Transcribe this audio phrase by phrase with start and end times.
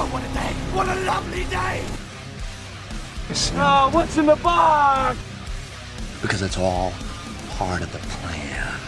[0.00, 0.54] Oh, what a day!
[0.76, 1.82] What a lovely day!
[3.60, 5.18] Oh, what's in the box?
[6.22, 6.92] Because it's all
[7.48, 8.78] part of the plan.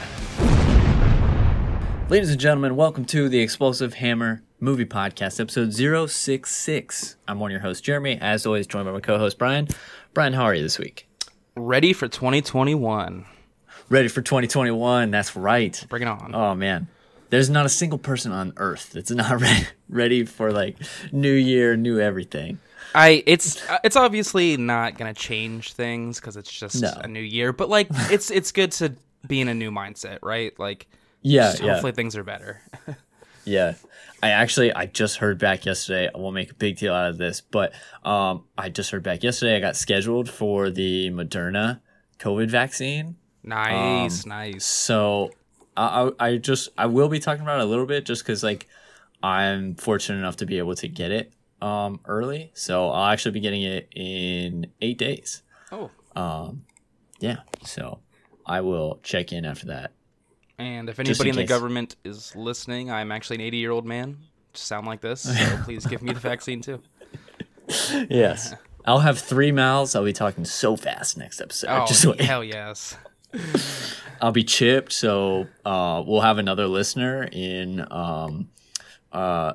[2.08, 7.16] Ladies and gentlemen, welcome to the Explosive Hammer Movie Podcast, episode 066.
[7.26, 9.66] I'm one of your hosts, Jeremy, as always, joined by my co host, Brian.
[10.14, 11.08] Brian, how are you this week?
[11.56, 13.26] Ready for 2021.
[13.88, 15.10] Ready for 2021.
[15.10, 15.84] That's right.
[15.88, 16.36] Bring it on.
[16.36, 16.86] Oh, man.
[17.30, 20.76] There's not a single person on earth that's not re- ready for like
[21.12, 22.58] new year, new everything.
[22.94, 26.92] I it's uh, it's obviously not gonna change things because it's just No.
[27.00, 28.94] a new year, but like it's it's good to
[29.26, 30.58] be in a new mindset, right?
[30.58, 30.86] Like,
[31.22, 31.72] Yeah, yeah.
[31.72, 32.62] hopefully things are better.
[33.46, 33.74] Yeah.
[34.22, 36.10] I actually I just heard back yesterday.
[36.14, 37.72] I won't make a big deal out of this, but
[38.04, 41.80] um I just heard back yesterday I got scheduled for the Moderna
[42.18, 43.16] COVID vaccine.
[43.42, 44.64] nice, nice.
[44.66, 45.30] So
[45.80, 48.42] I I I just I will be talking about it a little bit just cuz
[48.42, 48.66] like
[49.22, 52.50] I'm fortunate enough to be able to get it um early.
[52.54, 55.42] So I'll actually be getting it in 8 days.
[55.72, 56.64] Oh, Um,
[57.20, 57.38] Yeah.
[57.64, 58.00] So
[58.46, 59.92] I will check in after that.
[60.58, 64.18] and if anybody in, the government is listening, I'm actually an 80 year old man.
[64.54, 66.82] Sound like this, so please give me the vaccine too.
[68.08, 68.54] Yes.
[68.84, 69.94] I'll have 3 mouths.
[69.94, 71.68] I'll be talking so fast next episode.
[71.70, 72.96] Oh, hell yes.
[74.20, 78.48] I'll be chipped, so uh, we'll have another listener in, um,
[79.12, 79.54] uh,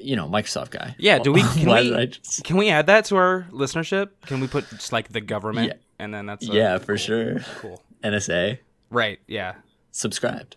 [0.00, 0.94] you know, Microsoft guy.
[0.98, 4.10] Yeah, do we can we just- can we add that to our listenership?
[4.26, 5.74] Can we put just like the government Yeah.
[5.98, 7.40] and then that's yeah, for sure.
[7.60, 7.82] cool.
[8.04, 8.58] NSA
[8.90, 9.54] Right, yeah.
[9.92, 10.56] subscribed.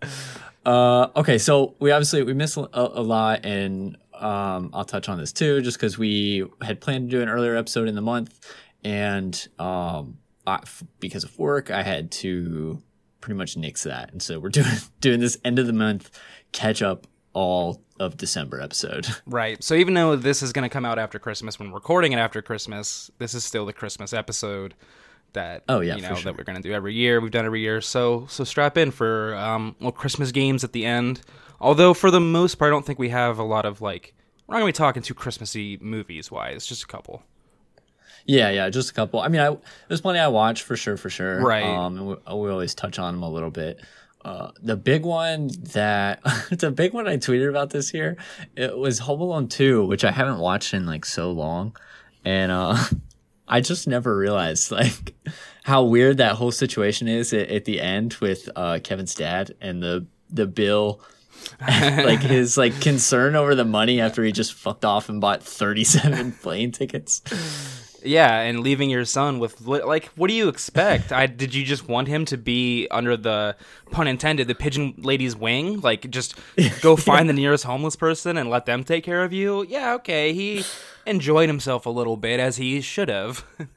[0.66, 5.18] uh, okay, so we obviously we missed a, a lot, and um, I'll touch on
[5.18, 8.38] this too, just because we had planned to do an earlier episode in the month,
[8.84, 12.82] and um, I, f- because of work, I had to
[13.20, 14.66] pretty much nix that, and so we're doing
[15.00, 16.10] doing this end of the month
[16.52, 19.06] catch up all of December episode.
[19.26, 19.62] Right.
[19.62, 22.42] So even though this is going to come out after Christmas, when recording it after
[22.42, 24.74] Christmas, this is still the Christmas episode
[25.32, 26.24] that Oh, yeah, you know sure.
[26.24, 27.20] that we're going to do every year.
[27.20, 27.80] We've done every year.
[27.80, 31.22] So so strap in for um well Christmas games at the end.
[31.60, 34.14] Although for the most part, I don't think we have a lot of like
[34.46, 36.66] we're not going to be talking too Christmassy movies wise.
[36.66, 37.22] Just a couple.
[38.26, 39.20] Yeah, yeah, just a couple.
[39.20, 39.56] I mean, I
[39.88, 41.40] there's plenty I watch for sure, for sure.
[41.40, 41.64] Right.
[41.64, 43.80] Um, and we, we always touch on them a little bit.
[44.24, 48.16] Uh, the big one that the big one I tweeted about this year,
[48.56, 51.76] it was Home Alone Two, which I haven't watched in like so long,
[52.24, 52.76] and uh,
[53.48, 55.14] I just never realized like
[55.64, 59.82] how weird that whole situation is at, at the end with uh, Kevin's dad and
[59.82, 61.00] the the bill.
[61.68, 66.30] like his like concern over the money after he just fucked off and bought 37
[66.40, 67.20] plane tickets
[68.04, 71.12] Yeah, and leaving your son with like, what do you expect?
[71.12, 73.56] I did you just want him to be under the
[73.90, 75.80] pun intended the pigeon lady's wing?
[75.80, 76.34] Like, just
[76.80, 79.64] go find the nearest homeless person and let them take care of you?
[79.64, 80.32] Yeah, okay.
[80.32, 80.64] He
[81.06, 83.44] enjoyed himself a little bit as he should have.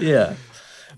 [0.00, 0.34] Yeah.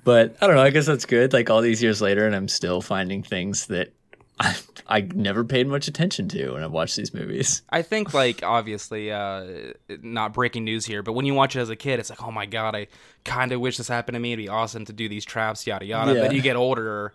[0.05, 0.63] But I don't know.
[0.63, 1.33] I guess that's good.
[1.33, 3.93] Like all these years later, and I'm still finding things that
[4.41, 4.57] I,
[4.87, 7.63] I never paid much attention to when I watched these movies.
[7.71, 11.69] I think, like, obviously, uh, not breaking news here, but when you watch it as
[11.69, 12.87] a kid, it's like, oh my god, I
[13.25, 14.33] kind of wish this happened to me.
[14.33, 16.15] It'd be awesome to do these traps, yada yada.
[16.15, 16.21] Yeah.
[16.23, 17.13] Then you get older,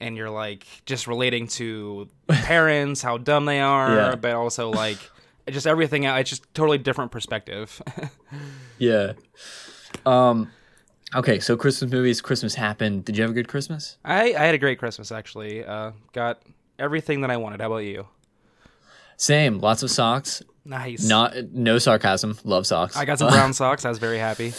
[0.00, 4.14] and you're like just relating to parents, how dumb they are, Yeah.
[4.16, 4.98] but also like
[5.50, 6.04] just everything.
[6.04, 7.80] It's just totally different perspective.
[8.78, 9.12] Yeah.
[10.04, 10.50] Um.
[11.14, 12.20] Okay, so Christmas movies.
[12.20, 13.04] Christmas happened.
[13.04, 13.98] Did you have a good Christmas?
[14.04, 15.64] I, I had a great Christmas actually.
[15.64, 16.42] Uh, got
[16.78, 17.60] everything that I wanted.
[17.60, 18.06] How about you?
[19.16, 19.58] Same.
[19.58, 20.42] Lots of socks.
[20.64, 21.06] Nice.
[21.06, 22.38] Not no sarcasm.
[22.44, 22.96] Love socks.
[22.96, 23.84] I got some brown socks.
[23.84, 24.52] I was very happy.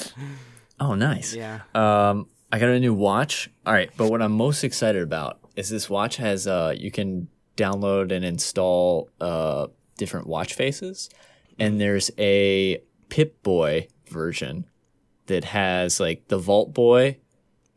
[0.79, 1.33] Oh, nice.
[1.33, 1.61] Yeah.
[1.73, 3.49] Um, I got a new watch.
[3.65, 7.27] All right, but what I'm most excited about is this watch has uh you can
[7.57, 11.09] download and install uh different watch faces,
[11.57, 14.65] and there's a Pip Boy version
[15.27, 17.17] that has like the Vault Boy,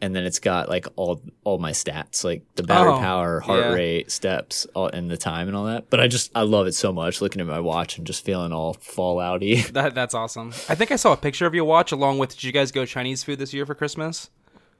[0.00, 3.60] and then it's got like all all my stats, like the battery Oh, power, heart
[3.66, 3.72] yeah.
[3.72, 5.90] rate, steps, all, and the time and all that.
[5.90, 8.52] But I just I love it so much looking at my watch and just feeling
[8.52, 9.66] all fallouty.
[9.72, 10.48] That that's awesome.
[10.68, 12.30] I think I saw a picture of your watch along with.
[12.30, 14.30] Did you guys go Chinese food this year for Christmas?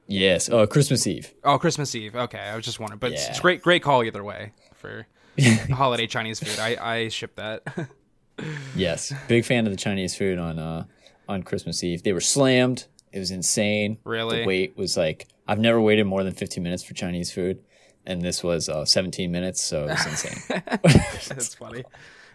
[0.06, 0.49] yes.
[0.49, 1.35] Oh, Christmas Eve.
[1.44, 2.17] Oh, Christmas Eve.
[2.17, 3.31] Okay, I was just wondering, but it's, Yeah.
[3.31, 5.06] it's great, great call either way for
[5.73, 6.59] holiday Chinese food.
[6.59, 7.62] I I ship that.
[8.76, 10.85] Yes, big fan of the Chinese food on uh
[11.29, 12.05] on Christmas Eve.
[12.05, 12.87] They were slammed.
[13.19, 13.99] It was insane.
[14.05, 14.41] Really?
[14.41, 17.65] the wait was like I've never waited more than 15 minutes for Chinese food,
[18.06, 20.62] and this was uh, 17 minutes, so it was insane.
[21.29, 21.85] That's funny.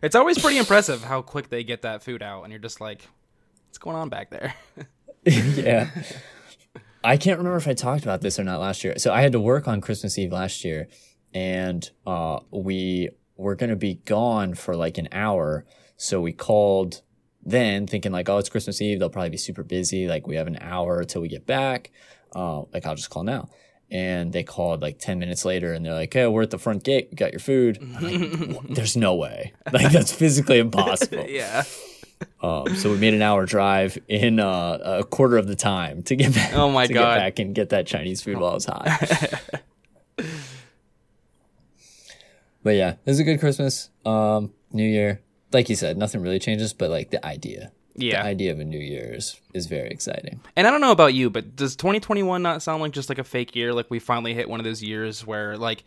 [0.01, 3.07] It's always pretty impressive how quick they get that food out, and you're just like,
[3.67, 4.55] what's going on back there?
[5.25, 5.89] yeah.
[7.01, 8.95] I can't remember if I talked about this or not last year.
[8.97, 10.89] So I had to work on Christmas Eve last year,
[11.33, 15.65] and uh, we were going to be gone for like an hour.
[15.95, 17.01] So we called
[17.45, 18.99] then thinking like, oh, it's Christmas Eve.
[18.99, 20.07] They'll probably be super busy.
[20.07, 21.91] Like we have an hour until we get back.
[22.35, 23.49] Uh, like I'll just call now.
[23.91, 26.83] And they called like 10 minutes later and they're like, hey, we're at the front
[26.83, 27.09] gate.
[27.11, 27.79] We got your food.
[28.01, 29.53] Like, There's no way.
[29.71, 31.25] Like that's physically impossible.
[31.29, 31.63] Yeah.
[32.41, 36.15] Um, so we made an hour drive in uh, a quarter of the time to
[36.15, 36.53] get back.
[36.53, 37.15] Oh my to God.
[37.15, 38.87] Get back and get that Chinese food while it's hot.
[42.63, 43.89] but yeah, it was a good Christmas.
[44.05, 45.21] Um, New Year,
[45.53, 48.21] like you said, nothing really changes, but like the idea, Yeah.
[48.23, 50.39] the idea of a New Year is, is very exciting.
[50.55, 53.23] And I don't know about you, but does 2021 not sound like just like a
[53.23, 53.73] fake year?
[53.73, 55.83] Like we finally hit one of those years where, like,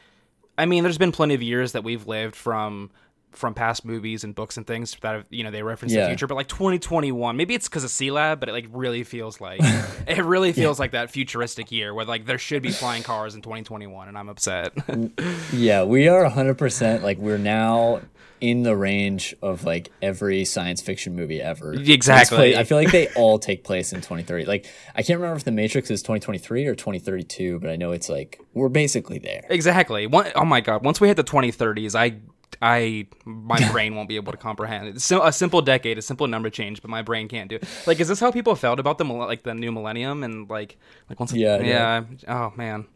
[0.59, 2.91] I mean, there's been plenty of years that we've lived from
[3.33, 6.27] from past movies and books and things that have, you know they reference the future.
[6.27, 9.61] But like 2021, maybe it's because of C Lab, but it like really feels like
[10.07, 13.43] it really feels like that futuristic year where like there should be flying cars in
[13.43, 14.73] 2021, and I'm upset.
[15.53, 18.01] Yeah, we are 100% like we're now
[18.41, 21.73] in the range of like every science fiction movie ever.
[21.75, 22.57] Exactly.
[22.57, 24.45] I feel like they all take place in 2030.
[24.45, 28.09] Like I can't remember if The Matrix is 2023 or 2032, but I know it's
[28.09, 29.45] like we're basically there.
[29.49, 30.07] Exactly.
[30.07, 30.85] One, oh my god!
[30.85, 32.19] Once we hit the 2030s, I,
[32.63, 35.01] I, my brain won't be able to comprehend it.
[35.01, 37.65] So, a simple decade, a simple number change, but my brain can't do it.
[37.87, 40.77] Like, is this how people felt about the like the new millennium and like
[41.09, 41.33] like once?
[41.33, 42.05] Yeah, yeah.
[42.29, 42.87] Oh man.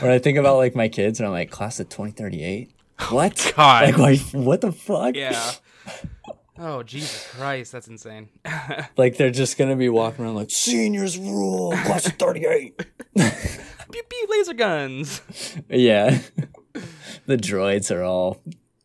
[0.00, 2.70] When I think about like my kids and I'm like class of 2038.
[3.10, 3.52] What?
[3.56, 3.84] God.
[3.84, 5.14] Like why, what the fuck?
[5.14, 5.52] Yeah.
[6.58, 8.30] Oh Jesus Christ, that's insane.
[8.96, 12.78] Like they're just going to be walking around like seniors rule, class of 38.
[13.14, 15.20] pew pew laser guns.
[15.68, 16.18] yeah.
[17.36, 18.42] the droids are all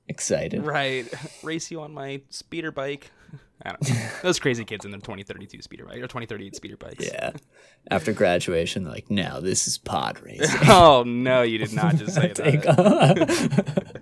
[0.07, 0.65] excited.
[0.65, 1.11] Right.
[1.43, 3.11] Race you on my speeder bike.
[3.63, 4.09] I don't know.
[4.23, 7.05] Those crazy kids in their 2032 speeder bike or 2038 speeder bikes.
[7.05, 7.31] Yeah.
[7.91, 10.67] After graduation, they're like, now this is pod racing.
[10.67, 14.01] Oh no, you did not just say that.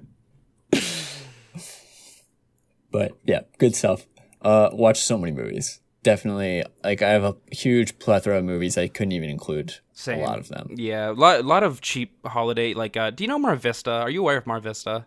[2.89, 4.07] but yeah, good stuff.
[4.41, 5.81] Uh, watched so many movies.
[6.01, 8.77] Definitely, like I have a huge plethora of movies.
[8.77, 10.19] I couldn't even include Same.
[10.19, 10.69] a lot of them.
[10.75, 12.73] Yeah, a lot, a lot of cheap holiday.
[12.73, 13.91] Like, uh, do you know Mar Vista?
[13.91, 15.05] Are you aware of Mar Vista?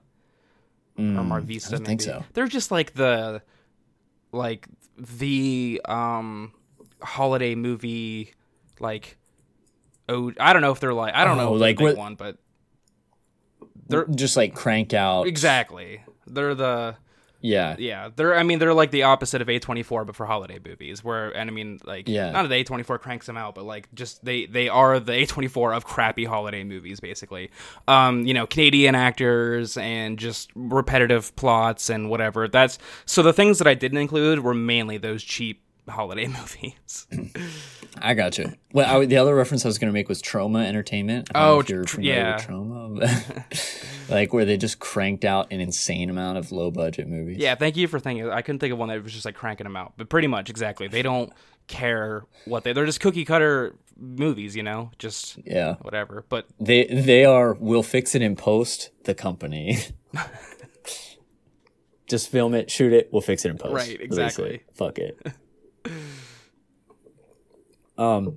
[0.99, 1.71] or Mar Vista?
[1.75, 2.25] Mm, don't think so.
[2.35, 3.41] They're just like the,
[4.33, 4.69] like
[4.99, 6.53] the um,
[7.00, 8.35] holiday movie,
[8.79, 9.17] like.
[10.09, 11.93] Oh, I don't know if they're like I don't know Oh, if like they're the
[11.93, 12.37] big what- one, but
[13.89, 15.27] they're Just like crank out.
[15.27, 16.97] exactly they're the
[17.43, 17.77] Yeah.
[17.79, 20.59] yeah they're I mean they're like the opposite of A twenty four but for holiday
[20.65, 22.31] movies where and I mean like Yeah.
[22.31, 25.12] not that A twenty four cranks them out but like just they they are the
[25.12, 27.50] A twenty four of crappy holiday movies basically
[27.89, 33.59] um you know Canadian actors and just repetitive plots and whatever that's so the things
[33.59, 37.06] that I didn't include were mainly those cheap holiday movies
[38.00, 38.53] I got you.
[38.73, 41.29] Well, I, the other reference I was going to make was Troma Entertainment.
[41.35, 42.39] Oh, tr- yeah.
[42.39, 42.99] Troma,
[44.11, 47.39] like where they just cranked out an insane amount of low budget movies.
[47.39, 49.65] yeah thank you for thinking I couldn't think of one that was just like cranking
[49.65, 51.33] them out but pretty much exactly they don't
[51.69, 55.75] care what they they're just cookie cutter movies you know just Yeah.
[55.83, 57.55] whatever but They they are.
[57.55, 58.91] We'll fix it in post.
[59.05, 59.79] The company.
[62.06, 63.09] just film it, shoot it.
[63.12, 63.75] We'll fix it in post.
[63.75, 64.62] Right, exactly.
[64.75, 65.19] Fuck it.
[67.99, 68.37] Um,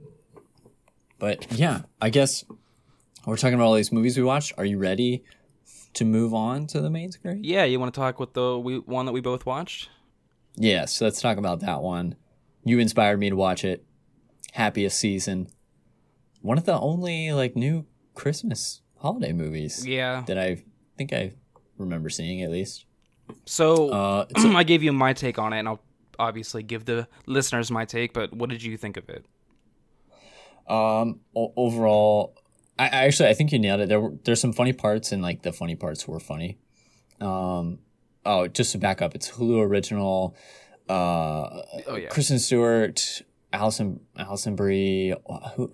[1.19, 2.43] but yeah, I guess
[3.25, 4.53] we're talking about all these movies we watched.
[4.57, 5.23] Are you ready
[5.93, 7.43] to move on to the main screen?
[7.43, 9.89] Yeah, you want to talk with the we, one that we both watched?
[10.55, 12.15] Yeah, so let's talk about that one.
[12.63, 13.83] You inspired me to watch it.
[14.53, 15.47] Happiest season.
[16.41, 20.23] One of the only like new Christmas holiday movies Yeah.
[20.27, 20.63] that I
[20.97, 21.33] think I
[21.77, 22.85] remember seeing at least.
[23.45, 25.81] So Uh, I gave you my take on it, and I'll
[26.19, 28.13] obviously give the listeners my take.
[28.13, 29.25] But what did you think of it?
[30.67, 32.35] Um, o- overall,
[32.79, 33.89] I, I actually I think you nailed it.
[33.89, 36.57] There were there's some funny parts, and like the funny parts were funny.
[37.21, 37.79] Um,
[38.25, 40.35] oh, just to back up, it's Hulu original.
[40.89, 43.21] Uh, Oh yeah, Kristen Stewart,
[43.53, 45.13] Alison Alison Brie.
[45.55, 45.73] Who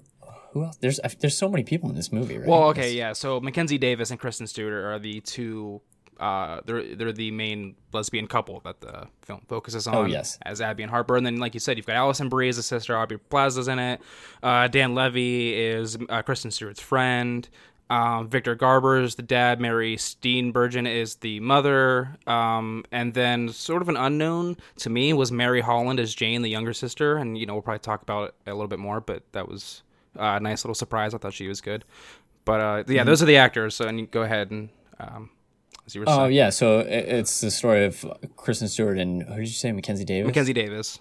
[0.52, 0.78] who else?
[0.78, 2.48] There's there's so many people in this movie, right?
[2.48, 3.14] Well, okay, yeah.
[3.14, 5.82] So Mackenzie Davis and Kristen Stewart are the two.
[6.22, 9.96] Uh, they're they're the main lesbian couple that the film focuses on.
[9.96, 10.38] Oh, yes.
[10.44, 12.64] as Abby and Harper, and then like you said, you've got Alison Brie as a
[12.64, 14.00] sister, Aubrey Plaza's in it.
[14.44, 17.50] Uh, Dan Levy is uh, Kristen Stewart's friend.
[17.90, 19.60] Um, Victor Garber is the dad.
[19.60, 22.16] Mary Steenburgen is the mother.
[22.26, 26.50] Um, and then sort of an unknown to me was Mary Holland as Jane, the
[26.50, 27.18] younger sister.
[27.18, 29.84] And you know we'll probably talk about it a little bit more, but that was
[30.18, 31.14] uh, a nice little surprise.
[31.14, 31.84] I thought she was good.
[32.46, 32.92] But uh, Mm-hmm.
[32.94, 33.76] yeah, those are the actors.
[33.76, 35.30] So and you go ahead and um,
[35.86, 39.48] as you were Oh yeah, so it's the story of Kristen Stewart and who did
[39.48, 40.28] you say, Mackenzie Davis?
[40.28, 41.00] Mackenzie Davis.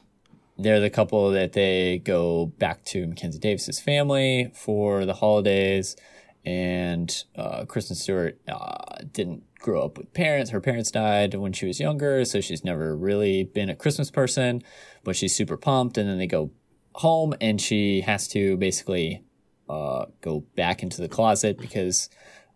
[0.58, 5.96] They're the couple that they go back to Mackenzie Davis's family for the holidays,
[6.44, 10.50] and uh, Kristen Stewart uh, didn't grow up with parents.
[10.50, 14.62] Her parents died when she was younger, so she's never really been a Christmas person,
[15.02, 15.96] but she's super pumped.
[15.96, 16.50] And then they go
[16.94, 19.24] home, and she has to basically
[19.68, 22.10] uh, go back into the closet because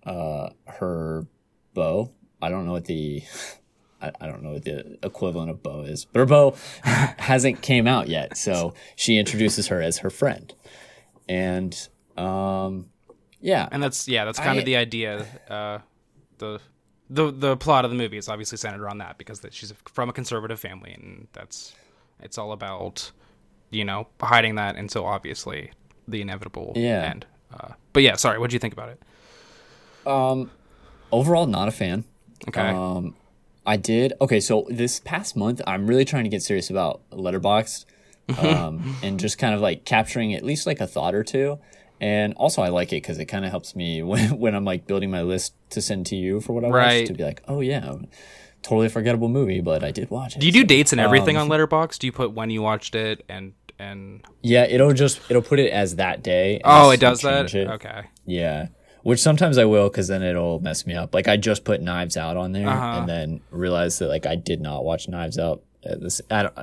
[0.05, 1.27] uh, her
[1.75, 3.23] beau, I don't know what the.
[4.03, 7.87] I, I don't know what the equivalent of beau is, but her beau hasn't came
[7.87, 8.37] out yet.
[8.37, 10.53] So she introduces her as her friend.
[11.29, 11.75] And
[12.19, 12.91] um,
[13.41, 15.27] yeah, and that's yeah, that's kind I- of the idea.
[15.49, 15.79] Uh,
[16.39, 16.61] the
[17.09, 20.09] the the plot of the movie is obviously centered around that because that she's from
[20.11, 21.75] a conservative family, and that's
[22.21, 23.11] it's all about
[23.71, 25.71] you know hiding that, and so obviously
[26.09, 27.05] the inevitable Yeah.
[27.11, 27.27] end.
[27.53, 29.03] Uh, but yeah, sorry, what do you think about it?
[31.15, 32.05] Overall not a fan.
[32.49, 33.15] Okay, Um,
[33.65, 34.41] I did okay.
[34.41, 37.85] So this past month, I'm really trying to get serious about Letterboxd,
[38.39, 41.59] um, and just kind of like capturing at least like a thought or two.
[42.01, 44.87] And also, I like it because it kind of helps me when, when I'm like
[44.87, 46.95] building my list to send to you for what I Right.
[46.97, 47.95] watched to be like, oh yeah,
[48.63, 50.41] totally forgettable movie, but I did watch it.
[50.41, 51.99] do you do So, dates and everything um, on Letterboxd?
[52.01, 55.71] Do you put when you watched it and and Yeah, it'll just it'll put it
[55.71, 56.61] as that day.
[56.65, 57.55] oh, it does that?
[57.55, 57.69] it.
[57.69, 58.69] Okay, Yeah.
[59.05, 61.15] Which sometimes I will because then it'll mess me up.
[61.15, 62.99] Like I just put Knives Out on there Uh-huh.
[63.01, 65.63] and then realized that like I did not watch Knives Out.
[65.87, 66.59] At this, I don't,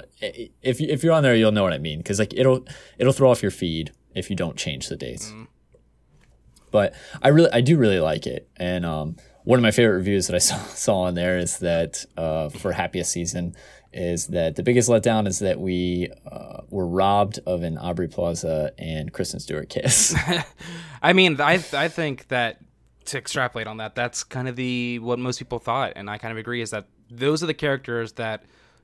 [0.63, 2.65] if if you're on there, you'll know what I mean because like it'll
[2.97, 5.29] it'll throw off your feed if you don't change the dates.
[5.31, 5.45] Mm.
[6.71, 10.25] But I really I do really like it, and um, one of my favorite reviews
[10.27, 13.55] that I saw saw on there is that uh, for happiest season
[13.93, 18.71] is that the biggest letdown is that we uh, were robbed of an Aubrey Plaza
[18.77, 20.15] and Kristen Stewart kiss.
[21.01, 22.59] I mean, I I think that
[23.05, 26.31] to extrapolate on that, that's kind of the what most people thought, and I kind
[26.31, 26.61] of agree.
[26.61, 28.43] Is that those are the characters that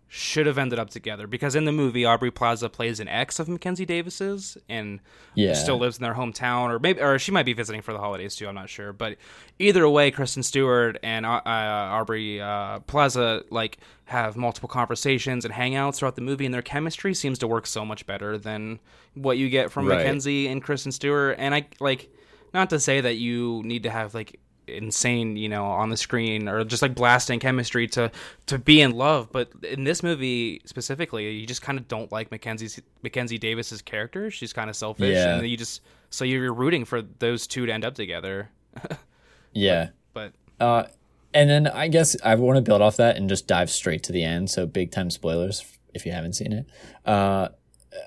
[0.09, 3.49] should have ended up together because in the movie Aubrey Plaza plays an ex of
[3.49, 5.01] Mackenzie Davis's and
[5.35, 5.51] Yeah.
[5.53, 8.33] still lives in their hometown or maybe or she might be visiting for the holidays
[8.33, 9.17] too I'm not sure but
[9.59, 15.53] either way Kristen Stewart and uh, uh, Aubrey uh, Plaza like have multiple conversations and
[15.53, 18.79] hangouts throughout the movie and their chemistry seems to work so much better than
[19.15, 19.97] what you get from Right.
[19.97, 22.09] Mackenzie and Kristen Stewart and I like
[22.53, 26.49] not to say that you need to have like insane you know on the screen
[26.49, 28.11] or just like blasting chemistry to
[28.47, 32.31] to be in love but in this movie specifically you just kind of don't like
[32.31, 35.37] Mackenzie's Mackenzie Davis's character she's kind of selfish Yeah.
[35.37, 38.49] and you just so you're rooting for those two to end up together
[39.53, 39.89] yeah.
[40.13, 40.83] but Uh,
[41.34, 44.12] and then I guess I want to build off that and just dive straight to
[44.12, 44.50] the end.
[44.50, 46.65] So big time spoilers if you haven't seen it.
[47.05, 47.50] Uh,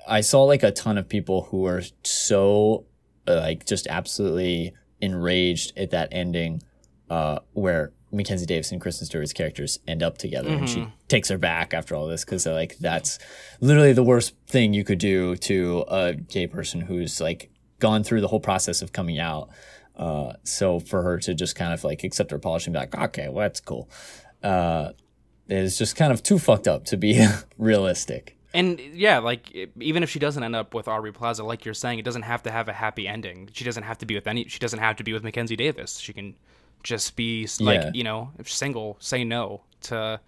[0.07, 2.85] I saw like a ton of people who were so
[3.27, 6.61] like just absolutely enraged at that ending,
[7.09, 11.37] uh, where Mackenzie Davis and Kristen Stewart's characters end up together, and she takes her
[11.37, 13.19] back after all this because they're like that's
[13.59, 17.49] literally the worst thing you could do to a gay person who's like
[17.79, 19.49] gone through the whole process of coming out.
[19.95, 22.95] Uh, so for her to just kind of like accept her apology and be like,
[22.95, 23.89] okay, well, that's cool.
[24.43, 24.91] Uh,
[25.47, 27.25] is just kind of too fucked up to be
[27.57, 28.37] realistic.
[28.53, 31.99] and yeah like even if she doesn't end up with Aubrey Plaza like you're saying
[31.99, 34.45] it doesn't have to have a happy ending she doesn't have to be with any
[34.47, 36.35] she doesn't have to be with Mackenzie Davis she can
[36.83, 37.91] just be like Yeah.
[37.93, 40.19] you know if single say no to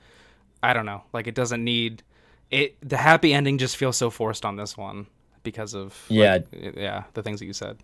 [0.62, 2.03] I don't know like it doesn't need
[2.51, 5.08] it the happy ending just feels so forced on this one
[5.43, 6.46] because of like,
[6.77, 7.77] yeah the things that you said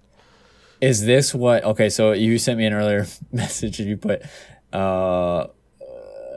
[0.82, 1.64] Is this what?
[1.64, 4.22] Okay, so you sent me an earlier message and you put,
[4.74, 5.48] uh,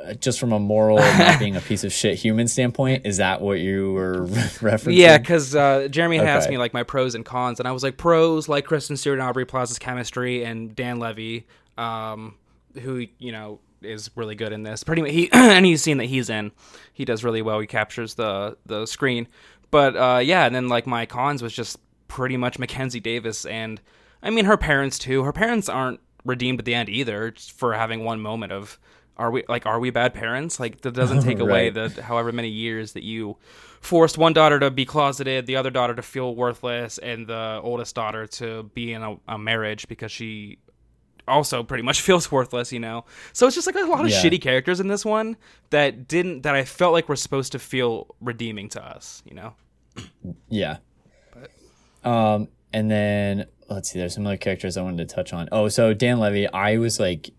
[0.02, 3.40] uh, just from a moral not being a piece of shit human standpoint, is that
[3.40, 4.96] what you were referencing?
[4.96, 7.82] Yeah, because uh, Jeremy had asked me like my pros and cons, and I was
[7.82, 11.46] like pros like Kristen Stewart and Aubrey Plaza's chemistry, and Dan Levy,
[11.78, 12.36] um,
[12.80, 14.82] who you know is really good in this.
[14.82, 16.50] Pretty much, he any scene that he's in,
[16.92, 17.60] he does really well.
[17.60, 19.28] He captures the the screen.
[19.70, 23.80] But uh, yeah, and then like my cons was just pretty much Mackenzie Davis, and
[24.22, 25.24] I mean her parents too.
[25.24, 28.78] Her parents aren't redeemed at the end either for having one moment of.
[29.18, 30.58] Are we like are we bad parents?
[30.58, 31.92] Like that doesn't take away Right.
[31.94, 33.36] the however many years that you
[33.82, 37.94] forced one daughter to be closeted, the other daughter to feel worthless, and the oldest
[37.94, 40.58] daughter to be in a, a marriage because she
[41.28, 43.04] also pretty much feels worthless, you know.
[43.34, 44.22] So it's just like a lot of Yeah.
[44.22, 45.36] shitty characters in this one
[45.70, 49.54] that didn't that I felt like were supposed to feel redeeming to us, you know.
[50.48, 50.78] Yeah.
[52.02, 55.48] Um, and then let's see, there's some other characters I wanted to touch on.
[55.52, 57.30] Oh, so Dan Levy, I was like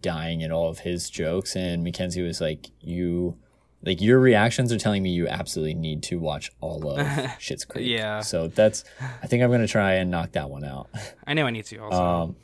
[0.00, 3.36] dying at all of his jokes, and Mackenzie was like, "You,
[3.82, 7.06] like your reactions are telling me you absolutely need to watch all of
[7.38, 8.20] Schitt's Creek." Yeah.
[8.20, 8.84] So that's,
[9.22, 10.88] I think I'm gonna try and knock that one out.
[11.26, 12.02] I know I need to also.
[12.02, 12.36] Um,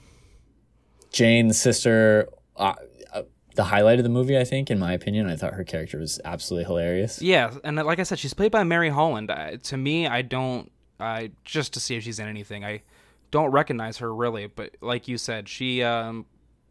[1.13, 2.29] Jane's sister.
[2.57, 2.75] Uh,
[3.13, 3.23] uh,
[3.55, 6.21] the highlight of the movie, I think, in my opinion, I thought her character was
[6.25, 7.21] absolutely hilarious.
[7.23, 9.31] Yeah, and like I said, she's played by Mary Holland.
[9.31, 10.71] I, to me, I don't.
[10.99, 12.65] I just to see if she's in anything.
[12.65, 12.83] I
[13.31, 16.27] don't recognize her really, but like you said, she um,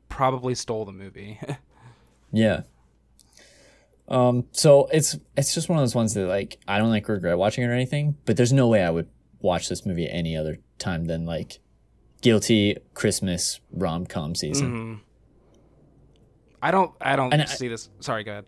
[0.09, 1.39] probably stole the movie.
[2.31, 2.63] Yeah.
[4.09, 4.45] Um.
[4.51, 7.63] So it's it's just one of those ones that like I don't like regret watching
[7.63, 9.07] it or anything, but there's no way I would
[9.39, 11.59] watch this movie any other time than like
[12.21, 14.99] guilty Christmas rom com season.
[16.61, 16.91] I don't.
[16.99, 17.89] I don't And I- see this.
[18.01, 18.45] Sorry, go ahead.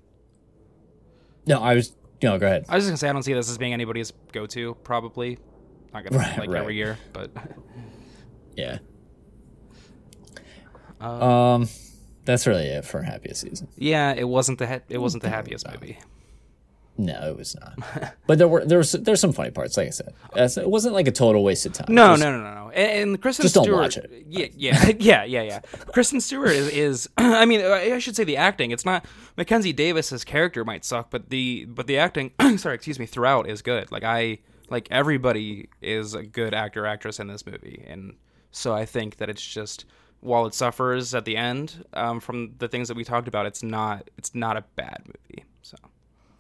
[1.46, 1.96] No, I was.
[2.22, 2.66] No, go ahead.
[2.68, 4.76] I was just gonna say I don't see this as being anybody's go-to.
[4.84, 5.38] Probably
[5.94, 6.60] not gonna Right, like right.
[6.62, 7.32] every year, but
[8.58, 8.80] Yeah.
[11.00, 11.70] Uh, um,
[12.26, 13.68] that's really it for happiest season.
[13.78, 16.00] yeah, it wasn't the ha- it wasn't the happiest movie.
[17.00, 18.14] No, it was not.
[18.26, 19.78] but there were there was there's some funny parts.
[19.78, 20.14] Like I said,
[20.64, 21.94] it wasn't like a total waste of time.
[21.94, 22.70] No, Just- no, no, no, no.
[22.72, 24.26] And, and Kristen Just don't watch it.
[24.28, 25.60] Yeah, yeah, yeah, yeah, yeah.
[25.94, 27.10] Kristen Stewart is, is.
[27.18, 28.72] I mean, I should say the acting.
[28.72, 29.06] It's not
[29.38, 32.32] Mackenzie Davis's character might suck, but the but the acting.
[32.58, 33.06] sorry, excuse me.
[33.06, 33.92] Throughout is good.
[33.92, 34.40] Like I
[34.72, 38.16] like everybody is a good actor actress in this movie, and
[38.58, 39.86] so I think that it's just
[40.20, 43.64] while it suffers at the end um, from the things that we talked about, it's
[43.64, 45.46] not it's not a bad movie.
[45.62, 45.78] So.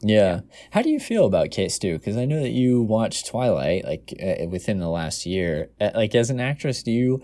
[0.01, 0.41] Yeah.
[0.71, 1.97] How do you feel about K-Stew?
[1.97, 5.69] Because I know that you watched Twilight like uh, within the last year.
[5.79, 7.23] Uh, like as an actress, do you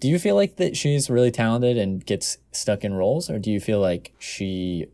[0.00, 3.50] do you feel like that she's really talented and gets stuck in roles, or do
[3.50, 4.86] you feel like she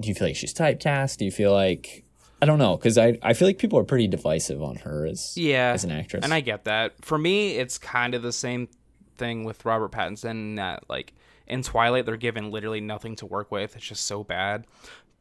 [0.00, 1.18] do you feel like she's typecast?
[1.18, 2.04] Do you feel like
[2.42, 5.36] I don't know because I I feel like people are pretty divisive on her as
[5.36, 6.22] yeah as an actress.
[6.24, 8.68] and i get that for me it's kind of the same
[9.16, 11.14] thing with robert pattinson that like
[11.46, 14.66] in twilight they're given literally nothing to work with it's just so bad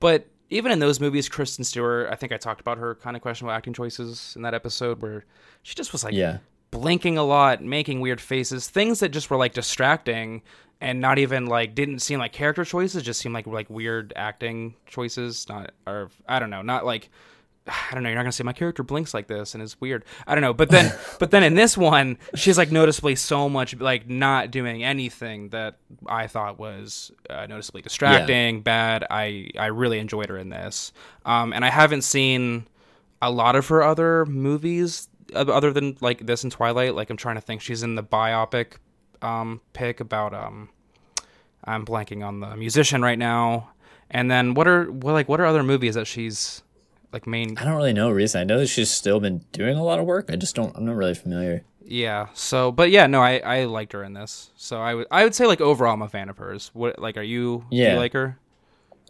[0.01, 3.21] but even in those movies kristen stewart i think i talked about her kind of
[3.21, 5.23] questionable acting choices in that episode where
[5.63, 6.39] she just was like yeah.
[6.75, 10.41] Blinking a lot, making weird faces, things that just were like distracting
[10.81, 14.75] and not even like didn't seem like character choices, just seemed like like weird acting
[14.85, 15.47] choices.
[15.47, 17.09] Not or I don't know, not like
[17.67, 18.09] I don't know.
[18.09, 20.03] You're not gonna say my character blinks like this and it's weird.
[20.27, 20.53] I don't know.
[20.53, 24.83] But then, but then in this one, she's like noticeably so much like not doing
[24.83, 29.05] anything that I thought was uh, noticeably distracting, bad.
[29.09, 30.91] I I really enjoyed her in this,
[31.25, 32.67] um, and I haven't seen
[33.21, 36.95] a lot of her other movies other than like this and Twilight.
[36.95, 37.61] Like I'm trying to think.
[37.61, 38.73] She's in the biopic
[39.21, 40.69] um, pick about um,
[41.63, 43.69] I'm blanking on the musician right now.
[44.11, 46.61] And then what are what like what are other movies that she's
[47.11, 48.41] like main I don't really know reason.
[48.41, 50.29] I know that she's still been doing a lot of work.
[50.29, 50.75] I just don't.
[50.77, 51.63] I'm not really familiar.
[51.87, 52.27] Yeah.
[52.33, 54.51] So, but yeah, no, I I liked her in this.
[54.55, 56.69] So I would I would say like overall I'm a fan of hers.
[56.73, 57.65] What like are you?
[57.71, 57.93] Do Yeah.
[57.93, 58.37] you like her?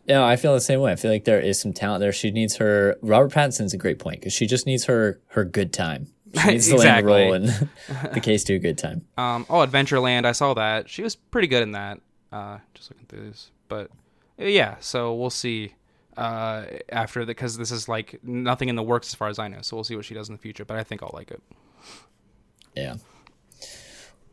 [0.05, 0.91] Yeah, I feel the same way.
[0.91, 2.11] I feel like there is some talent there.
[2.11, 2.97] She needs her.
[3.01, 6.07] Robert Pattinson's a great point because she just needs her her good time.
[6.35, 7.45] She needs to land a role in
[8.13, 9.05] the case to a good time.
[9.17, 9.45] Um.
[9.49, 10.25] Oh, Adventureland.
[10.25, 10.89] I saw that.
[10.89, 11.99] She was pretty good in that.
[12.31, 13.89] Uh, just looking through this, but
[14.39, 14.75] uh, yeah.
[14.79, 15.73] So we'll see.
[16.17, 19.47] Uh, after the because this is like nothing in the works as far as I
[19.49, 19.61] know.
[19.61, 20.63] So we'll see what she does in the future.
[20.63, 21.41] But I think I'll like it.
[22.75, 22.95] Yeah.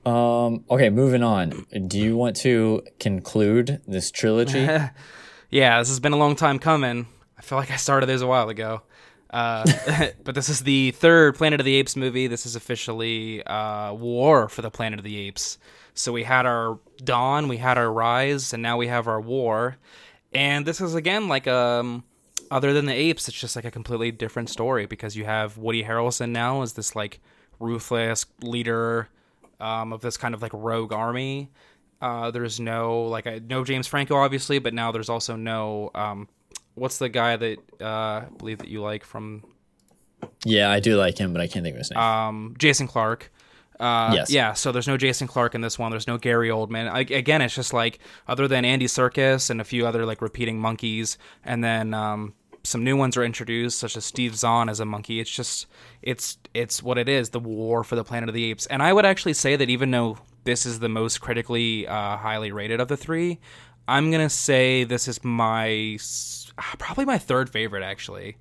[0.05, 0.65] Um.
[0.71, 1.67] Okay, moving on.
[1.87, 4.69] Do you want to conclude this trilogy?
[5.53, 7.07] Yeah, this has been a long time coming.
[7.37, 8.81] I feel like I started this a while ago.
[9.29, 9.67] Uh,
[10.25, 12.27] but this is the third Planet of the Apes movie.
[12.27, 15.59] This is officially uh, war for the Planet of the Apes.
[15.93, 19.77] So we had our dawn, we had our rise, and now we have our war.
[20.33, 22.05] And this is again like um,
[22.51, 25.85] other than the apes, it's just like a completely different story because you have Woody
[25.85, 27.21] Harrelson now as this like
[27.61, 29.11] ruthless leader
[29.61, 31.51] um, of this kind of like rogue army.
[32.03, 36.29] Uh, there's no like I no James Franco obviously, but now there's also no um,
[36.75, 39.45] what's the guy that uh, I believe that you like from
[40.45, 42.01] yeah, I do like him, but I can't think of his name.
[42.01, 43.31] um, Jason Clarke.
[43.81, 44.31] Uh, Yes.
[44.31, 45.91] Yeah, so there's no Jason Clarke in this one.
[45.91, 46.89] There's no Gary Oldman.
[46.89, 50.61] I, again, it's just like other than Andy Serkis and a few other like repeating
[50.61, 54.85] monkeys, and then um, some new ones are introduced, such as Steve Zahn as a
[54.85, 55.19] monkey.
[55.19, 55.67] It's just
[56.03, 58.67] it's it's what it is, the war for the Planet of the Apes.
[58.67, 62.53] And I would actually say that even though this is the most critically uh, highly
[62.53, 63.41] rated of the three,
[63.89, 65.99] I'm gonna say this is my
[66.79, 68.37] probably my third favorite actually.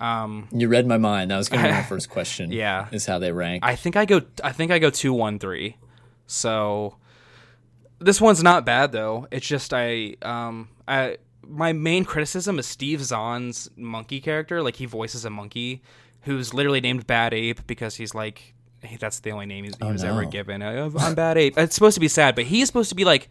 [0.00, 1.30] Um, you read my mind.
[1.30, 2.50] That was going to be my first question.
[2.50, 2.88] Yeah.
[2.90, 3.62] is how they rank.
[3.64, 4.22] I think I go.
[4.42, 5.76] I think I go two one three.
[6.26, 6.96] So
[8.00, 9.28] this one's not bad though.
[9.30, 14.62] It's just I um I my main criticism is Steve Zahn's monkey character.
[14.62, 15.82] Like he voices a monkey
[16.22, 18.51] who's literally named Bad Ape because he's like
[18.98, 20.62] that's the only name he's, he was ever given.
[20.62, 21.56] Uh, I'm Bad Ape.
[21.56, 23.28] It's supposed to be sad, but he's supposed to be like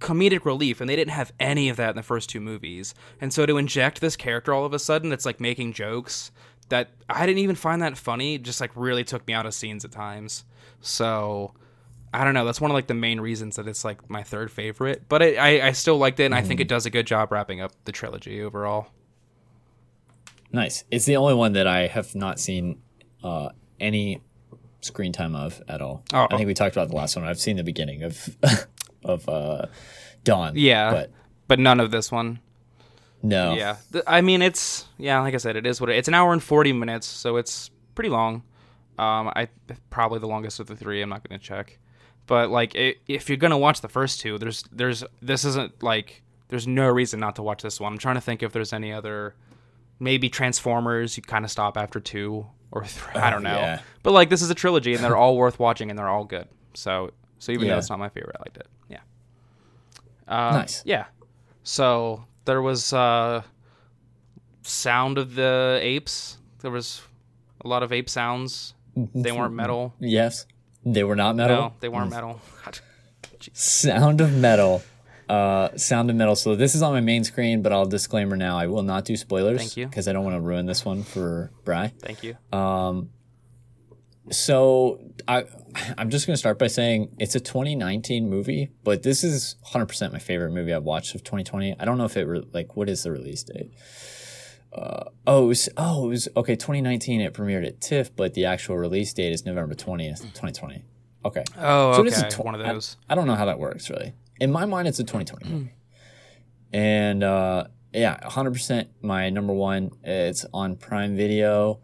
[0.00, 2.94] comedic relief and they didn't have any of that in the first two movies.
[3.20, 6.32] And so to inject this character all of a sudden that's like making jokes
[6.70, 9.84] that I didn't even find that funny, just like really took me out of scenes
[9.84, 10.44] at times.
[10.80, 11.54] So
[12.14, 12.44] I don't know.
[12.44, 15.04] That's one of like the main reasons that it's like my third favorite.
[15.08, 17.32] But it, I I still liked it, and I think it does a good job
[17.32, 18.88] wrapping up the trilogy overall.
[20.50, 20.84] nice.
[20.90, 22.82] It's the only one that I have not seen
[23.24, 24.20] uh, any
[24.82, 26.04] screen time of at all.
[26.12, 26.26] Oh.
[26.30, 27.24] I think we talked about the last one.
[27.24, 28.36] I've seen the beginning of
[29.04, 29.66] of uh,
[30.24, 30.52] Dawn.
[30.56, 31.10] Yeah, but
[31.48, 32.40] but none of this one.
[33.22, 33.54] No.
[33.54, 36.32] Yeah, I mean it's yeah, like I said, it is what it, it's an hour
[36.32, 38.42] and forty minutes, so it's pretty long.
[38.98, 39.48] Um, I
[39.90, 41.00] probably the longest of the three.
[41.00, 41.78] I'm not gonna check,
[42.26, 46.22] but like i if you're gonna watch the first two, there's there's this isn't like
[46.48, 47.92] there's no reason not to watch this one.
[47.92, 49.34] I'm trying to think if there's any other
[50.00, 51.16] maybe Transformers.
[51.16, 53.14] You kind of stop after two or three.
[53.20, 53.80] I don't know, yeah.
[54.02, 56.48] but like this is a trilogy and they're all worth watching and they're all good.
[56.74, 57.74] So so even Yeah.
[57.74, 58.66] though it's not my favorite, I liked it.
[58.88, 58.98] Yeah.
[60.26, 60.82] Uh, Nice.
[60.84, 61.04] Yeah.
[61.62, 63.42] So there was uh,
[64.62, 66.38] sound of the apes.
[66.60, 67.02] There was
[67.64, 68.74] a lot of ape sounds.
[68.96, 69.94] They weren't metal.
[70.00, 70.46] Yes.
[70.84, 71.56] They were not metal.
[71.56, 72.40] No, they weren't metal.
[73.52, 74.82] Sound of Metal.
[75.32, 76.36] Uh, Sound of Metal.
[76.36, 78.58] So this is on my main screen, but I'll disclaimer now.
[78.58, 79.58] I will not do spoilers.
[79.58, 79.86] Thank you.
[79.86, 81.92] Because I don't want to ruin this one for Bry.
[82.00, 82.36] Thank you.
[84.30, 85.44] So I,
[85.98, 90.12] I'm just going to start by saying it's a 2019 movie, but this is 100%
[90.12, 91.76] my favorite movie I've watched of 2020.
[91.80, 93.72] I don't know if it re- like what is the release date.
[94.72, 96.56] Uh, oh, it was, oh, it was okay.
[96.56, 100.82] 2019 it premiered at TIFF, but the actual release date is November 20th, 2020.
[101.24, 101.44] Okay.
[101.58, 102.28] Oh, So it is okay.
[102.28, 102.96] tw- One of I- those.
[103.08, 104.12] I, don't know how that works really.
[104.42, 105.74] In my mind, it's a 2020 movie.
[106.72, 109.92] And uh, yeah, 100% my number one.
[110.02, 111.78] It's on Prime Video.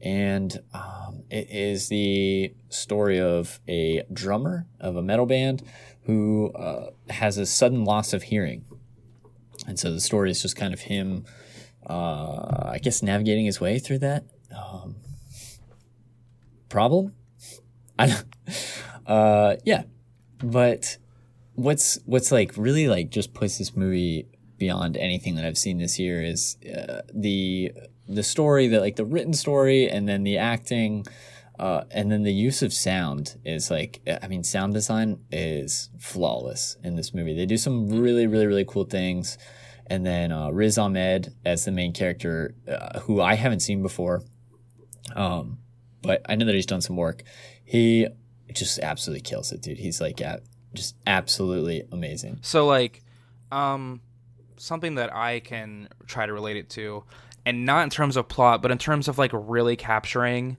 [0.00, 5.64] And um, it is the story of a drummer of a metal band
[6.02, 8.64] who uh, has a sudden loss of hearing.
[9.66, 11.24] And so the story is just kind of him,
[11.84, 14.22] uh, I guess, navigating his way through that
[14.56, 14.94] um,
[16.68, 17.14] problem.
[17.98, 18.24] I don't,
[19.04, 19.82] uh, yeah,
[20.38, 20.98] but
[21.54, 24.26] what's what's like really like just puts this movie
[24.58, 27.72] beyond anything that I've seen this year is uh, the
[28.08, 31.06] the story, the like the written story, and then the acting,
[31.58, 36.76] uh, and then the use of sound is like I mean, sound design is flawless
[36.82, 37.34] in this movie.
[37.34, 39.38] They do some really really really cool things,
[39.86, 44.22] and then uh, Riz Ahmed as the main character, uh, who I haven't seen before,
[45.14, 45.58] um,
[46.02, 47.22] but I know that he's done some work.
[47.64, 48.06] He
[48.52, 49.78] just absolutely kills it, dude.
[49.78, 50.36] He's like, yeah,
[50.74, 52.38] just absolutely amazing.
[52.42, 53.02] So like,
[53.52, 54.00] um,
[54.56, 57.04] something that I can try to relate it to,
[57.46, 60.56] and not in terms of plot, but in terms of like really capturing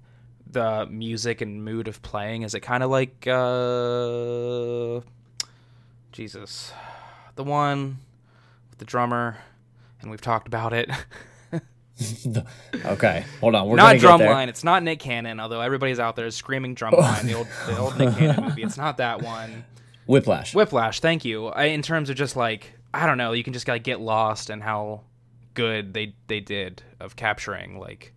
[0.47, 2.43] the music and mood of playing.
[2.43, 5.01] Is it kind of like uh,
[6.12, 6.71] Jesus,
[7.36, 7.97] the one
[8.69, 9.38] with the drummer,
[10.01, 10.89] and we've talked about it.
[12.86, 13.69] Okay, hold on.
[13.69, 14.28] We're not gonna get there.
[14.36, 14.49] Drumline.
[14.49, 18.15] It's not Nick Cannon, although everybody's out there screaming Drumline, the old the old Nick
[18.17, 18.63] Cannon movie.
[18.63, 19.63] It's not that one.
[20.08, 20.54] Whiplash.
[20.54, 21.48] Whiplash, thank you.
[21.48, 24.50] I, in terms of just like I don't know, you can just like get lost
[24.50, 25.02] and how
[25.54, 28.13] good they they did of capturing like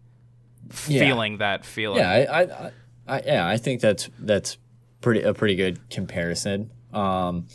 [0.86, 1.00] Yeah.
[1.00, 1.98] feeling that feeling.
[1.98, 2.70] yeah, I, I,
[3.16, 4.58] I, yeah, I think that's that's
[5.00, 6.70] pretty a pretty good comparison.
[6.92, 7.46] Um,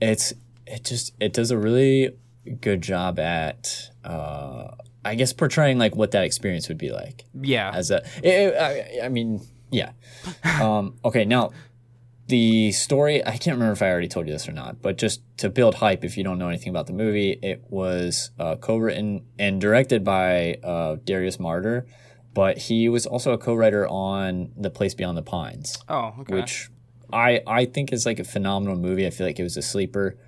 [0.00, 0.32] it's
[0.66, 2.10] it just it does a really
[2.60, 4.68] good job at uh,
[5.04, 7.24] I guess portraying like what that experience would be like.
[7.40, 7.70] yeah.
[7.74, 9.40] as a it, I, I mean
[9.70, 9.90] yeah
[10.62, 11.50] um okay now
[12.28, 15.22] the story i can't remember if i already told you this or not but just
[15.36, 19.24] to build hype if you don't know anything about the movie it was uh, co-written
[19.38, 21.86] and directed by uh, darius marder
[22.34, 26.34] but he was also a co-writer on the place beyond the pines oh, okay.
[26.34, 26.70] which
[27.12, 29.06] I I think is like a phenomenal movie.
[29.06, 30.18] I feel like it was a sleeper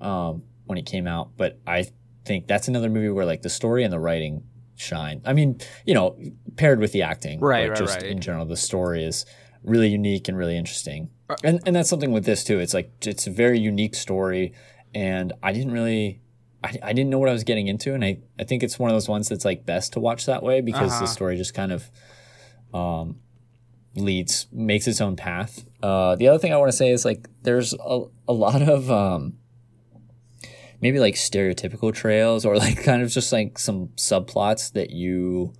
[0.00, 1.86] um, when it came out, but I
[2.24, 4.44] think that's another movie where like the story and the writing
[4.76, 5.22] shine.
[5.24, 6.18] I mean, you know,
[6.56, 8.10] paired with the acting, Right, but right, just right.
[8.10, 9.24] in general, the story is
[9.64, 11.10] really unique and really interesting.
[11.42, 12.60] And and that's something with this too.
[12.60, 14.52] It's like it's a very unique story,
[14.94, 16.20] and I didn't really.
[16.62, 18.88] I, I didn't know what I was getting into, and I, I think it's one
[18.90, 21.00] of those ones that's like best to watch that way because Uh-huh.
[21.00, 21.90] the story just kind of
[22.72, 23.16] um,
[23.94, 25.64] leads makes its own path.
[25.82, 28.90] Uh, the other thing I want to say is like there's a, a lot of
[28.90, 29.34] um,
[30.80, 35.52] maybe like stereotypical trails or like kind of just like some subplots that you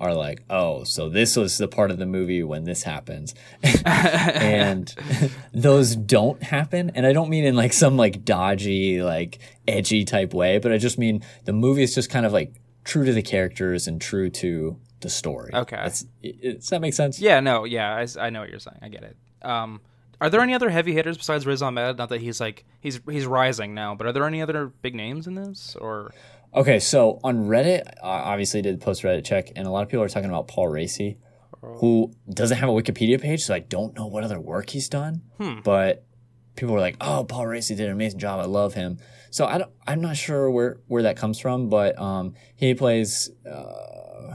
[0.00, 3.34] are like, oh, so this was the part of the movie when this happens.
[3.84, 4.92] and
[5.52, 6.90] those don't happen.
[6.94, 10.78] And I don't mean in like some like dodgy, like edgy type way, but I
[10.78, 14.30] just mean the movie is just kind of like true to the characters and true
[14.30, 15.50] to the story.
[15.52, 15.76] Okay.
[15.76, 17.20] That's, does that make sense?
[17.20, 18.78] yeah, no, yeah, I know what you're saying.
[18.80, 19.16] I get it.
[19.42, 19.82] Um,
[20.20, 21.96] are there any other heavy hitters besides Riz Ahmed?
[21.96, 25.26] Not that he's like he's he's rising now, but are there any other big names
[25.26, 25.76] in this?
[25.80, 26.12] Or
[26.54, 30.02] Okay, so on Reddit, I obviously did post Reddit check, and a lot of people
[30.02, 31.16] are talking about Paul Raci,
[31.62, 35.22] who doesn't have a Wikipedia page, so I don't know what other work he's done.
[35.62, 36.04] But
[36.56, 38.40] people were like, "Oh, Paul Raci did an amazing job.
[38.40, 38.98] I love him."
[39.30, 43.30] So I don't, I'm not sure where where that comes from, but um, he plays.
[43.46, 44.34] Uh,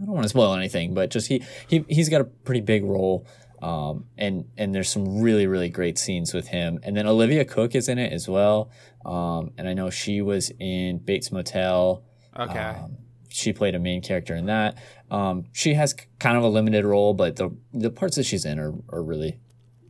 [0.00, 2.84] I don't want to spoil anything, but just he he he's got a pretty big
[2.84, 3.26] role
[3.60, 6.78] Um, and and there's some really really great scenes with him.
[6.82, 8.70] And then Olivia Cooke is in it as well.
[9.06, 12.02] Um, and I know she was in Bates Motel.
[12.36, 12.58] Okay.
[12.58, 14.76] Um, she played a main character in that.
[15.10, 18.58] Um, she has kind of a limited role, but the the parts that she's in
[18.58, 19.38] are, are really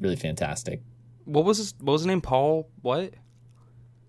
[0.01, 0.83] really fantastic.
[1.25, 2.21] what was his what was his name?
[2.21, 3.15] Paul what?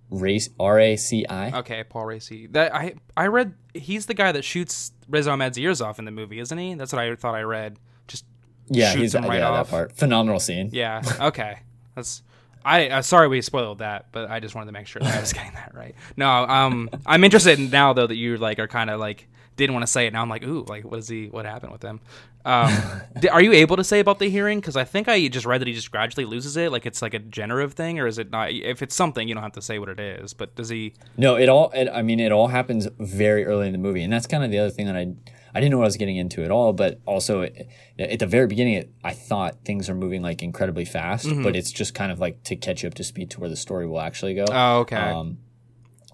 [0.10, 1.58] Race R A C I.
[1.60, 2.52] Okay, Paul Raci.
[2.54, 6.12] That I I read he's the guy that shoots Riz Ahmed's ears off in the
[6.12, 6.74] movie, isn't he?
[6.76, 7.78] That's what I thought I read.
[8.08, 8.26] Just
[8.70, 9.68] Yeah, shoots he's him right yeah, off.
[9.68, 9.98] that part.
[9.98, 10.70] Phenomenal scene.
[10.72, 11.02] yeah.
[11.22, 11.60] Okay.
[11.96, 12.24] That's
[12.68, 15.20] I uh, sorry we spoiled that, but I just wanted to make sure that I
[15.22, 15.96] was getting that right.
[16.18, 19.84] No, um I'm interested now though that you like are kind of like didn't want
[19.84, 20.14] to say it.
[20.14, 21.28] Now I'm like, ooh, like what is he?
[21.28, 22.00] What happened with him?
[22.46, 22.72] Um,
[23.32, 24.60] are you able to say about the hearing?
[24.60, 26.72] Because I think I just read that he just gradually loses it.
[26.72, 28.52] Like it's like a generative thing, or is it not?
[28.52, 30.34] If it's something, you don't have to say what it is.
[30.34, 30.94] But does he?
[31.18, 31.72] No, it all.
[31.72, 34.52] It, I mean, it all happens very early in the movie, and that's kind of
[34.52, 35.14] the other thing that I
[35.58, 36.72] I didn't know what I was getting into at all.
[36.74, 37.68] But also, it,
[38.00, 41.44] at the very beginning, it, I thought things are moving like incredibly fast, Mm-hmm.
[41.44, 43.56] but it's just kind of like to catch you up to speed to where the
[43.56, 44.46] story will actually go.
[44.50, 44.96] Oh, okay.
[44.96, 45.40] Um,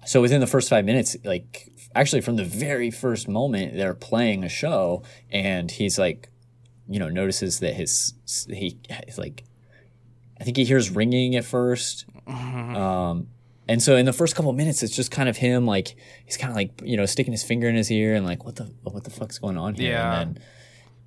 [0.06, 4.44] so within the first five minutes, like actually from the very first moment, they're playing
[4.44, 6.28] a show, and he's like,
[6.88, 8.14] you know, notices that his
[8.48, 8.78] he
[9.16, 9.44] like,
[10.40, 12.04] I think he hears ringing at 1st
[12.76, 13.28] um,
[13.68, 15.96] and so in the first couple of minutes, it's just kind of him like
[16.26, 18.56] he's kind of like you know sticking his finger in his ear and like what
[18.56, 19.92] the what the fuck's going on here?
[19.92, 20.20] Yeah.
[20.20, 20.42] And then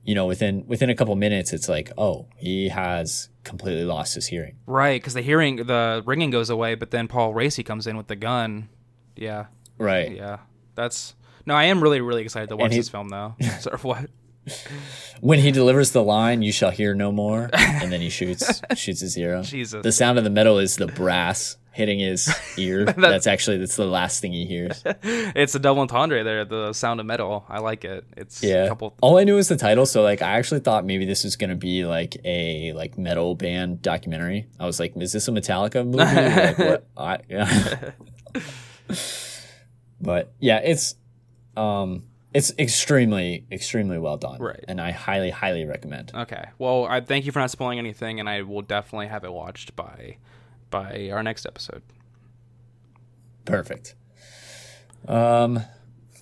[0.03, 4.15] you know within within a couple of minutes, it's like oh he has completely lost
[4.15, 4.57] his hearing.
[4.65, 8.07] Right, because the hearing, the ringing goes away, but then Paul Raci comes in with
[8.07, 8.69] the gun.
[9.15, 9.45] Yeah,
[9.77, 10.11] Right.
[10.15, 10.39] yeah.
[10.75, 11.15] That's
[11.45, 11.53] no.
[11.55, 13.35] I am really, really excited to watch he- this film, though.
[13.59, 14.09] Sort of what?
[15.19, 19.01] When he delivers the line, "You shall hear no more," and then he shoots shoots
[19.01, 19.43] his hero.
[19.43, 19.83] Jesus.
[19.83, 22.85] The sound of the metal is the brass hitting his ear.
[22.85, 24.83] that's actually that's the last thing he hears.
[25.03, 26.43] It's a double entendre there.
[26.43, 27.45] The sound of metal.
[27.47, 28.03] I like it.
[28.17, 28.65] It's Yeah.
[28.65, 28.95] a couple.
[29.01, 31.55] All I knew was the title, so like I actually thought maybe this was gonna
[31.55, 34.47] be like a like metal band documentary.
[34.59, 35.97] I was like, is this a Metallica movie?
[35.97, 36.87] like, what?
[36.97, 37.91] I, yeah.
[40.01, 40.95] but yeah, it's
[41.55, 44.39] um it's extremely extremely well done.
[44.39, 44.63] Right.
[44.67, 46.11] And I highly highly recommend.
[46.13, 46.45] Okay.
[46.57, 49.75] Well, I thank you for not spoiling anything, and I will definitely have it watched
[49.75, 50.17] by
[50.69, 51.81] by our next episode.
[53.45, 53.95] Perfect.
[55.07, 55.61] Um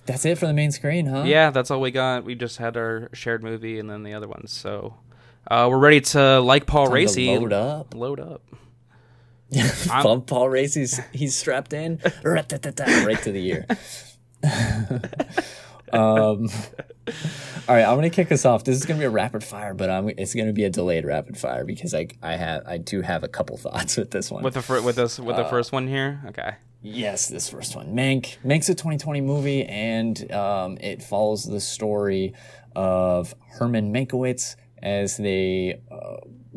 [0.06, 1.24] that's it for the main screen, huh?
[1.26, 2.24] Yeah, that's all we got.
[2.24, 4.52] We just had our shared movie and then the other ones.
[4.52, 4.94] So
[5.48, 7.38] uh, we're ready to like Paul Time Raci.
[7.38, 7.94] load up.
[7.94, 8.42] Load up.
[9.88, 13.66] Paul, Paul Raci's he's strapped in right to the ear.
[15.92, 16.48] um,
[17.68, 18.64] all right, I'm gonna kick us off.
[18.64, 21.36] This is gonna be a rapid fire, but I'm, it's gonna be a delayed rapid
[21.38, 24.42] fire because I I have I do have a couple thoughts with this one.
[24.42, 26.22] With the fir- with this with Uh, the first one here.
[26.28, 26.54] Okay.
[26.82, 27.94] Yes, this first one.
[27.96, 28.36] Mank.
[28.44, 32.32] Mank's a 2020 movie, and um, it follows the story
[32.76, 36.16] of Herman Mankiewicz as they uh,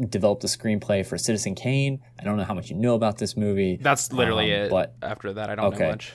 [0.10, 2.02] developed a screenplay for Citizen Kane.
[2.20, 3.78] I don't know how much you know about this movie.
[3.82, 4.70] That's literally Um, it.
[4.70, 5.86] But after that, I don't Okay.
[5.86, 6.14] know much.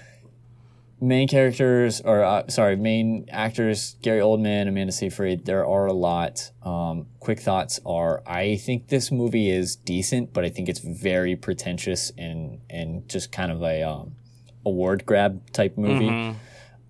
[1.00, 6.50] Main characters, or uh, sorry, main actors, Gary Oldman, Amanda Seyfried, there are a lot.
[6.62, 11.37] Um, quick thoughts are I think this movie is decent, but I think it's very
[11.37, 14.16] pretentious and, and just kind of a um,
[14.64, 16.09] award grab type movie.
[16.09, 16.38] Mm-hmm.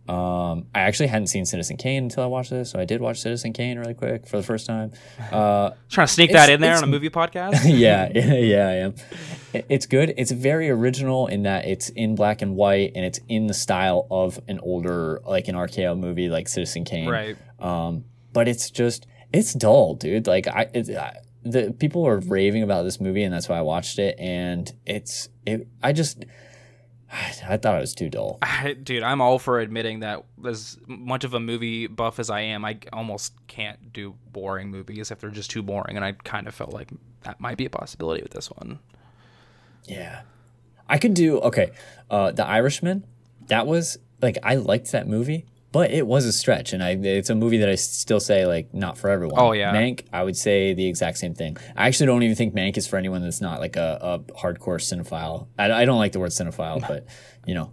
[0.07, 3.21] Um, I actually hadn't seen Citizen Kane until I watched this, so I did watch
[3.21, 4.93] Citizen Kane really quick for the first time.
[5.33, 7.63] Uh, Trying to sneak that in there on a movie podcast.
[7.65, 8.95] yeah, yeah, yeah, I am.
[9.69, 10.13] It's good.
[10.19, 14.07] It's very original in that it's in black and white and it's in the style
[14.11, 17.09] of an older, like an RKO movie like Citizen Kane.
[17.09, 17.37] right.
[17.59, 20.27] Um, but it's just, it's dull, dude.
[20.27, 23.63] Like I, it, I the people are raving about this movie and that's why I
[23.63, 24.19] watched it.
[24.19, 26.25] And it's, it, I just,
[27.49, 28.39] I thought it was too dull.
[28.43, 32.41] I, dude, I'm all for admitting that as much of a movie buff as I
[32.41, 36.47] am, I almost can't do boring movies if they're just too boring, and I kind
[36.49, 36.91] of felt like
[37.23, 38.79] that might be a possibility with this one.
[39.85, 40.23] Yeah.
[40.89, 41.71] I could do okay.
[42.11, 43.05] Uh The Irishman,
[43.47, 47.31] that was like I liked that movie, but it was a stretch and I it's
[47.31, 49.41] a movie that I still say like not for everyone.
[49.41, 49.75] Oh, yeah.
[49.75, 51.57] Mank, I would say the exact same thing.
[51.77, 54.79] I actually don't even think Mank is for anyone that's not like a, a hardcore
[54.79, 55.49] cinephile.
[55.59, 57.07] I, I don't like the word cinephile, but
[57.45, 57.73] you know,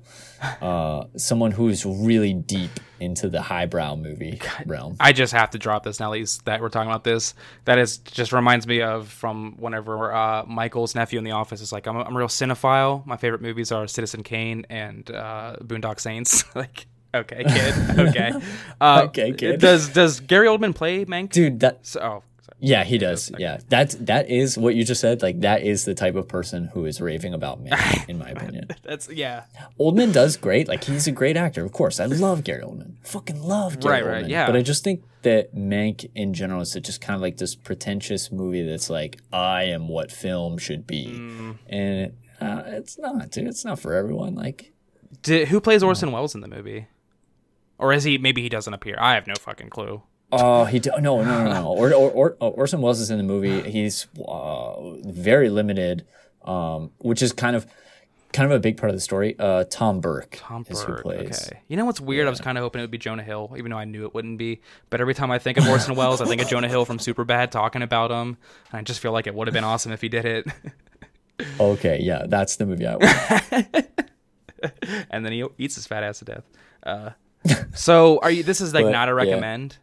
[0.63, 4.95] uh someone who's really deep into the highbrow movie realm.
[4.99, 6.11] I just have to drop this now
[6.45, 7.35] that we're talking about this.
[7.65, 11.71] That is just reminds me of from whenever uh, Michael's nephew in the office is
[11.71, 13.05] like, I'm a, I'm a real cinephile.
[13.05, 16.43] My favorite movies are Citizen Kane and uh, Boondock Saints.
[16.55, 18.31] like, okay, kid, okay,
[18.81, 19.59] uh, Okay, kid.
[19.59, 21.31] Does does Gary Oldman play Mank?
[21.31, 22.57] Dude, that So, oh, sorry.
[22.59, 23.31] Yeah, he does.
[23.37, 25.21] Yeah, that's that is what you just said.
[25.21, 28.67] Like that is the type of person who is raving about Mank, in my opinion.
[28.83, 29.43] That's yeah.
[29.79, 30.67] Oldman does great.
[30.67, 31.99] Like he's a great actor, of course.
[31.99, 32.95] I love Gary Oldman.
[33.03, 34.29] Fucking love Gary Right, right, Oldman.
[34.29, 34.45] yeah.
[34.45, 38.31] But I just think that Mank in general is just kind of like this pretentious
[38.31, 41.57] movie that's like, I am what film should be, Mm.
[41.69, 43.47] and uh, it's not, dude.
[43.47, 44.33] It's not for everyone.
[44.33, 44.71] Like,
[45.21, 46.87] Did, who plays Orson Welles in the movie?
[47.81, 48.17] Or is he?
[48.17, 48.95] Maybe he doesn't appear.
[48.99, 50.01] I have no fucking clue.
[50.31, 51.67] oh, he do- no, no, no, no.
[51.67, 53.61] Or, or, or, uh, Orson Welles is in the movie.
[53.69, 56.05] He's uh, very limited,
[56.45, 57.65] um, which is kind of.
[58.33, 59.35] Kind of a big part of the story.
[59.37, 61.01] Uh, Tom Burke Tom Burke.
[61.01, 61.49] plays.
[61.49, 61.59] Okay.
[61.67, 62.27] You know what's weird?
[62.27, 64.13] I was kind of hoping it would be Jonah Hill, even though I knew it
[64.13, 64.61] wouldn't be.
[64.89, 67.51] But every time I think of Orson Welles, I think of Jonah Hill from Superbad
[67.51, 68.37] talking about him,
[68.71, 70.47] and I just feel like it would have been awesome if he did it.
[71.59, 73.77] Okay, yeah, that's the movie I want.
[75.09, 76.43] and then he eats his fat ass to death.
[76.83, 77.09] Uh,
[77.73, 78.43] so are you?
[78.43, 79.15] This is like But, not a yeah.
[79.15, 79.77] recommend,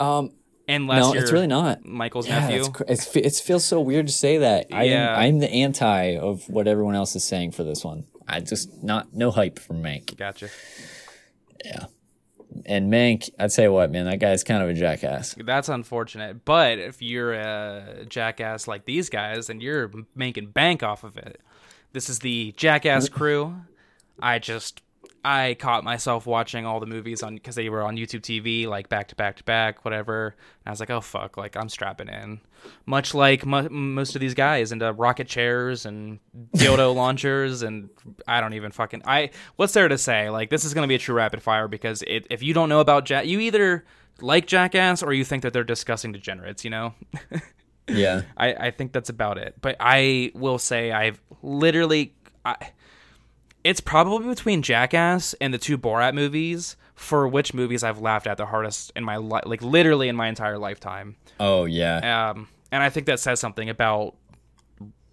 [0.00, 0.32] Um,
[0.68, 1.84] unless no, it's really not.
[1.84, 2.60] Michael's Yeah, nephew.
[2.60, 4.66] it's, cr- it's, it feels so weird to say that.
[4.72, 5.14] I Yeah.
[5.14, 8.04] am, I'm the anti of what everyone else is saying for this one.
[8.28, 10.16] I just not no hype for Mank.
[10.16, 10.48] Gotcha.
[11.64, 11.86] Yeah,
[12.66, 15.34] and Mank, I'd say what man, that guy's kind of a jackass.
[15.38, 16.44] That's unfortunate.
[16.44, 21.40] But if you're a jackass like these guys and you're making bank off of it,
[21.92, 23.54] this is the Jackass crew.
[24.20, 24.80] I just
[25.24, 28.88] I caught myself watching all the movies on because they were on YouTube TV like
[28.88, 30.26] back to back to back, whatever.
[30.26, 32.40] And I was like, oh fuck, like I'm strapping in.
[32.86, 36.18] Much like mo- most of these guys into rocket chairs and
[36.56, 37.88] dildo launchers and
[38.26, 39.30] I don't even fucking I.
[39.56, 40.28] What's there to say?
[40.28, 42.80] Like this is gonna be a true rapid fire because it, if you don't know
[42.80, 43.84] about Jack, you either
[44.20, 46.64] like Jackass or you think that they're disgusting degenerates.
[46.64, 46.94] You know.
[47.88, 49.54] Yeah, I, I think that's about it.
[49.60, 52.56] But I will say I've literally, I,
[53.64, 58.36] it's probably between Jackass and the two Borat movies for which movies I've laughed at
[58.36, 61.16] the hardest in my life, like literally in my entire lifetime.
[61.40, 64.14] oh yeah, Um, and I think that says something about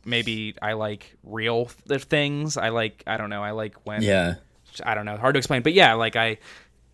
[0.06, 2.58] maybe I like real th- things.
[2.58, 3.44] I like I don't know.
[3.44, 4.36] I like when yeah,
[4.84, 5.62] I don't know, hard to explain.
[5.62, 6.38] But yeah, like I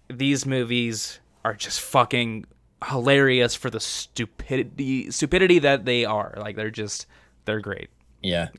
[0.09, 2.45] these movies are just fucking
[2.89, 6.33] hilarious for the stupidity stupidity that they are.
[6.37, 7.05] Like they're just
[7.45, 7.89] they're great.
[8.21, 8.49] yeah.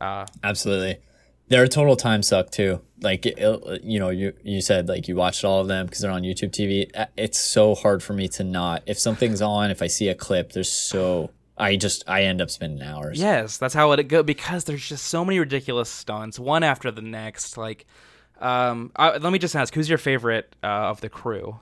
[0.00, 0.98] Uh, Absolutely.
[1.48, 2.80] They're a total time suck too.
[3.00, 3.38] Like it,
[3.84, 6.50] you know, you you said like you watched all of them because they're on YouTube
[6.50, 6.90] TV.
[7.16, 8.82] It's so hard for me to not.
[8.86, 12.50] If something's on, if I see a clip, there's so I just I end up
[12.50, 13.18] spending hours.
[13.18, 17.02] yes, that's how it go because there's just so many ridiculous stunts, one after the
[17.02, 17.56] next.
[17.56, 17.86] Like,
[18.40, 21.60] um, uh, let me just ask, who's your favorite uh, of the crew?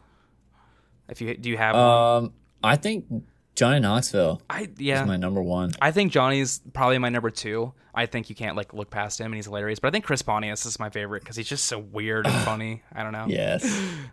[1.08, 2.24] If you do you have one?
[2.24, 2.32] Um,
[2.64, 3.06] I think
[3.54, 5.04] Johnny Knoxville I is yeah.
[5.04, 5.72] my number one.
[5.80, 7.74] I think Johnny's probably my number two.
[7.94, 9.78] I think you can't like look past him, and he's hilarious.
[9.78, 12.82] But I think Chris Pontius is my favorite because he's just so weird and funny.
[12.94, 13.26] I don't know.
[13.28, 13.64] Yes.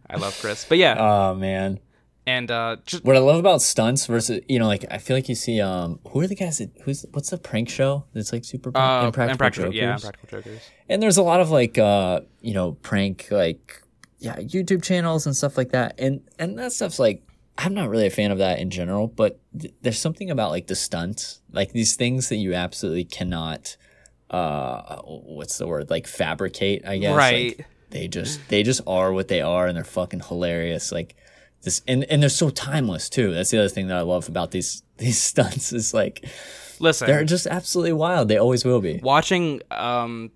[0.09, 0.65] I love Chris.
[0.67, 1.79] But yeah, oh man.
[2.27, 5.29] and uh, just What I love about stunts versus you know like I feel like
[5.29, 8.43] you see um who are the guys that who's what's the prank show that's like
[8.43, 10.61] super uh, impractical, impractical, yeah, impractical jokers.
[10.89, 13.81] and there's a lot of like uh you know prank like
[14.19, 17.23] yeah youtube channels and stuff like that and and that stuff's like
[17.59, 20.65] i'm not really a fan of that in general but th- there's something about like
[20.67, 23.77] the stunts like these things that you absolutely cannot
[24.31, 27.11] uh what's the word like fabricate i guess?
[27.15, 27.65] Like, Right.
[27.89, 31.15] they just they just are what they are and they're fucking hilarious like
[31.63, 33.33] this and and they're so timeless too.
[33.33, 36.25] That's the other thing that i love about these these stunts is like
[36.81, 38.29] Listen, they're just absolutely wild.
[38.29, 39.01] They always will be.
[39.03, 40.31] Watching um,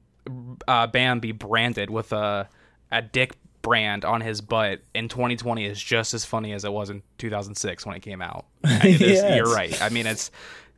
[0.67, 2.49] uh, Bam be branded with a
[2.91, 6.91] a dick brand on his butt in 2020 is just as funny as it was
[6.91, 8.45] in 2006 when it came out.
[8.63, 9.35] I mean, there's- Yes.
[9.37, 9.81] You're right.
[9.81, 10.29] I mean, it's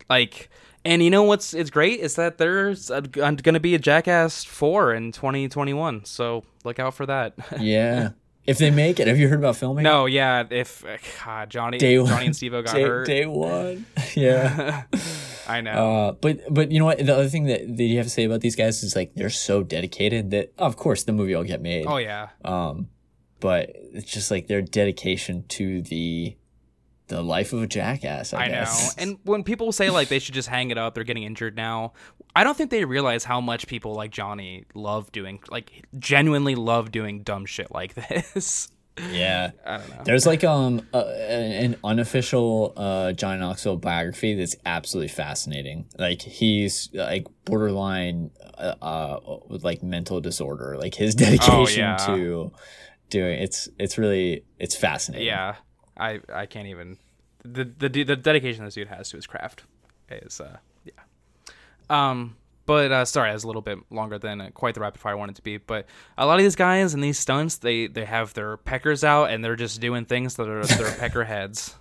[0.09, 0.49] like,
[0.85, 4.93] and you know what's it's great is that there's going to be a Jackass four
[4.93, 6.05] in 2021.
[6.05, 7.33] So look out for that.
[7.59, 8.11] yeah
[8.45, 10.85] if they make it have you heard about filming no, yeah, if
[11.25, 12.23] God, Johnny, Day Johnny one.
[12.25, 13.87] and Steve got day, hurt, day one.
[14.15, 14.83] Yeah.
[15.47, 15.71] I know.
[15.71, 16.97] uh, but but you know what?
[16.97, 19.29] The other thing that, that you have to say about these guys is like they're
[19.29, 21.85] so dedicated that of course the movie will get made.
[21.87, 22.89] oh yeah, Um,
[23.39, 26.35] but it's just like their dedication to the
[27.07, 28.33] the life of a jackass.
[28.33, 28.65] I, I know.
[28.97, 31.93] And when people say like they should just hang it up, they're getting injured now.
[32.35, 36.91] I don't think they realize how much people like Johnny love doing, like genuinely love
[36.91, 37.93] doing dumb shit like
[38.33, 38.69] this.
[39.11, 39.51] Yeah.
[39.65, 40.03] I don't know.
[40.05, 45.85] There's like um uh, an unofficial uh Johnny Knoxville biography that's absolutely fascinating.
[45.97, 50.77] Like he's like borderline uh, uh with like mental disorder.
[50.77, 51.97] Like his dedication yeah.
[51.97, 52.51] to
[53.09, 55.27] doing it's it's really it's fascinating.
[55.27, 55.55] Yeah,
[55.97, 56.97] I I can't even
[57.43, 59.63] the the the dedication this dude has to his craft
[60.09, 60.91] is uh yeah.
[61.89, 62.35] Um,
[62.65, 65.13] but uh, sorry, I was a little bit longer than uh, quite the rapid fire
[65.13, 65.57] I wanted to be.
[65.57, 65.85] But
[66.17, 69.43] a lot of these guys in these stunts, they they have their peckers out and
[69.43, 71.75] they're just doing things that are their pecker heads.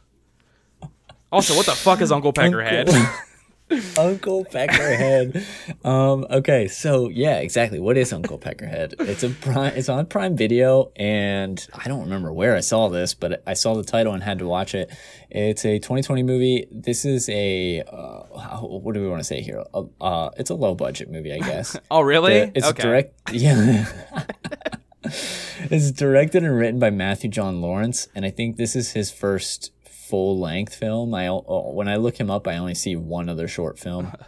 [1.32, 2.88] Also, what the fuck is Uncle Peckerhead?
[3.98, 5.44] Uncle Peckerhead.
[5.84, 7.80] Um, okay, so yeah, exactly.
[7.80, 8.94] What is Uncle Peckerhead?
[9.00, 9.72] It's a prime.
[9.74, 13.74] It's on Prime Video, and I don't remember where I saw this, but I saw
[13.74, 14.90] the title and had to watch it.
[15.30, 16.66] It's a 2020 movie.
[16.70, 19.64] This is a uh, how, what do we want to say here?
[19.72, 21.76] Uh, uh, it's a low budget movie, I guess.
[21.90, 22.46] oh, really?
[22.46, 22.82] The- it's okay.
[22.82, 23.32] direct.
[23.32, 23.86] Yeah.
[25.04, 29.72] it's directed and written by Matthew John Lawrence, and I think this is his first
[30.14, 31.12] full length film.
[31.12, 34.12] I when I look him up, I only see one other short film.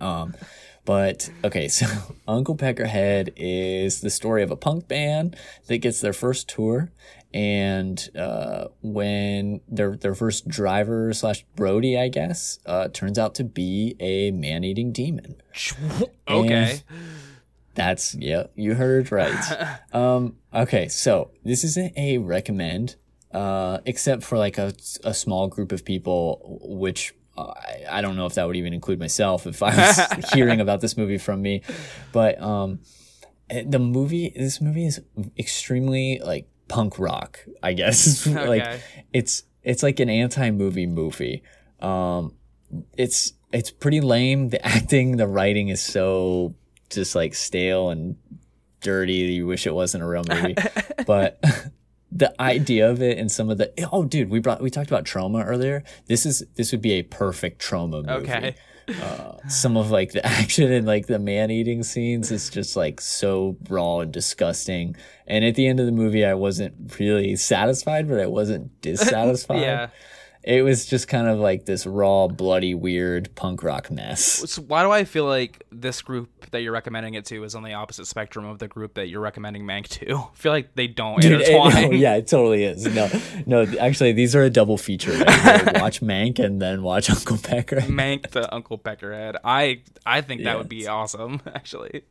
[0.00, 0.34] Um,
[0.86, 1.86] but okay, so
[2.26, 5.36] Uncle Peckerhead is the story of a punk band
[5.66, 6.90] that gets their first tour,
[7.34, 13.44] and uh, when their their first driver slash Brody, I guess, uh, turns out to
[13.44, 15.36] be a man eating demon.
[16.26, 16.80] Okay.
[17.74, 19.78] That's yeah, you heard right.
[19.92, 22.96] um, okay, so this isn't a recommend,
[23.32, 24.72] uh, except for like a,
[25.04, 28.72] a small group of people, which uh, I, I don't know if that would even
[28.72, 31.62] include myself if I was hearing about this movie from me,
[32.12, 32.80] but um,
[33.48, 35.00] the movie, this movie is
[35.38, 38.26] extremely like punk rock, I guess.
[38.26, 38.80] like
[39.12, 41.42] it's it's like an anti-movie movie.
[41.80, 42.34] Um,
[42.96, 44.48] it's it's pretty lame.
[44.48, 46.54] The acting, the writing is so
[46.90, 48.16] just like stale and
[48.80, 49.12] dirty.
[49.12, 50.56] You wish it wasn't a real movie,
[51.06, 51.42] but
[52.14, 55.04] the idea of it and some of the oh, dude, we brought we talked about
[55.04, 55.82] Troma earlier.
[56.06, 58.30] This is this would be a perfect Troma movie.
[58.30, 58.54] Okay.
[59.00, 63.00] Uh, some of like the action and like the man eating scenes is just like
[63.00, 64.96] so raw and disgusting.
[65.26, 69.60] And at the end of the movie, I wasn't really satisfied, but I wasn't dissatisfied.
[69.60, 69.88] Yeah.
[70.44, 74.22] It was just kind of like this raw, bloody, weird punk rock mess.
[74.50, 77.62] So why do I feel like this group that you're recommending it to is on
[77.62, 80.16] the opposite spectrum of the group that you're recommending Mank to?
[80.16, 81.74] I feel like they don't Dude, it- intertwine.
[81.92, 82.84] no, yeah, it totally is.
[82.86, 83.08] No,
[83.46, 85.12] no, actually, these are a double feature.
[85.12, 85.80] Right?
[85.80, 87.76] watch Mank and then watch Uncle Pecker.
[87.82, 89.36] Mank the Uncle Peckerhead.
[89.44, 92.02] I I think that would be awesome, actually.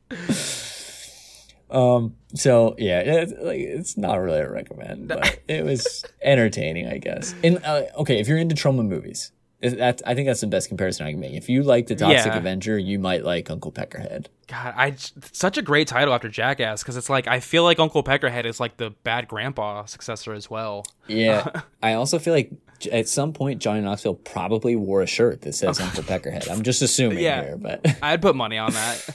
[1.72, 6.98] Um, so yeah, it's, like it's not really a recommend, but it was entertaining, I
[6.98, 7.34] guess.
[7.44, 11.06] And uh, okay, if you're into Troma movies, that I think that's the best comparison
[11.06, 11.34] I can make.
[11.34, 12.38] If you like the Toxic Yeah.
[12.38, 14.26] Avenger, you might like Uncle Peckerhead.
[14.48, 14.96] God, I
[15.32, 18.60] such a great title after Jackass because it's like I feel like Uncle Peckerhead is
[18.60, 20.84] like the bad grandpa successor as well.
[21.08, 22.52] Yeah, I also feel like
[22.92, 26.50] at some point Johnny Knoxville probably wore a shirt that says Uncle Peckerhead.
[26.50, 27.44] I'm just assuming Yeah.
[27.44, 29.10] here, but I'd put money on that.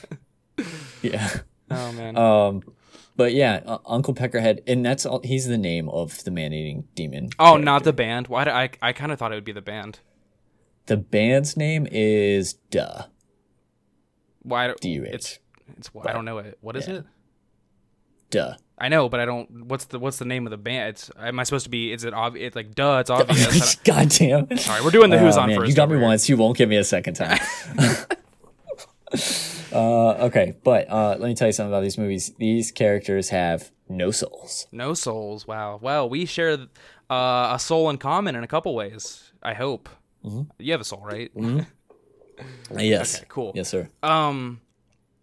[1.02, 1.28] yeah.
[1.70, 2.16] Oh man.
[2.18, 2.62] Um,
[3.16, 5.20] but yeah, uh, Uncle Peckerhead, and that's all.
[5.24, 7.30] He's the name of the man-eating demon.
[7.38, 7.64] oh, character.
[7.64, 8.28] not the band.
[8.28, 8.44] Why?
[8.44, 10.00] Do I I kind of thought it would be the band.
[10.86, 13.04] the band's name is Duh.
[14.42, 14.66] Why?
[14.68, 15.08] do- D-U-H.
[15.14, 15.38] It's
[15.78, 15.90] it's.
[16.06, 16.58] I don't know it.
[16.60, 17.04] What is it?
[18.30, 18.54] Duh.
[18.78, 19.64] I know, but I don't.
[19.66, 20.90] What's the What's the name of the band?
[20.90, 21.10] It's.
[21.18, 21.92] Am I supposed to be?
[21.92, 22.48] Is it obvious?
[22.48, 22.98] It's like duh.
[23.00, 23.74] It's obvious.
[23.84, 24.54] God damn.
[24.58, 25.70] Sorry, we're doing the Who's Oh, on man, first.
[25.70, 26.04] You got me here.
[26.04, 26.28] once.
[26.28, 27.38] You won't give me a second time.
[29.76, 32.32] Uh, okay, but uh, let me tell you something about these movies.
[32.38, 34.66] These characters have no souls.
[34.72, 35.46] No souls.
[35.46, 35.78] Wow.
[35.82, 36.58] Well, we share
[37.10, 39.32] uh, a soul in common in a couple ways.
[39.42, 39.88] I hope.
[40.24, 40.42] Mm-hmm.
[40.58, 41.30] You have a soul, right?
[42.76, 43.16] Yes.
[43.16, 43.52] Okay, cool.
[43.54, 43.88] Yes, sir.
[44.02, 44.60] Um,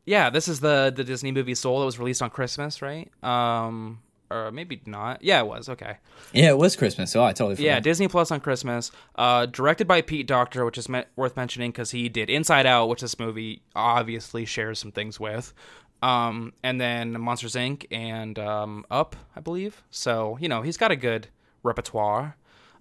[0.05, 3.11] yeah, this is the the Disney movie Soul that was released on Christmas, right?
[3.23, 4.01] Um,
[4.33, 5.23] or maybe not.
[5.23, 5.69] Yeah, it was.
[5.69, 5.97] Okay.
[6.33, 7.11] Yeah, it was Christmas.
[7.11, 7.65] So I totally forgot.
[7.65, 8.91] Yeah, Disney Plus on Christmas.
[9.15, 12.89] Uh, directed by Pete Docter, which is me- worth mentioning because he did Inside Out,
[12.89, 15.53] which this movie obviously shares some things with.
[16.01, 17.85] Um, and then Monsters Inc.
[17.91, 19.83] and um, Up, I believe.
[19.89, 21.27] So you know he's got a good
[21.63, 22.35] repertoire.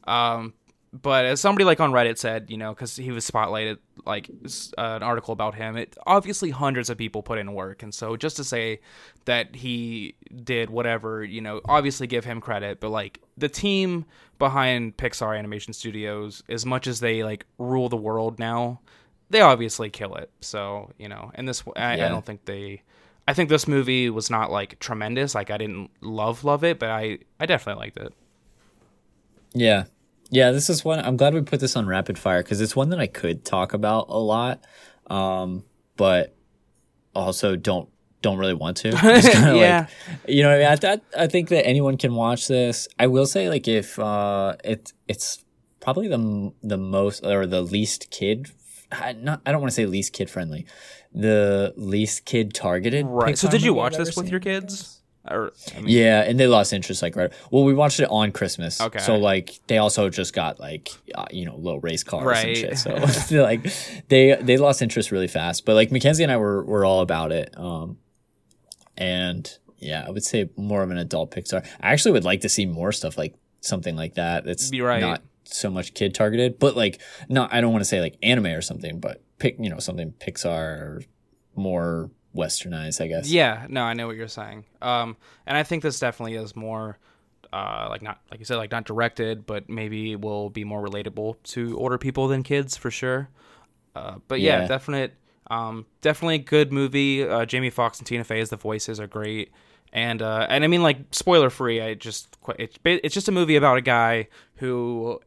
[0.05, 0.55] Um,
[0.93, 4.28] but as somebody like on Reddit said, you know, because he was spotlighted, like
[4.76, 8.16] uh, an article about him, it obviously hundreds of people put in work, and so
[8.16, 8.80] just to say
[9.24, 10.14] that he
[10.45, 14.05] did whatever, you know, obviously give him credit, but like the team
[14.38, 18.80] behind Pixar Animation Studios, as much as they like rule the world now,
[19.30, 20.30] they obviously kill it.
[20.40, 22.82] So you know, and this, I, I don't think they.
[23.26, 25.34] I think this movie was not like tremendous.
[25.34, 28.12] Like I didn't love love it, but I I definitely liked it.
[29.55, 29.84] Yeah.
[30.33, 32.89] Yeah, this is one I'm glad we put this on rapid fire because it's one
[32.89, 34.64] that I could talk about a lot.
[35.09, 35.64] Um,
[35.97, 36.35] but
[37.14, 37.89] also don't
[38.22, 38.89] don't really want to.
[38.93, 39.87] Yeah.
[39.87, 39.89] like,
[40.26, 41.01] you know, what I, mean?
[41.16, 42.89] I, I I think that anyone can watch this.
[42.99, 45.45] I will say, like, if uh, it it's
[45.80, 48.51] probably the the most or the least kid.
[48.91, 50.66] I- Not, I don't want to say least kid friendly,
[51.12, 53.05] the least kid targeted.
[53.07, 53.37] Right.
[53.37, 55.02] So did you watch this with your kids?
[55.31, 57.33] Or I mean, Yeah, and they lost interest like right.
[57.51, 58.81] Well, we watched it on Christmas.
[58.81, 58.99] Okay.
[58.99, 62.47] So like they also just got like uh, you know little race cars Right.
[62.49, 62.79] and shit.
[63.31, 63.66] So like
[64.09, 65.64] they they lost interest really fast.
[65.64, 67.55] But like Mackenzie and I were were all about it.
[67.57, 67.99] Um,
[68.97, 71.64] and yeah, I would say more of an adult Pixar.
[71.81, 74.45] I actually would like to see more stuff like something like that.
[74.45, 75.01] That's right.
[75.01, 78.47] not so much kid targeted, but like not I don't want to say like anime
[78.47, 81.03] or something, but pick you know something Pixar or
[81.55, 83.28] more westernized, I guess.
[83.30, 84.64] Yeah, no, I know what you're saying.
[84.80, 85.16] Um,
[85.47, 86.99] and I think this definitely is more,
[87.53, 91.37] uh, like not like you said, like not directed, but maybe will be more relatable
[91.45, 93.28] to older people than kids for sure.
[93.95, 94.66] Uh, but yeah, Yeah.
[94.68, 95.14] definite,
[95.51, 97.26] um, definitely a good movie.
[97.28, 99.53] Uh, Jamie Foxx and Tina Fey as the voices are great,
[99.93, 101.80] and uh, and I mean like spoiler free.
[101.83, 105.20] I just it's it's just a movie about a guy who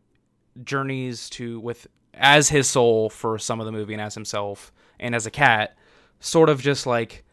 [0.64, 5.14] journeys to with as his soul for some of the movie and as himself and
[5.14, 5.76] as a cat
[6.20, 7.24] sort of just like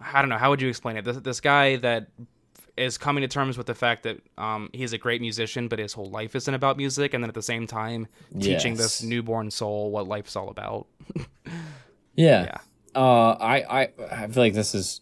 [0.00, 2.08] i don't know how would you explain it this, this guy that
[2.76, 5.92] is coming to terms with the fact that um, he's a great musician but his
[5.92, 8.06] whole life isn't about music and then at the same time
[8.40, 10.86] teaching this newborn soul what life's all about
[12.14, 12.44] Yeah.
[12.44, 12.58] Yeah.
[12.94, 15.00] Uh, I, I, I feel like this is.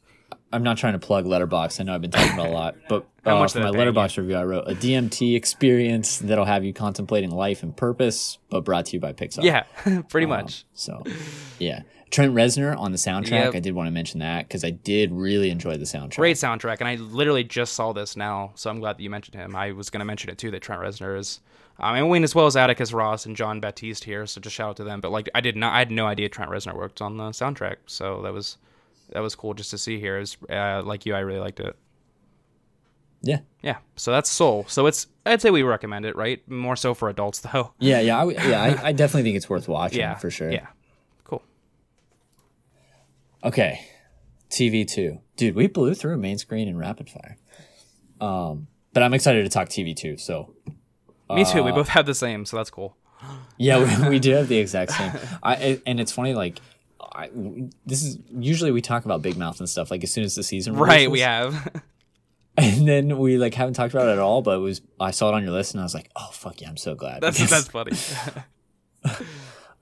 [0.52, 1.80] I'm not trying to plug Letterboxd.
[1.80, 4.16] I know I've been talking about a lot, but How uh, much for my Letterboxd
[4.18, 8.86] review, I wrote a DMT experience that'll have you contemplating life and purpose, but brought
[8.86, 9.42] to you by Pixar.
[9.42, 9.62] yeah
[10.08, 11.02] pretty Um, much So,
[11.58, 13.30] yeah, Trent Reznor on the soundtrack.
[13.30, 13.54] Yep.
[13.54, 16.16] I did want to mention that because I did really enjoy the soundtrack.
[16.16, 19.34] great soundtrack and i literally just saw this now so i'm glad that you mentioned
[19.34, 21.40] him i was going to mention it too that trent reznor is
[21.80, 24.70] um, and Wayne as well as Atticus Ross and Jon Batiste here, so just shout
[24.70, 25.00] out to them.
[25.00, 27.76] But like, I did not, I had no idea Trent Reznor worked on the soundtrack,
[27.86, 28.58] so that was
[29.12, 30.18] that was cool just to see here.
[30.18, 31.74] It was, uh, like you, I really liked it.
[33.22, 34.64] Yeah, Yeah, so that's Soul.
[34.68, 36.46] So it's, I'd say we recommend it, right?
[36.48, 37.72] More so for adults though.
[37.78, 38.62] yeah, yeah, I, yeah.
[38.62, 40.50] I, I definitely think it's worth watching Yeah, for sure.
[40.50, 40.68] Yeah.
[43.42, 43.80] Okay,
[44.50, 45.54] TV two, dude.
[45.54, 47.36] We blew through main screen in rapid fire.
[48.20, 50.16] Um, but I'm excited to talk TV two.
[50.18, 50.54] So
[51.30, 51.60] Me too.
[51.60, 52.96] Uh, We both have the same, so that's cool.
[53.58, 55.12] Yeah, we, we do have the exact same.
[55.42, 56.60] I and it's funny like.
[57.12, 57.28] I,
[57.86, 60.44] this is usually we talk about Big Mouth and stuff like as soon as the
[60.44, 61.82] season Right, we have.
[62.56, 64.42] and then we like haven't talked about it at all.
[64.42, 66.60] But it was I saw it on your list and I was like, oh fuck
[66.60, 67.20] yeah, I'm so glad.
[67.20, 68.44] that's Because- that's funny.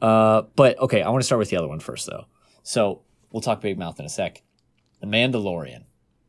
[0.01, 2.27] Uh, but okay, I want to start with the other one first though.
[2.63, 3.03] So
[3.33, 4.43] we'll talk Big Mouth in a sec.
[5.01, 5.85] The Mandalorian,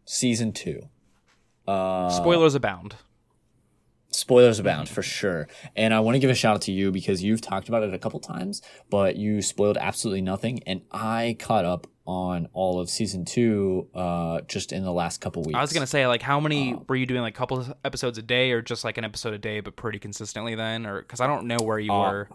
[0.05, 0.89] season two.
[1.67, 2.95] Uh, Spoilers abound.
[4.11, 5.47] spoilers abound for sure.
[5.75, 7.93] And I want to give a shout out to you because you've talked about it
[7.93, 10.61] a couple times, but you spoiled absolutely nothing.
[10.65, 15.43] And I caught up on all of season two uh, just in the last couple
[15.43, 15.55] weeks.
[15.55, 17.21] I was gonna say, like, how many Uh, were you doing?
[17.21, 19.99] Like, a couple episodes a day, or just like an episode a day, but pretty
[19.99, 22.29] consistently then, or because I don't know where you Uh, were.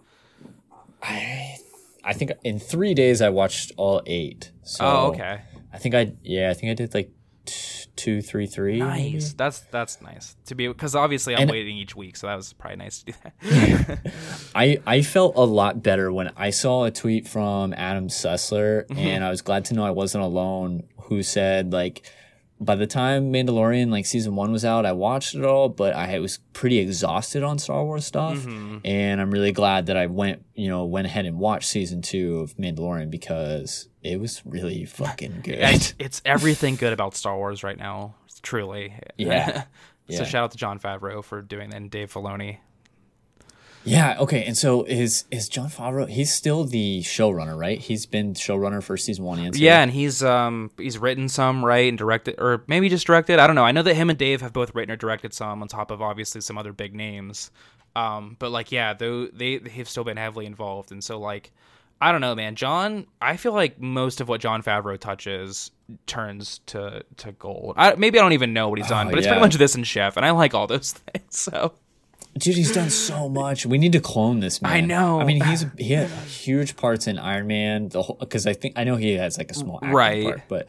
[1.02, 1.56] I,
[2.04, 4.50] I think in three days I watched all eight.
[4.62, 5.40] So Oh, okay,
[5.72, 7.10] I think I yeah I think I did like
[7.46, 8.78] t- two, three, three.
[8.78, 9.32] nice.
[9.34, 12.52] That's that's nice to be because obviously I'm And- waiting each week, so that was
[12.52, 14.12] probably nice to do that.
[14.54, 18.98] I, I felt a lot better when I saw a tweet from Adam Sessler, Mm-hmm.
[18.98, 20.84] and I was glad to know I wasn't alone.
[21.08, 22.10] Who said like,
[22.60, 26.18] by the time Mandalorian like season one was out, I watched it all, but I
[26.20, 28.78] was pretty exhausted on Star Wars stuff, Mm-hmm.
[28.84, 32.38] and I'm really glad that I went you know went ahead and watched season two
[32.38, 35.58] of Mandalorian because it was really fucking good.
[35.58, 38.94] it's, it's everything good about Star Wars right now, truly.
[39.16, 39.62] Yeah.
[39.62, 39.66] so
[40.08, 40.24] Yeah.
[40.24, 42.58] shout out to Jon Favreau for doing that, and Dave Filoni.
[43.84, 44.16] Yeah.
[44.20, 44.44] Okay.
[44.44, 46.08] And so is is Jon Favreau?
[46.08, 47.78] He's still the showrunner, right?
[47.78, 49.60] He's been showrunner for season one and two.
[49.60, 53.38] Yeah, and he's um he's written some right and directed, or maybe just directed.
[53.38, 53.64] I don't know.
[53.64, 56.00] I know that him and Dave have both written or directed some, on top of
[56.00, 57.50] obviously some other big names.
[57.96, 61.52] Um, but like yeah, though they they've still been heavily involved, and so like
[62.00, 62.56] I don't know, man.
[62.56, 65.70] Jon, I feel like most of what Jon Favreau touches
[66.06, 67.74] turns to to gold.
[67.76, 69.32] I, maybe I don't even know what he's done, Oh, but it's yeah.
[69.34, 71.24] pretty much this and Chef, and I like all those things.
[71.38, 71.74] So
[72.36, 73.64] Dude, he's done so much.
[73.64, 74.72] We need to clone this man.
[74.72, 75.20] I know.
[75.20, 77.88] I mean, he's he had huge parts in Iron Man.
[77.90, 80.24] The whole because I think I know he has like a small acting Right.
[80.24, 80.66] part, but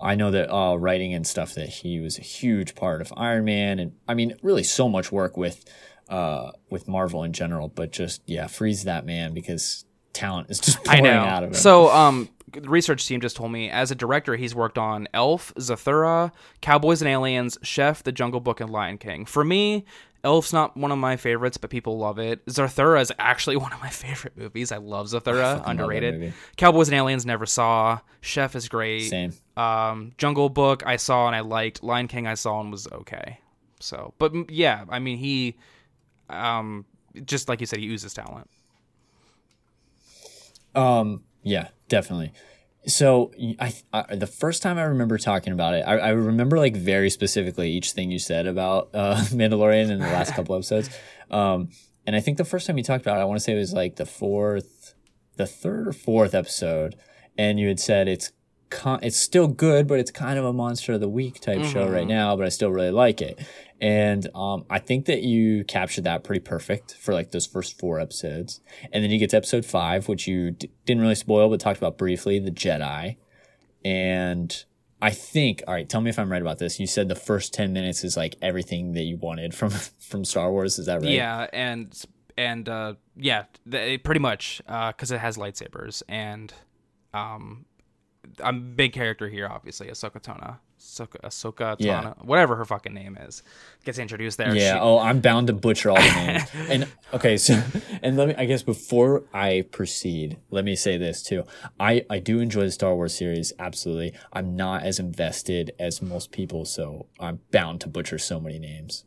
[0.00, 3.44] I know that uh, writing and stuff that he was a huge part of Iron
[3.44, 5.64] Man, and I mean, really so much work with
[6.08, 7.68] uh with Marvel in general.
[7.68, 9.84] But just yeah, freeze that man because
[10.14, 11.20] talent is just I pouring know.
[11.20, 11.54] out of him.
[11.54, 15.52] So, um, the research team just told me as a director, he's worked on Elf,
[15.58, 19.26] Zathura, Cowboys and Aliens, Chef, The Jungle Book, and Lion King.
[19.26, 19.84] For me,
[20.22, 22.46] Elf's not one of my favorites, but people love it.
[22.46, 24.70] Zathura is actually one of my favorite movies.
[24.72, 26.14] I love Zathura, love that underrated.
[26.14, 26.32] movie.
[26.56, 27.98] Cowboys and Aliens never saw.
[28.20, 29.10] Chef is great.
[29.10, 29.32] Same.
[29.56, 31.82] Um, Jungle Book I saw and I liked.
[31.82, 33.38] Lion King I saw and was okay.
[33.80, 35.56] So, but yeah, I mean he,
[36.30, 36.86] um,
[37.26, 38.48] just like you said, he oozes talent.
[40.74, 42.32] Um, yeah, definitely.
[42.86, 46.76] So I, I the first time I remember talking about it, I, I remember like
[46.76, 50.90] very specifically each thing you said about uh, Mandalorian in the last couple episodes.
[51.30, 51.70] Um,
[52.06, 53.58] and I think the first time you talked about it, I want to say it
[53.58, 54.94] was like the fourth,
[55.36, 56.96] the third or fourth episode,
[57.38, 58.32] and you had said it's
[58.70, 61.88] con- it's still good, but it's kind of a monster of the week type show
[61.88, 62.36] right now.
[62.36, 63.38] But I still really like it,
[63.80, 68.00] and um, I think that you captured that pretty perfect for like those first four
[68.00, 68.60] episodes,
[68.92, 71.78] and then you get to episode five, which you d- didn't really spoil, but talked
[71.78, 73.16] about briefly, the Jedi,
[73.84, 74.64] and
[75.02, 76.80] I think, all right, tell me if I'm right about this.
[76.80, 80.50] You said the first 10 minutes is like everything that you wanted from from Star
[80.50, 81.10] Wars, is that right?
[81.10, 81.94] Yeah, and
[82.36, 86.52] and uh, yeah, th- pretty much because it has lightsabers and
[87.12, 87.64] um,
[88.42, 90.58] I'm a big character here, obviously, Ahsoka Tano.
[90.78, 92.12] Ahsoka, Ahsoka Tano, Yeah.
[92.22, 93.42] whatever her fucking name is,
[93.84, 94.54] gets introduced there.
[94.54, 94.74] Yeah.
[94.74, 96.42] She- oh, I'm bound to butcher all the names.
[96.68, 97.62] and okay, so
[98.02, 98.34] and let me.
[98.36, 101.44] I guess before I proceed, let me say this too.
[101.80, 103.52] I I do enjoy the Star Wars series.
[103.58, 104.12] Absolutely.
[104.32, 109.04] I'm not as invested as most people, so I'm bound to butcher so many names.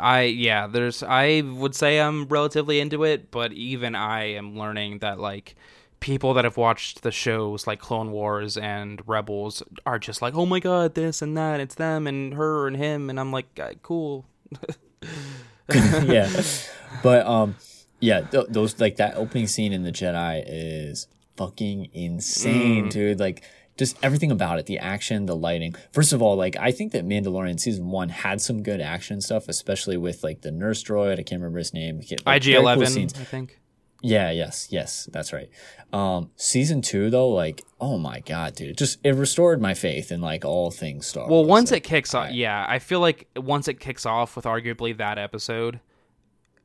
[0.00, 5.00] I yeah, there's I would say I'm relatively into it, but even I am learning
[5.00, 5.56] that like
[6.00, 10.46] people that have watched the shows like Clone Wars and Rebels are just like, "Oh
[10.46, 13.72] my god, this and that, it's them and her and him." And I'm like, "Uh,
[13.82, 14.26] "Cool."
[15.74, 16.30] yeah.
[17.02, 17.56] But um,
[18.00, 23.20] yeah, th- those like that opening scene in the Jedi is fucking insane, dude.
[23.20, 23.44] Like
[23.76, 25.74] just everything about it, the action, the lighting.
[25.92, 29.48] First of all, like I think that Mandalorian season one had some good action stuff,
[29.48, 31.12] especially with like the nurse droid.
[31.12, 31.98] I can't remember his name.
[31.98, 33.04] Like, IG very cool Eleven.
[33.04, 33.60] I think.
[34.00, 35.50] Yeah, yes, yes, that's right.
[35.92, 40.20] Um, season two though, like, oh my god, dude, just it restored my faith in
[40.20, 43.66] like all things Star Well, once Like, it kicks off, yeah, I feel like once
[43.66, 45.80] it kicks off with arguably that episode,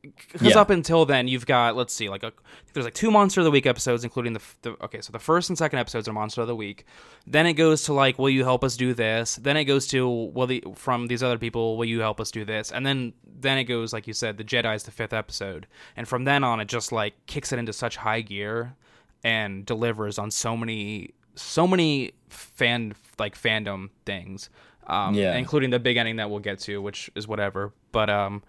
[0.04, 0.60] because Yeah.
[0.60, 2.34] up until then you've got let's see, like a,
[2.74, 5.49] there's like two Monster of the Week episodes, including the, the okay, so the first
[5.49, 6.86] and second episodes are Monster of the Week.
[7.26, 9.36] Then it goes to like, will you help us do this?
[9.38, 12.43] Then it goes to will the from these other people, will you help us do
[12.43, 12.72] this?
[12.72, 16.26] And then then it goes like you said, the Jedi's the fifth episode, and from
[16.26, 18.76] then on it just like kicks it into such high gear
[19.24, 24.49] and delivers on so many so many fan like fandom things
[24.88, 25.36] um Yeah.
[25.38, 28.43] including the big ending that we'll get to which is whatever but um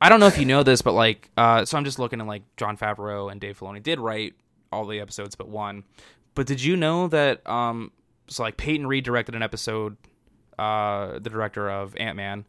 [0.00, 2.26] i don't know if you know this but like uh so i'm just looking at
[2.26, 3.82] like jon favreau and dave filoni.
[3.82, 4.34] Did write
[4.72, 5.84] all the episodes but one.
[6.34, 7.92] But did you know that um
[8.28, 9.96] so like peyton reed directed an episode
[10.58, 12.44] uh the director of ant-man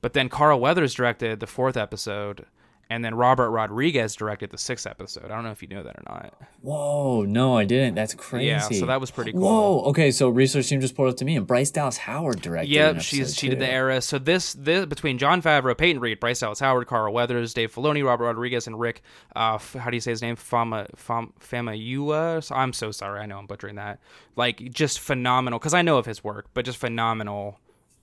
[0.00, 2.46] but then carl weathers directed the fourth episode
[2.90, 5.96] and then robert rodriguez directed the sixth episode i don't know if you know that
[5.96, 7.94] or not Whoa, no, I didn't.
[7.94, 8.46] That's crazy.
[8.46, 9.42] Yeah, so that was pretty cool.
[9.42, 12.70] Whoa, okay, so research team just pulled up to me, and Bryce Dallas Howard directed.
[12.70, 14.00] Yep, she's she did the era.
[14.00, 18.02] So this this between Jon Favreau, Peyton Reed, Bryce Dallas Howard, Carl Weathers, Dave Filoni,
[18.02, 19.02] Robert Rodriguez, and Rick.
[19.36, 20.36] Uh, how do you say his name?
[20.36, 22.42] Fama Fama Famayua.
[22.42, 23.20] So I'm so sorry.
[23.20, 24.00] I know I'm butchering that.
[24.34, 27.60] Like just phenomenal because I know of his work, but just phenomenal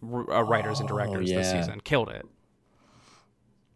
[0.07, 1.81] r- uh, writers and directors this Oh, season.
[1.81, 2.27] Killed it.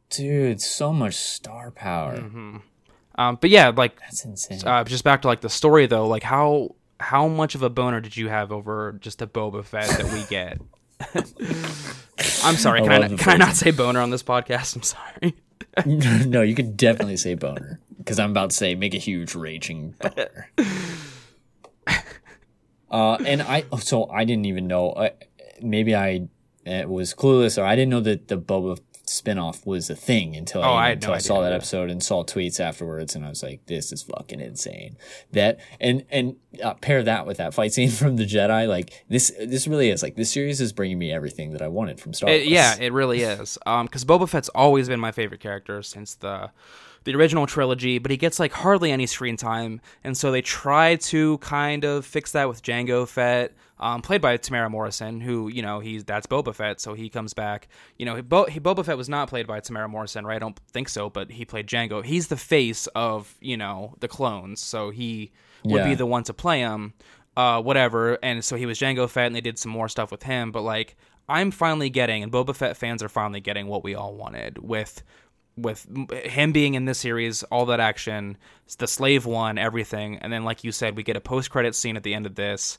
[0.10, 2.18] Dude, so much star power.
[2.18, 2.58] Mm-hmm.
[3.18, 4.62] Um, but yeah, like That's insane.
[4.66, 6.08] uh, just back to like the story though.
[6.08, 9.90] Like how how much of a boner did you have over just a Boba Fett
[9.90, 10.60] that we get?
[12.44, 12.82] I'm sorry.
[12.82, 14.76] Can I, can I not say boner on this podcast?
[14.76, 15.36] I'm sorry.
[16.28, 19.96] no, you could definitely say boner because I'm about to say make a huge raging
[20.00, 20.50] boner.
[22.92, 24.92] uh, and I oh, so I didn't even know.
[24.92, 25.10] Uh,
[25.62, 26.28] maybe I
[26.66, 30.62] uh, was clueless, or I didn't know that the Boba spinoff was a thing until
[30.62, 33.30] Oh, I I, until no I saw that episode and saw tweets afterwards, and I
[33.30, 34.98] was like, "This is fucking insane."
[35.32, 39.32] That and and uh, pair that with that fight scene from the Jedi, like this.
[39.40, 42.30] This really is like this series is bringing me everything that I wanted from Star
[42.30, 42.42] Wars.
[42.42, 43.58] It- yeah, it really is.
[43.66, 46.52] Um, because Boba Fett's always been my favorite character since the
[47.06, 50.96] the original trilogy, but he gets like hardly any screen time, and so they try
[50.98, 55.62] to kind of fix that with Jango Fett, um, played by Temuera Morrison, who you
[55.62, 57.68] know he's that's Boba Fett, so he comes back.
[57.98, 60.36] You know, he, Bo- he Boba Fett was not played by Temuera Morrison, right?
[60.36, 62.04] I don't think so, but he played Jango.
[62.04, 65.32] He's the face of you know the clones, so he
[65.64, 66.94] would be the one to play him
[67.38, 68.18] uh, whatever.
[68.24, 70.52] And so he was Jango Fett, and they did some more stuff with him.
[70.52, 70.96] But like,
[71.28, 75.04] I'm finally getting, and Boba Fett fans are finally getting what we all wanted with
[75.58, 78.38] with him being in this series, all that action,
[78.78, 81.96] the slave one, everything, and then like you said, we get a post credit scene
[81.96, 82.78] at the end of this.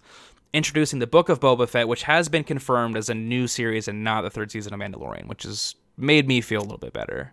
[0.52, 4.04] Introducing the Book of Boba Fett, which has been confirmed as a new series and
[4.04, 7.32] not the third season of Mandalorian, which has made me feel a little bit better.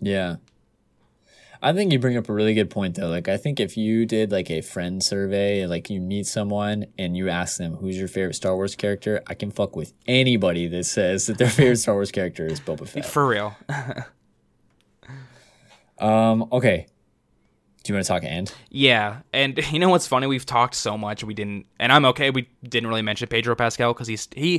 [0.00, 0.36] Yeah.
[1.64, 3.08] I think you bring up a really good point though.
[3.08, 7.16] Like I think if you did like a friend survey, like you meet someone and
[7.16, 10.84] you ask them who's your favorite Star Wars character, I can fuck with anybody that
[10.84, 13.06] says that their favorite Star Wars character is Boba Fett.
[13.06, 13.56] For real.
[16.02, 16.86] Um, okay.
[17.84, 18.54] Do you want to talk end?
[18.70, 20.26] Yeah, and you know what's funny?
[20.26, 22.30] We've talked so much we didn't, and I'm okay.
[22.30, 24.56] We didn't really mention Pedro Pascal because he's he.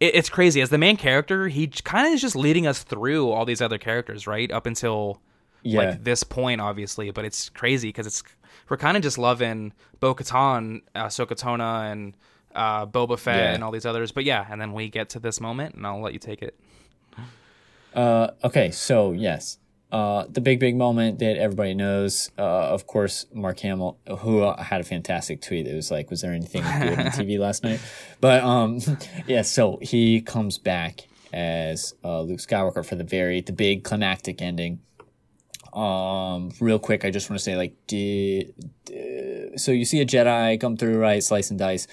[0.00, 1.48] it- It's crazy as the main character.
[1.48, 4.50] He kind of is just leading us through all these other characters, right?
[4.52, 5.20] Up until
[5.62, 5.78] Yeah.
[5.80, 7.10] like this point, obviously.
[7.10, 8.22] But it's crazy because it's
[8.68, 12.16] we're kind of just loving Bo Katan, uh, Sokotona, and
[12.54, 13.54] uh, Boba Fett Yeah.
[13.54, 14.12] and all these others.
[14.12, 16.58] But yeah, and then we get to this moment, and I'll let you take it.
[17.94, 19.58] Uh, okay, so yes,
[19.92, 22.30] uh, the big big moment that everybody knows.
[22.38, 25.66] Uh, of course, Mark Hamill, who uh, had a fantastic tweet.
[25.66, 27.78] It was like, "Was there anything good on TV last night?"
[28.18, 28.80] But um,
[29.26, 34.40] yeah, so he comes back as uh, Luke Skywalker for the very the big climactic
[34.40, 34.80] ending.
[35.74, 38.54] Um, real quick, I just want to say, like, did,
[38.86, 41.22] did so you see a Jedi come through, right?
[41.22, 41.86] Slice and dice.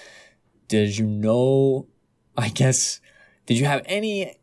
[0.69, 1.87] Did you know?
[2.37, 3.01] I guess.
[3.45, 4.37] Did you have any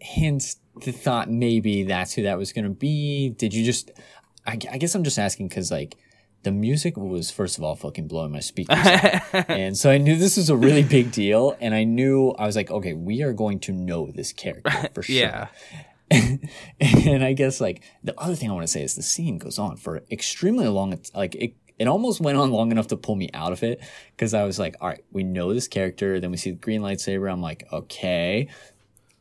[0.00, 3.30] hints thought maybe that's who that was going to be?
[3.30, 3.90] Did you just,
[4.46, 5.96] I, I guess I'm just asking because like
[6.42, 8.78] the music was first of all fucking blowing my speakers
[9.32, 11.56] and so I knew this was a really big deal.
[11.60, 15.02] And I knew, I was like, okay, we are going to know this character for
[15.02, 15.16] sure.
[15.16, 15.48] Yeah.
[16.80, 19.58] and I guess like the other thing I want to say is the scene goes
[19.58, 20.98] on for extremely long.
[21.14, 24.34] Like it, it almost went on long enough to pull me out of it because
[24.34, 26.20] I was like, all right, we know this character.
[26.20, 27.30] Then we see the green lightsaber.
[27.30, 28.48] I'm like, okay,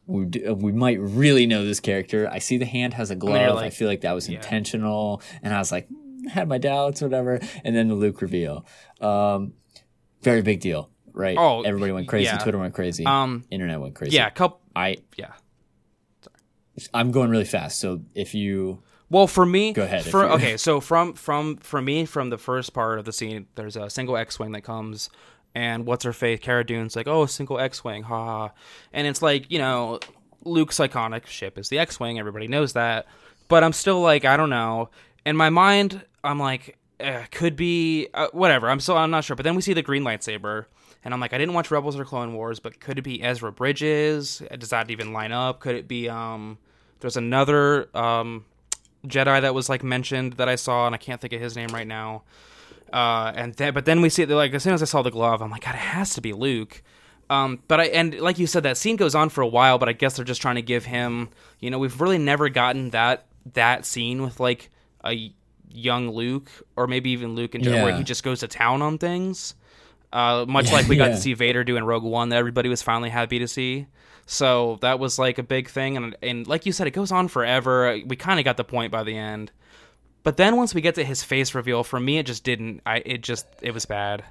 [0.06, 2.30] we, d- we might really know this character.
[2.32, 3.36] I see the hand has a glove.
[3.36, 5.22] I, like- feel like that was intentional.
[5.41, 7.39] And I was like, mm, had my doubts, whatever.
[7.64, 8.66] And then the Luke reveal.
[9.01, 9.54] Um,
[10.22, 11.38] very big deal, right?
[11.38, 12.26] Oh, everybody went crazy.
[12.26, 12.38] yeah.
[12.38, 13.06] Twitter went crazy.
[13.06, 14.16] Um, Internet went crazy.
[14.16, 14.60] Yeah, couple.
[14.76, 15.34] I Yeah.
[16.22, 16.88] Sorry.
[16.93, 17.80] I'm going really fast.
[17.80, 22.06] So if you Well, for me, Go ahead, For, okay, so from from for me,
[22.06, 25.10] from the first part of the scene, there's a single X-wing that comes,
[25.56, 26.39] and what's her face?
[26.39, 28.51] Cara Dune's like, "Oh, single X-wing, ha ha,"
[28.91, 29.99] and it's like you know,
[30.43, 32.20] Luke's iconic ship is the X-wing.
[32.20, 33.06] Everybody knows that,
[33.47, 34.89] but I'm still like, I don't know.
[35.26, 38.70] In my mind, I'm like, eh, could be uh, whatever.
[38.70, 39.36] I'm still I'm not sure.
[39.36, 40.66] But then we see the green lightsaber.
[41.06, 43.51] And I'm like, I didn't watch Rebels or Clone Wars, but could it be Ezra
[43.51, 44.16] Bridger?
[44.58, 45.60] Does that even line up?
[45.60, 46.58] Could it be um
[47.01, 48.45] there's another um
[49.06, 51.70] Jedi that was like mentioned that I saw, and I can't think of his name
[51.70, 52.24] right now.
[52.94, 55.41] Uh, and then, but then we see like as soon as I saw the glove,
[55.41, 56.82] I'm like, God, it has to be Luke.
[57.30, 59.89] Um, but I and like you said, that scene goes on for a while, but
[59.89, 61.30] I guess they're just trying to give him.
[61.60, 64.70] You know, we've really never gotten that that scene with like
[65.04, 65.34] a
[65.72, 69.00] young Luke, or maybe even Luke in general, where he just goes to town on
[69.00, 69.56] things.
[70.12, 71.16] Uh, much like we got Yeah.
[71.16, 73.88] to see Vader do in Rogue One, that everybody was finally happy to see.
[74.28, 77.28] So that was like a big thing, and and like you said, it goes on
[77.28, 77.98] forever.
[78.06, 79.52] We kind of got the point by the end,
[80.24, 82.82] but then once we get to his face reveal, for me, it just didn't.
[82.86, 84.24] I it just it was bad.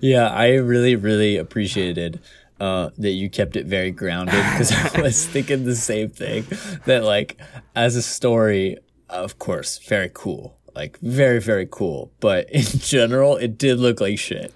[0.00, 2.20] Yeah, I really, really appreciated
[2.60, 6.46] uh, that you kept it very grounded because I was thinking the same thing.
[6.86, 7.40] That like
[7.74, 8.78] as a story,
[9.08, 12.12] of course, very cool, like very, very cool.
[12.20, 14.52] But in general, it did look like shit.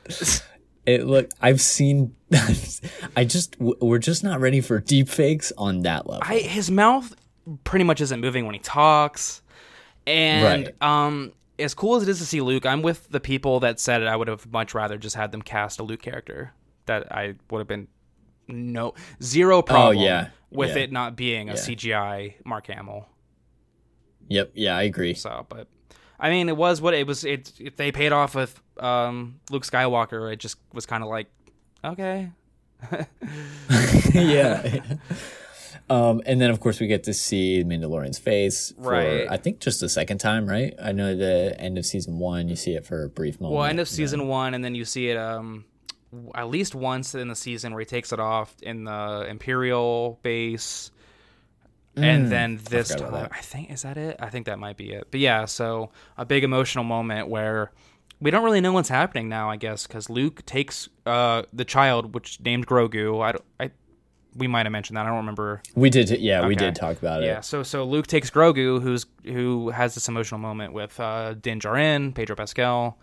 [0.87, 1.35] It looked.
[1.41, 2.15] I've seen.
[3.17, 6.23] I just we're just not ready for deep fakes on that level.
[6.25, 7.15] I his mouth
[7.65, 9.40] pretty much isn't moving when he talks,
[10.11, 10.83] and Right.
[10.83, 11.33] um.
[11.59, 14.07] As cool as it is to see Luke, I'm with the people that said it.
[14.09, 16.55] I would have much rather just had them cast a Luke character.
[16.87, 17.87] That I would have been
[18.49, 20.29] no zero problem Oh, yeah.
[20.51, 20.85] with Yeah.
[20.85, 23.07] it not being a CGI Mark Hamill.
[24.29, 24.53] Yep.
[24.55, 25.13] Yeah, I agree.
[25.13, 25.69] So, but
[26.19, 27.25] I mean, it was what it was.
[27.25, 31.27] It if they paid off with um, Luke Skywalker, it just was kind of like,
[31.85, 32.31] okay,
[34.15, 34.81] yeah.
[35.91, 39.27] Um, and then of course we get to see Mandalorian's face for Right.
[39.29, 40.73] I think just the second time, right?
[40.81, 43.57] I know the end of season one, you see it for a brief moment.
[43.59, 45.65] well, end of season one, and then you see it um,
[46.35, 50.91] at least once in the season where he takes it off in the Imperial base.
[51.97, 54.17] And then this I time I think, is that it?
[54.21, 55.09] I think that might be it.
[55.11, 57.73] But yeah, so a big emotional moment where
[58.21, 62.15] we don't really know what's happening now, I guess, because Luke takes uh, the child,
[62.15, 63.21] which named Grogu.
[63.23, 63.71] I, don't- I,
[64.37, 65.07] we might have mentioned that.
[65.07, 67.27] I don't remember We did, yeah, we did talk about it.
[67.27, 71.59] Yeah, so so Luke takes Grogu, who's who has this emotional moment with uh, Din
[71.61, 72.99] Djarin, Pedro Pascal,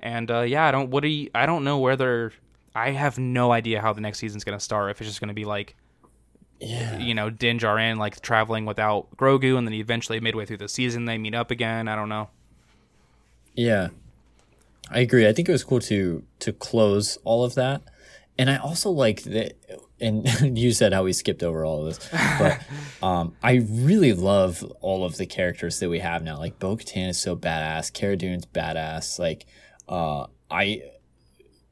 [0.00, 2.32] and uh, yeah, I don't what do you, I don't know whether
[2.74, 4.90] I have no idea how the next season's gonna start.
[4.90, 5.76] If it's just gonna be like
[6.60, 6.98] Yeah.
[6.98, 11.04] you know Din Djarin like traveling without Grogu, and then eventually midway through the season
[11.04, 11.88] they meet up again.
[11.88, 12.30] I don't know.
[13.54, 13.88] Yeah.
[14.90, 15.26] I agree.
[15.26, 17.82] I think it was cool to to close all of that.
[18.36, 19.54] And I also like that
[20.04, 22.10] and you said how we skipped over all of this.
[22.38, 22.60] But
[23.06, 26.38] um I really love all of the characters that we have now.
[26.38, 29.18] Like Bo Katan is so badass, Cara Dune's badass.
[29.18, 29.46] Like
[29.88, 30.82] uh I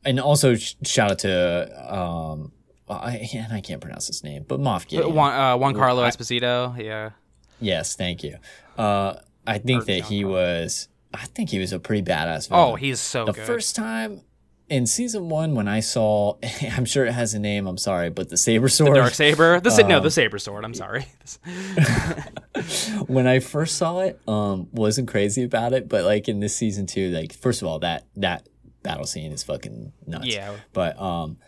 [0.05, 2.53] and also sh- shout out to um
[2.89, 5.15] I, and I can't pronounce his name, but Moff Gideon.
[5.15, 7.11] Juan, uh, Juan Carlo I- Esposito, yeah.
[7.59, 8.37] Yes, thank you.
[8.77, 9.15] Uh,
[9.47, 10.31] I think Or that he Giancarlo.
[10.65, 10.89] was.
[11.15, 12.49] I think he was a pretty badass.
[12.51, 13.47] Oh, he's so the good.
[13.47, 14.21] first time.
[14.69, 16.37] In season one when I saw,
[16.73, 17.67] I'm sure it has a name.
[17.67, 18.95] I'm sorry, but the saber sword.
[18.97, 19.61] The dark saber.
[19.61, 20.65] The sa- no, Um, the saber sword.
[20.65, 21.07] I'm sorry.
[23.07, 26.87] when I first saw it, um, wasn't crazy about it, but like in this season
[26.87, 28.49] two, like first of all, that that
[28.83, 30.27] battle scene is fucking nuts.
[30.27, 30.55] Yeah.
[30.73, 31.39] But um,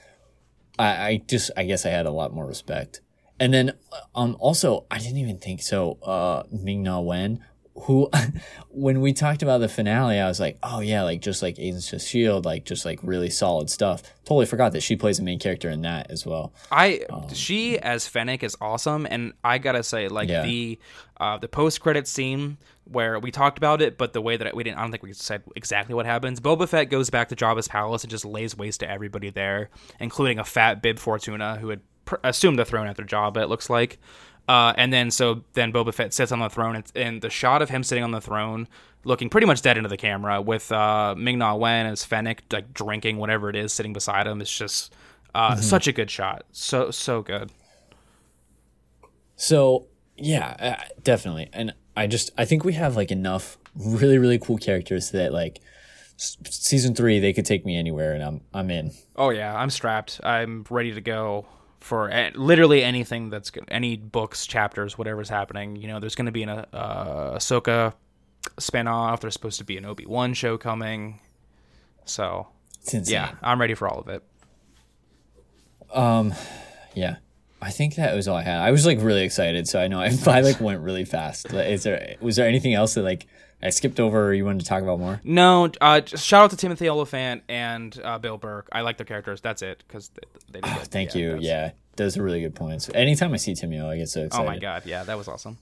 [0.78, 3.00] I, I just I guess I had a lot more respect,
[3.38, 3.72] and then
[4.14, 5.98] um also I didn't even think so.
[6.02, 7.44] Uh, Ming Na Wen,
[7.76, 8.08] who
[8.70, 11.92] when we talked about the finale, I was like, oh yeah, like just like Agents
[11.92, 14.02] of Shield, like just like really solid stuff.
[14.24, 16.52] Totally forgot that she plays a main character in that as well.
[16.70, 17.02] I
[17.32, 20.42] she as Fennec is awesome, and I gotta say, like Yeah.
[20.42, 20.78] the
[21.18, 24.62] uh, the post credit scene where we talked about it, but the way that we
[24.62, 26.38] didn't, I don't think we said exactly what happens.
[26.38, 29.70] Boba Fett goes back to Jabba's palace and just lays waste to everybody there,
[30.00, 33.38] including a fat Bib Fortuna who had pr- assumed the throne after Jabba.
[33.42, 33.98] It looks like.
[34.46, 37.62] Uh, and then so then Boba Fett sits on the throne, and, and the shot
[37.62, 38.68] of him sitting on the throne,
[39.04, 42.74] looking pretty much dead into the camera, with uh, Ming Na Wen as Fennec like
[42.74, 44.94] drinking whatever it is sitting beside him, is just
[45.34, 46.44] uh, such a good shot.
[46.52, 47.50] So so good.
[49.36, 49.86] So
[50.16, 51.48] yeah, uh, definitely.
[51.52, 55.60] And I just I think we have like enough really really cool characters that like
[56.18, 58.92] s- season three they could take me anywhere and I'm I'm in.
[59.16, 60.20] Oh yeah, I'm strapped.
[60.22, 61.46] I'm ready to go
[61.84, 65.76] for literally anything that's any books, chapters, whatever's happening.
[65.76, 66.64] You know, there's going to be an uh,
[67.36, 67.92] Ahsoka
[68.58, 69.20] spinoff.
[69.20, 71.20] There's supposed to be an Obi Wan show coming.
[72.06, 72.46] So
[73.12, 74.22] yeah, I'm ready for all of it.
[75.92, 76.32] Um,
[76.94, 77.16] Yeah.
[77.60, 78.60] I think that was all I had.
[78.60, 81.52] I was like really excited, so I know I, I like went really fast.
[81.52, 83.26] Is there was there anything else that like
[83.64, 85.20] I skipped over you wanted to talk about more?
[85.24, 88.68] No, uh, shout out to Timothy Olyphant and uh, Bill Burke.
[88.70, 89.40] I like their characters.
[89.40, 90.20] That's it because they,
[90.52, 90.88] they did it.
[90.88, 91.38] Thank Yeah, you.
[91.40, 92.90] Yeah, those are really good points.
[92.94, 94.44] Anytime I see Timio, I get so excited.
[94.44, 95.56] Oh my god, yeah, that was awesome.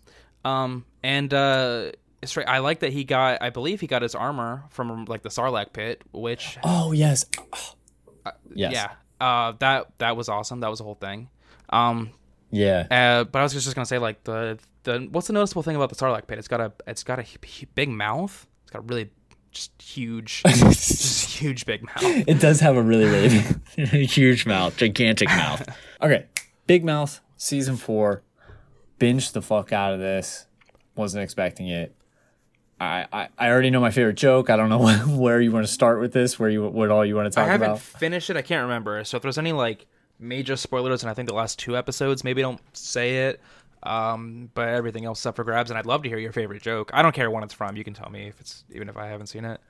[0.45, 1.93] Um, and uh,
[2.25, 3.41] straight, I like that he got.
[3.41, 7.25] I believe he got his armor from like the Sarlacc pit, which Oh yes.
[8.55, 8.73] yes.
[8.73, 8.91] yeah,
[9.21, 10.61] uh, that that was awesome.
[10.61, 11.29] That was the whole thing.
[11.71, 12.11] Um,
[12.51, 12.87] Yeah.
[12.91, 15.89] uh, but I was just gonna say like the the what's the noticeable thing about
[15.91, 16.39] the Sarlacc pit?
[16.39, 18.47] It's got a it's got a hu- hu- big mouth.
[18.63, 19.11] It's got a really
[19.51, 22.03] just huge, just huge big mouth.
[22.03, 25.67] It does have a really, really huge mouth, gigantic mouth.
[26.01, 26.27] Okay,
[26.67, 28.23] big mouth, season four.
[28.99, 30.47] Binge the fuck out of this.
[30.95, 31.95] Wasn't expecting it.
[32.81, 34.51] I, I, I already know my favorite joke.
[34.51, 34.81] I don't know
[35.17, 36.39] where you want to start with this.
[36.39, 37.49] Where you what all you want to talk about.
[37.49, 37.81] I haven't about?
[37.81, 38.37] finished it.
[38.37, 39.03] I can't remember.
[39.05, 39.87] So if there's any like
[40.19, 43.41] major spoilers, and I think the last two episodes, maybe don't say it.
[43.83, 46.91] Um, but everything else up for grabs, and I'd love to hear your favorite joke.
[46.95, 47.77] I don't care when it's from.
[47.77, 49.61] You can tell me if it's even if I haven't seen it.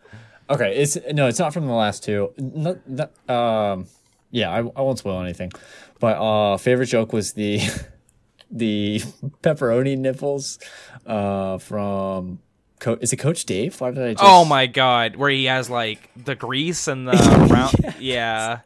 [0.51, 2.33] Okay, it's no, it's not from the last two.
[2.37, 3.87] Not, not, um,
[4.31, 5.53] yeah, I, I won't spoil anything.
[5.99, 7.61] But uh, favorite joke was the
[8.51, 9.01] the
[9.43, 10.59] pepperoni nipples
[11.07, 12.41] uh, from.
[12.81, 13.81] Co- is it Coach Dave?
[13.81, 14.13] Why did I?
[14.15, 14.25] Just...
[14.25, 17.13] Oh my god, where he has like the grease and the
[17.51, 17.95] round.
[18.01, 18.61] Yeah.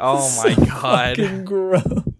[0.00, 1.16] Oh my god.
[1.18, 1.44] Fucking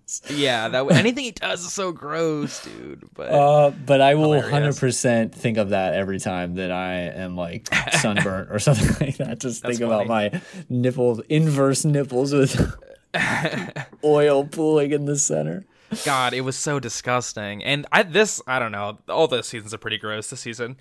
[0.09, 0.39] gross.
[0.39, 0.69] Yeah.
[0.69, 3.09] That anything he does is so gross, dude.
[3.15, 7.69] But Uh, but I will 100% think of that every time that I am like
[7.93, 9.41] sunburnt or something like that.
[9.41, 12.75] Just think about my nipples, inverse nipples with
[14.05, 15.65] oil pooling in the center.
[16.05, 17.65] God, it was so disgusting.
[17.65, 18.99] And I this I don't know.
[19.09, 20.29] All the seasons are pretty gross.
[20.29, 20.77] This season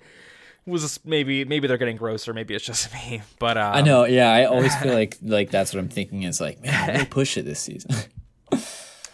[0.66, 2.34] was maybe maybe they're getting grosser.
[2.34, 3.22] Maybe it's just me.
[3.38, 4.30] But um, I know, yeah.
[4.30, 6.24] I always feel like like that's what I'm thinking.
[6.24, 7.94] Is like, man, really push it this season.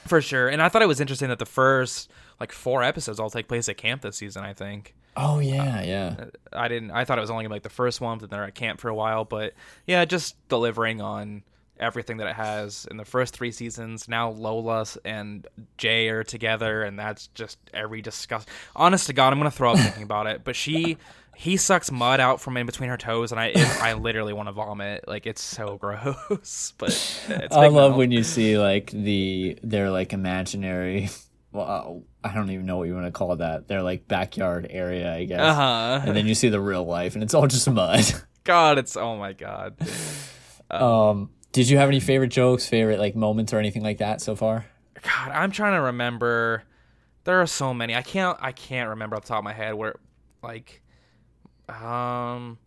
[0.07, 0.49] For sure.
[0.49, 3.69] And I thought it was interesting that the first like four episodes all take place
[3.69, 4.45] at camp this season.
[4.45, 4.95] I think.
[5.17, 6.17] oh yeah, yeah.
[6.19, 6.91] Uh, I didn't.
[6.91, 8.89] I thought it was only like the first one, but then they're at camp for
[8.89, 9.25] a while.
[9.25, 9.55] But
[9.87, 11.43] yeah, just delivering on
[11.81, 14.09] everything that it has in the first three seasons.
[14.09, 15.47] Now Lola and
[15.77, 18.49] Jay are together, and that's just every disgust.
[18.77, 20.43] Honest to God, I'm gonna throw up thinking about it.
[20.45, 20.97] But she,
[21.37, 24.49] he sucks mud out from in between her toes, and I, it, I literally want
[24.49, 25.07] to vomit.
[25.07, 26.73] Like it's so gross.
[26.79, 26.91] But
[27.29, 27.99] it's I love Mouth.
[27.99, 31.11] when you see like the their like imaginary.
[31.53, 33.69] Well, I don't even know what you want to call that.
[33.69, 35.41] Their like backyard area, I guess.
[35.41, 36.01] Uh huh.
[36.05, 38.05] And then you see the real life, and it's all just mud.
[38.45, 39.77] God, it's oh my God.
[40.71, 44.35] Um, did you have any favorite jokes, favorite like moments, or anything like that so
[44.35, 44.67] far?
[45.03, 46.65] God, I'm trying to remember.
[47.25, 47.95] There are so many.
[47.95, 48.37] I can't.
[48.41, 49.95] I can't remember off the top of my head where,
[50.43, 50.83] like,
[51.69, 52.59] um,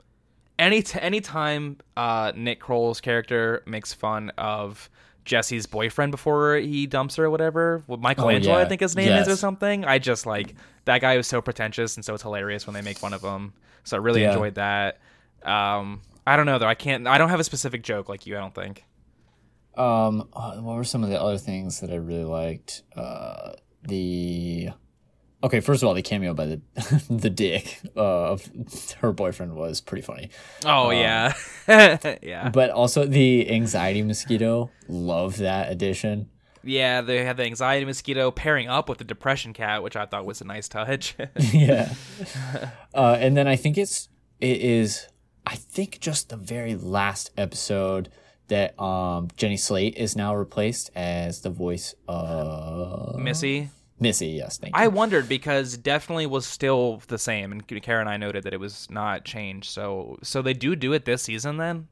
[0.60, 4.90] any t- anytime uh Nick Kroll's character makes fun of
[5.26, 8.66] Jessi's boyfriend before he dumps her or whatever, Michelangelo Oh, yeah.
[8.66, 9.84] I think his name is or something.
[9.86, 12.98] I just like that guy was so pretentious and so it's hilarious when they make
[12.98, 13.54] fun of him.
[13.84, 14.30] So I really Yeah.
[14.32, 15.00] enjoyed that.
[15.44, 16.68] Um, I don't know though.
[16.68, 17.08] I can't.
[17.08, 18.36] I don't have a specific joke like you.
[18.36, 18.84] I don't think.
[19.76, 22.82] Um, uh, what were some of the other things that I really liked?
[22.96, 23.52] Uh,
[23.84, 24.70] the
[25.44, 26.62] okay, first of all, the cameo by the
[27.10, 28.50] the dick uh, of
[29.02, 30.30] her boyfriend was pretty funny.
[30.66, 31.34] Oh yeah,
[32.22, 36.30] yeah, But also the anxiety mosquito, love that addition.
[36.64, 37.02] yeah.
[37.02, 40.42] They had the anxiety mosquito pairing up with the depression cat, which I thought was
[40.42, 41.16] a nice touch.
[41.54, 41.94] yeah.
[42.94, 44.10] Uh, and then I think it's
[44.42, 45.08] it is
[45.46, 48.10] I think just the very last episode
[48.50, 53.70] that um Jenny Slate is now replaced as the voice of Missy.
[54.00, 54.28] Missy.
[54.28, 54.82] Yes, thank you.
[54.84, 58.60] I wondered because definitely was still the same, and Kara and I noted that it
[58.60, 59.70] was not changed.
[59.72, 61.88] So, so they do do it this season then.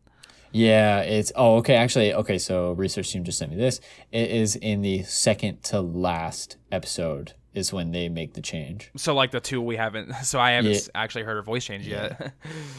[0.52, 1.76] Yeah, it's oh okay.
[1.76, 2.38] Actually, okay.
[2.38, 3.82] So research team just sent me this.
[4.12, 8.92] It is in the second to last episode is when they make the change.
[8.98, 10.14] So like the two we haven't.
[10.24, 10.80] So I haven't Yeah.
[10.94, 12.34] actually heard her voice change yet.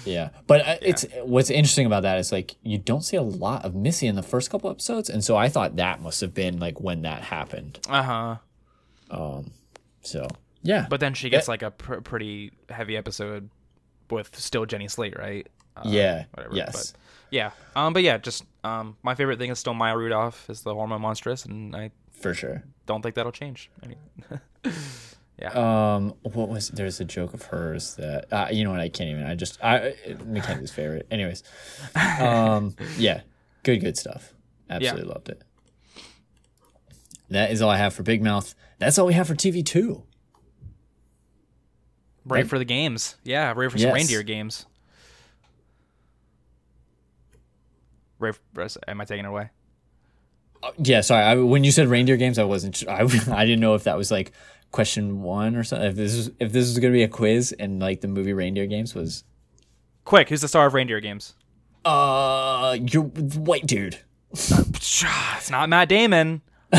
[0.06, 3.64] Yeah, but uh it's what's interesting about that is like you don't see a lot
[3.64, 6.58] of Missy in the first couple episodes, and so I thought that must have been
[6.58, 7.80] like when that happened.
[7.90, 8.36] uh huh.
[9.10, 10.26] So
[10.62, 13.50] yeah, But then she gets like a pr- pretty heavy episode
[14.10, 15.46] with still Jenny Slate, right?
[15.76, 16.54] Uh, yeah, whatever.
[16.54, 17.00] yes, But
[17.30, 17.50] yeah.
[17.74, 17.92] Um.
[17.92, 18.96] But yeah, just um.
[19.02, 22.62] My favorite thing is still Maya Rudolph is the hormone monstress, and I for sure.
[22.86, 23.70] don't think that'll change.
[23.82, 23.96] Any-
[25.38, 25.50] Yeah.
[25.96, 29.10] Um, what was there's a joke of hers that uh, you know what I can't
[29.10, 29.26] even.
[29.26, 29.94] I just I
[30.24, 31.06] Mackenzie's favorite.
[31.10, 31.42] Anyways,
[32.18, 33.20] um, yeah,
[33.62, 34.32] good good stuff.
[34.70, 35.42] Absolutely loved it.
[37.28, 38.54] That is all I have for Big Mouth.
[38.78, 40.02] That's all we have for TV two.
[42.24, 42.50] Ready Right.
[42.50, 43.16] for the games?
[43.24, 43.94] Yeah, ready for some Yes.
[43.94, 44.66] reindeer games.
[48.18, 49.50] Ready for, am I taking it away?
[50.78, 51.24] Yeah, sorry.
[51.24, 52.82] I, when you said reindeer games, I wasn't.
[52.88, 54.32] I I didn't know if that was like
[54.72, 55.86] question one or something.
[55.88, 58.66] If this is if this was gonna be a quiz and like the movie Reindeer
[58.66, 59.22] Games was.
[60.04, 61.34] Quick, who's the star of reindeer games?
[61.84, 63.98] Uh, you're white dude.
[65.38, 66.42] It's not Matt Damon.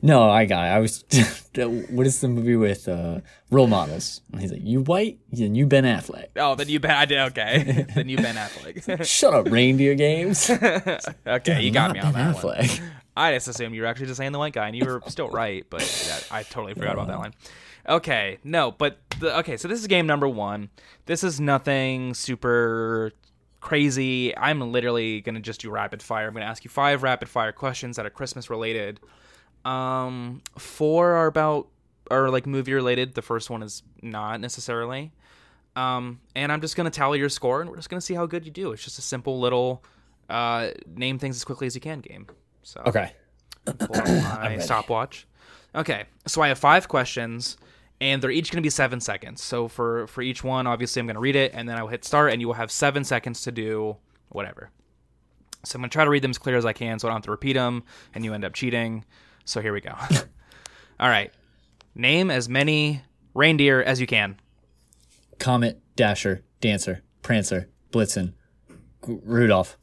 [0.00, 0.66] No, I got.
[0.66, 0.70] It.
[0.70, 1.04] I was.
[1.90, 3.20] what is the movie with uh,
[3.50, 4.20] role models?
[4.32, 5.18] And he's like, "You white?
[5.30, 6.92] Then you Ben Affleck." Oh, then you Ben.
[6.92, 7.86] I did okay.
[7.94, 9.04] then you Ben Affleck.
[9.04, 10.48] Shut up, Reindeer Games.
[10.50, 12.66] okay, you got me on Ben that one.
[13.16, 15.28] I just assumed you were actually just saying the white guy, and you were still
[15.28, 17.34] right, but that, I totally forgot about that line.
[17.88, 20.70] Okay, no, but the, okay, so this is game number one.
[21.06, 23.12] This is nothing super
[23.60, 24.36] crazy.
[24.36, 26.28] I'm literally gonna just do rapid fire.
[26.28, 29.00] I'm gonna ask you five rapid fire questions that are Christmas related.
[29.64, 31.68] Um, four are about
[32.10, 33.14] are like movie related.
[33.14, 35.12] The first one is not necessarily.
[35.74, 38.44] Um, and I'm just gonna tally your score, and we're just gonna see how good
[38.44, 38.72] you do.
[38.72, 39.82] It's just a simple little
[40.28, 42.26] uh, name things as quickly as you can game.
[42.62, 43.12] So Okay.
[43.90, 45.26] my stopwatch.
[45.74, 47.56] Okay, so I have five questions,
[48.00, 49.42] and they're each going to be seven seconds.
[49.42, 52.04] So for for each one, obviously, I'm going to read it, and then I'll hit
[52.04, 53.96] start, and you will have seven seconds to do
[54.28, 54.70] whatever.
[55.64, 57.10] So I'm going to try to read them as clear as I can, so I
[57.10, 57.84] don't have to repeat them,
[58.14, 59.04] and you end up cheating.
[59.44, 59.92] So here we go.
[61.00, 61.32] All right,
[61.94, 63.02] name as many
[63.34, 64.36] reindeer as you can.
[65.38, 68.34] Comet, Dasher, Dancer, Prancer, Blitzen,
[69.04, 69.76] G- Rudolph,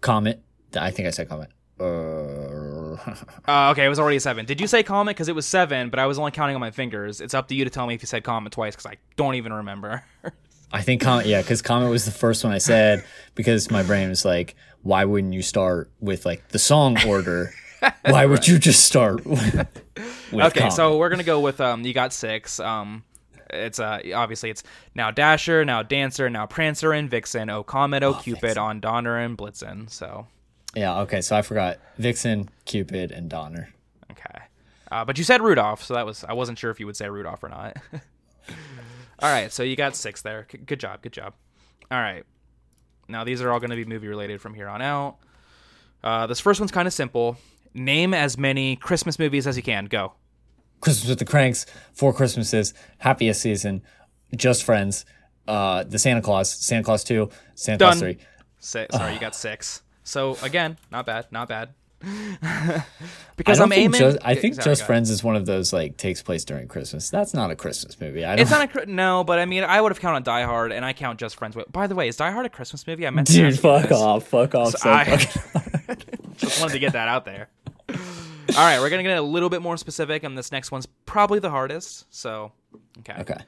[0.00, 0.42] Comet.
[0.74, 1.50] I think I said Comet.
[1.78, 2.96] Uh,
[3.46, 4.46] Uh, okay, it was already seven.
[4.46, 5.14] Did you say comet?
[5.14, 7.20] Because it was seven, but I was only counting on my fingers.
[7.20, 9.34] It's up to you to tell me if you said comet twice, because I don't
[9.34, 10.02] even remember.
[10.72, 11.26] I think Comet.
[11.26, 15.04] Yeah, because Comet was the first one I said because my brain was like, why
[15.04, 17.52] wouldn't you start with like the song order?
[18.04, 19.26] Why would you just start
[20.32, 21.84] okay, so we're gonna go with um.
[21.84, 22.60] You got six.
[22.60, 23.04] Um,
[23.50, 24.62] it's uh obviously it's
[24.94, 29.36] now Dasher, now Dancer, now Prancer and Vixen, oh Comet, oh, Cupid, on Donner and
[29.36, 29.90] Blitzen.
[29.90, 30.26] So
[30.74, 33.68] yeah, okay, so I forgot Vixen, Cupid, and Donner.
[34.10, 34.44] okay,
[34.90, 37.08] uh, but you said Rudolph, so that was I wasn't sure if you would say
[37.08, 37.76] Rudolph or not.
[39.20, 40.46] all right, so you got six there.
[40.50, 41.34] C- good job, good job.
[41.90, 42.24] All right,
[43.08, 45.16] now these are all going to be movie related from here on out.
[46.02, 47.36] Uh, this first one's kind of simple.
[47.76, 49.84] Name as many Christmas movies as you can.
[49.84, 50.14] Go.
[50.80, 53.82] Christmas with the Kranks, Four Christmases, Happiest Season,
[54.34, 55.04] Just Friends,
[55.46, 58.18] uh, the Santa Clause, Santa Clause Two, Santa Clause Three.
[58.58, 59.82] Si sorry, you got six.
[60.04, 61.70] So again, not bad, not bad.
[63.36, 63.98] because I'm aiming.
[63.98, 64.84] Just, I think Sorry, Just.
[64.84, 67.10] Friends is one of those like takes place during Christmas.
[67.10, 68.24] That's not a Christmas movie.
[68.24, 68.42] I don't.
[68.42, 70.92] It's not a no, but I mean, I would have counted Die Hard, and I
[70.92, 71.56] count Just Friends.
[71.56, 73.06] With, by the way, is Die Hard a Christmas movie?
[73.06, 74.76] I meant Dude, fuck off, fuck off.
[74.76, 75.98] So I- fuck-
[76.36, 77.48] Just wanted to get that out there.
[77.88, 81.38] All right, we're gonna get a little bit more specific, and this next one's probably
[81.38, 82.06] the hardest.
[82.14, 82.52] So,
[83.00, 83.20] okay.
[83.20, 83.38] okay.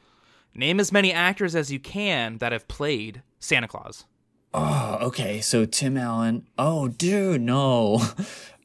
[0.55, 4.07] Name as many actors as you can that have played Santa Claus.
[4.53, 5.41] Oh, okay.
[5.41, 6.47] So Tim Allen.
[6.59, 8.03] Oh, dude, no.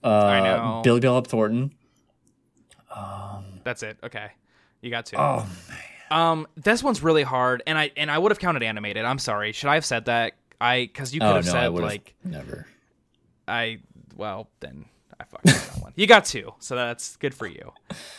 [0.05, 0.81] Uh, I know.
[0.83, 1.73] Billy Bob Thornton.
[2.93, 3.97] Um, That's it.
[4.03, 4.31] Okay,
[4.81, 5.15] you got two.
[5.15, 5.77] Oh, man.
[6.11, 9.05] Um, this one's really hard, and I and I would have counted animated.
[9.05, 9.53] I'm sorry.
[9.53, 10.33] Should I have said that?
[10.59, 12.67] I because you could oh have no, said like never.
[13.47, 13.79] I
[14.15, 14.85] well then
[15.23, 15.93] I fucked up that one.
[15.95, 17.71] You got two, so that's good for you.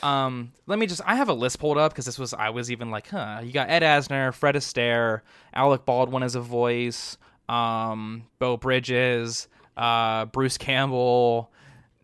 [0.03, 1.01] Um, let me just.
[1.05, 2.33] I have a list pulled up because this was.
[2.33, 3.41] I was even like, huh.
[3.43, 5.21] You got Ed Asner, Fred Astaire,
[5.53, 11.51] Alec Baldwin as a voice, um, Beau Bridges, uh, Bruce Campbell,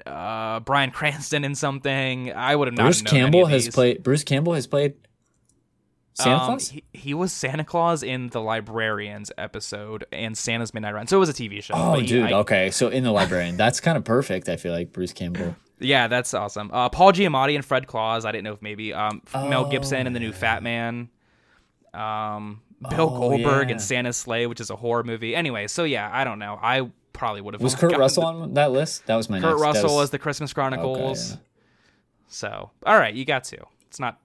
[0.07, 2.33] uh, Bryan Cranston in something.
[2.33, 2.85] I would have not.
[2.85, 4.03] Bruce Campbell has played.
[4.03, 4.95] Bruce Campbell has played
[6.15, 6.69] Santa Um, Claus.
[6.71, 11.07] He, he was Santa Claus in the Librarians episode and Santa's Midnight Run.
[11.07, 11.75] So it was a TV show.
[11.77, 12.25] Oh, he- dude.
[12.33, 14.49] I- okay, so in the librarian, that's kind of perfect.
[14.49, 15.57] I feel like Bruce Campbell.
[15.79, 16.71] Yeah, that's awesome.
[16.73, 18.25] Uh, Paul Giamatti and Fred Claus.
[18.27, 21.09] I didn't know if maybe um, Mel Oh, Gibson and the new Fat Man.
[21.95, 23.73] Um, Bill Oh, Goldberg yeah.
[23.73, 25.35] and Santa's Slay, which is a horror movie.
[25.35, 26.59] Anyway, so yeah, I don't know.
[26.61, 27.63] I probably would have.
[27.63, 29.07] Was Kurt Russell on that list?
[29.07, 29.63] That was my Kurt next.
[29.63, 31.31] Russell was- as the Christmas Chronicles.
[31.33, 31.37] yeah.
[32.29, 33.65] So, all right, you got two.
[33.89, 34.19] It's not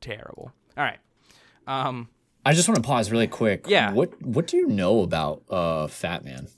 [0.00, 0.52] terrible.
[0.76, 0.98] All right.
[1.70, 2.08] Um,
[2.44, 3.64] I just want to pause really quick.
[3.68, 3.92] Yeah.
[3.92, 6.48] What What do you know about uh Fat Man?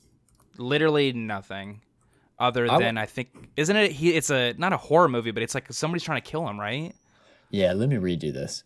[0.59, 1.81] literally nothing
[2.39, 5.31] other I w- than I think isn't it he it's a not a horror movie
[5.31, 6.95] but it's like somebody's trying to kill him right
[7.51, 8.63] Yeah, let me redo this.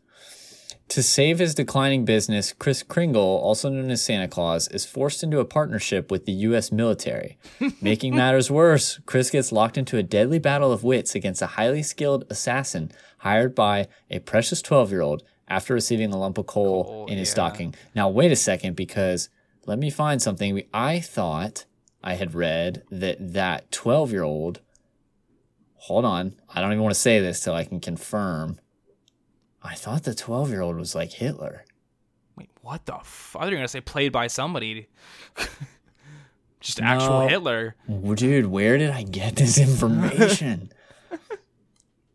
[0.90, 5.40] To save his declining business, Chris Kringle, also known as Santa Claus, is forced into
[5.40, 6.70] a partnership with the U.S.
[6.70, 7.38] military.
[7.82, 11.82] Making matters worse, Chris gets locked into a deadly battle of wits against a highly
[11.82, 16.84] skilled assassin hired by a precious 12 year old after receiving a lump of coal,
[16.84, 17.32] Coal, in his yeah.
[17.32, 17.74] stocking.
[17.94, 19.28] Now, wait a second, because
[19.66, 20.62] let me find something.
[20.74, 21.64] I thought
[22.02, 24.60] I had read that that 12 year old,
[25.74, 28.58] hold on, I don't even want to say this till I can confirm.
[29.62, 31.64] I thought the 12 year old was like Hitler.
[32.36, 34.86] wait what the f- I thought you were gonna say played by somebody
[36.60, 37.28] just actual No.
[37.28, 37.76] Hitler
[38.14, 40.70] Dude, where did I get this information?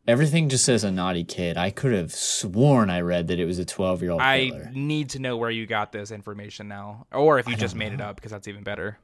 [0.07, 1.57] Everything just says a naughty kid.
[1.57, 5.09] I could have sworn I read that it was a 12 year old I need
[5.11, 8.15] to know where you got this information now or if you just made it up
[8.15, 8.97] because that's even better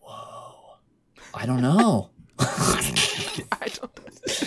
[0.00, 0.76] Whoa.
[1.32, 2.10] I don't know.
[2.40, 3.90] I don't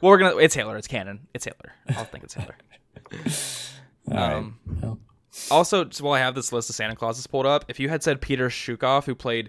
[0.00, 2.56] well we're gonna it's Hitler it's canon it's Hitler I'll think it's Hitler
[4.10, 4.32] All right.
[4.34, 4.98] Um, Well,
[5.50, 8.20] Also, while I have this list of Santa Clauses pulled up, if you had said
[8.20, 9.48] Peter Shukoff, who played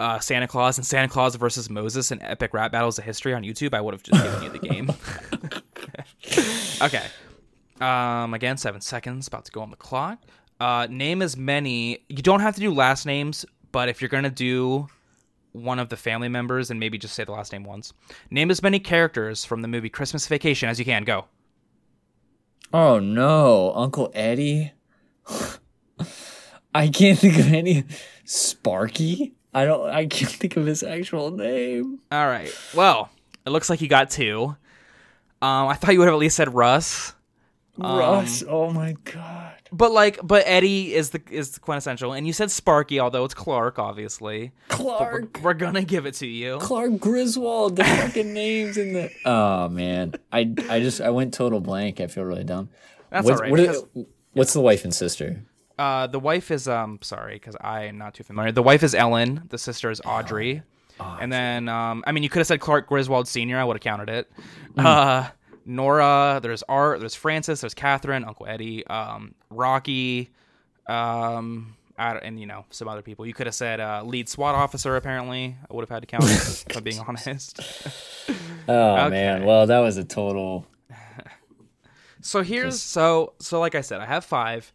[0.00, 3.42] uh, Santa Claus and Santa Claus versus Moses and Epic Rap Battles of History on
[3.42, 4.90] YouTube, I would have just given you the game.
[6.82, 7.06] okay.
[7.80, 10.18] Um, again, seven seconds, about to go on the clock.
[10.58, 12.04] Uh, name as many.
[12.08, 14.88] You don't have to do last names, but if you're gonna do
[15.52, 17.92] one of the family members and maybe just say the last name once,
[18.30, 21.04] name as many characters from the movie Christmas Vacation as you can.
[21.04, 21.26] Go.
[22.72, 24.72] Oh no, Uncle Eddie.
[26.74, 27.84] I can't think of any.
[28.24, 29.34] Sparky.
[29.52, 29.88] I don't.
[29.90, 31.98] I can't think of his actual name.
[32.12, 32.52] All right.
[32.74, 33.10] Well,
[33.46, 34.54] it looks like you got two.
[35.42, 37.14] Um, I thought you would have at least said Russ,
[37.78, 38.44] Russ.
[38.46, 39.54] Oh my god.
[39.72, 43.34] but like, but Eddie is the is the quintessential, and you said Sparky, although it's
[43.34, 44.52] Clark, obviously.
[44.68, 45.40] But we're, Clark.
[45.42, 46.58] we're gonna give it to you.
[46.58, 47.76] Clark Griswold.
[47.76, 49.10] The fucking names in the.
[49.24, 50.14] Oh man.
[50.32, 52.00] I I just I went total blank.
[52.00, 52.68] I feel really dumb.
[53.10, 55.42] That's what's, all right, what are- because- what's the wife and sister?
[55.80, 58.52] Uh, the wife is um sorry because I am not too familiar.
[58.52, 59.44] The wife is Ellen.
[59.48, 60.62] The sister is Audrey.
[61.20, 63.58] And then um I mean you could have said Clark Griswold Senior.
[63.58, 64.30] I would have counted it.
[64.76, 65.28] Uh,
[65.64, 66.40] Nora.
[66.42, 67.00] There's Art.
[67.00, 67.62] There's Francis.
[67.62, 68.24] There's Catherine.
[68.24, 68.86] Uncle Eddie.
[68.86, 70.30] Um, Rocky.
[70.86, 71.76] Um.
[71.98, 73.26] I and you know some other people.
[73.26, 74.96] You could have said uh, lead SWAT officer.
[74.96, 76.24] Apparently, I would have had to count.
[76.24, 77.60] it, if I'm being honest.
[78.68, 79.44] Oh man.
[79.44, 80.66] Well, that was a total.
[82.22, 84.72] So here's so so like I said, I have five.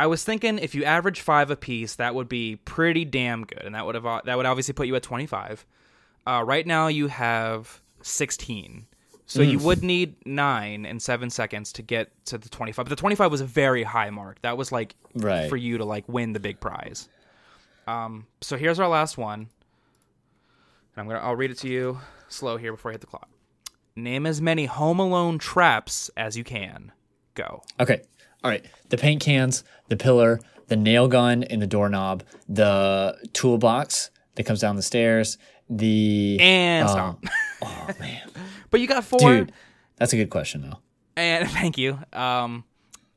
[0.00, 3.62] I was thinking if you average five a piece, that would be pretty damn good,
[3.64, 5.66] and that would have that would obviously put you at twenty five.
[6.26, 8.86] Uh, right now you have sixteen,
[9.26, 12.86] so you would need nine and seven seconds to get to the twenty five.
[12.86, 14.40] But the twenty five was a very high mark.
[14.42, 15.48] That was like Right.
[15.50, 17.08] for you to like win the big prize.
[17.86, 19.40] Um, so here's our last one.
[19.40, 19.48] and
[20.96, 23.28] I'm gonna I'll read it to you slow here before I hit the clock.
[23.96, 26.92] Name as many Home Alone traps as you can.
[27.34, 27.62] Go.
[27.78, 28.02] Okay.
[28.42, 28.64] All right.
[28.88, 34.60] The paint cans, the pillar, the nail gun in the doorknob, the toolbox that comes
[34.60, 35.36] down the stairs,
[35.68, 37.24] the And Oh, stop.
[37.62, 38.22] oh man,
[38.70, 39.18] But you got four.
[39.18, 39.52] dude,
[39.96, 40.78] that's a good question though.
[41.16, 41.98] And thank you.
[42.12, 42.64] Um,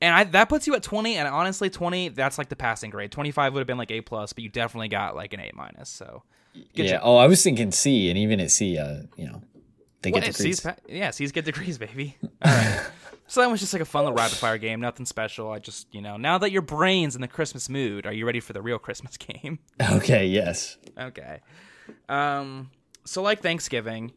[0.01, 1.15] and I, that puts you at 20.
[1.15, 3.11] And honestly, 20, that's like the passing grade.
[3.11, 5.89] 25 would have been like A plus, but you definitely got like an A minus.
[5.89, 6.23] So
[6.73, 6.87] yeah.
[6.93, 7.01] job.
[7.03, 9.41] Oh, I was thinking C, and even at C, uh, you know,
[10.01, 10.59] they What, get C's degrees.
[10.61, 12.17] pa- yeah, C's get degrees, baby.
[12.23, 12.85] All right.
[13.27, 14.79] So that was just like a fun little rapid fire game.
[14.81, 15.49] Nothing special.
[15.49, 18.39] I just, you know, now that your brain's in the Christmas mood, are you ready
[18.39, 19.59] for the real Christmas game?
[19.91, 20.27] Okay.
[20.27, 20.77] Yes.
[20.99, 21.39] Okay.
[22.09, 22.69] Um,
[23.05, 24.11] so like Thanksgiving,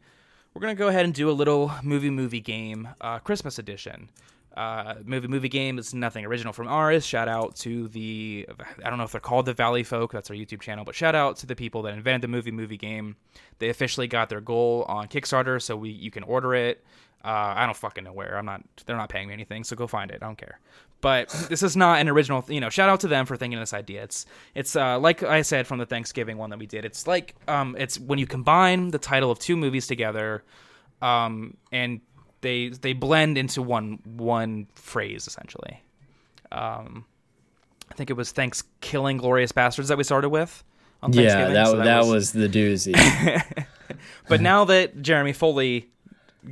[0.53, 4.09] we're gonna go ahead and do a little movie movie game, uh, Christmas edition.
[4.55, 7.05] Uh, movie movie game is nothing original from ours.
[7.05, 8.47] Shout out to the
[8.83, 10.11] I don't know if they're called the Valleyfolk.
[10.11, 12.77] That's our YouTube channel, but shout out to the people that invented the movie movie
[12.77, 13.17] game.
[13.59, 16.83] They officially got their goal on Kickstarter, so we you can order it.
[17.23, 18.37] Uh, I don't fucking know where.
[18.37, 18.61] I'm not.
[18.85, 20.19] They're not paying me anything, so go find it.
[20.21, 20.59] I don't care.
[21.01, 22.43] But this is not an original.
[22.47, 24.03] You know, shout out to them for thinking of this idea.
[24.03, 24.25] It's
[24.55, 26.85] it's uh, like I said from the Thanksgiving one that we did.
[26.85, 30.43] It's like um, it's when you combine the title of two movies together,
[31.01, 32.01] um, and
[32.41, 35.83] they they blend into one one phrase essentially.
[36.51, 37.05] Um,
[37.91, 40.63] I think it was Thanks Killing Glorious Bastards that we started with.
[41.03, 42.31] On Yeah, that so that, was...
[42.31, 42.95] the doozy.
[44.27, 45.89] But now that Jeremy Foley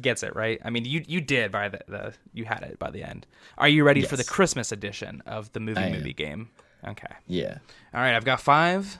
[0.01, 2.91] gets it right, I mean, you you did by the, the you had it by
[2.91, 3.25] the end.
[3.57, 5.93] Are you ready for the Christmas edition of the movie I am.
[5.93, 6.49] movie game?
[6.87, 7.13] Okay.
[7.27, 7.57] yeah.
[7.93, 8.99] All right, I've got five.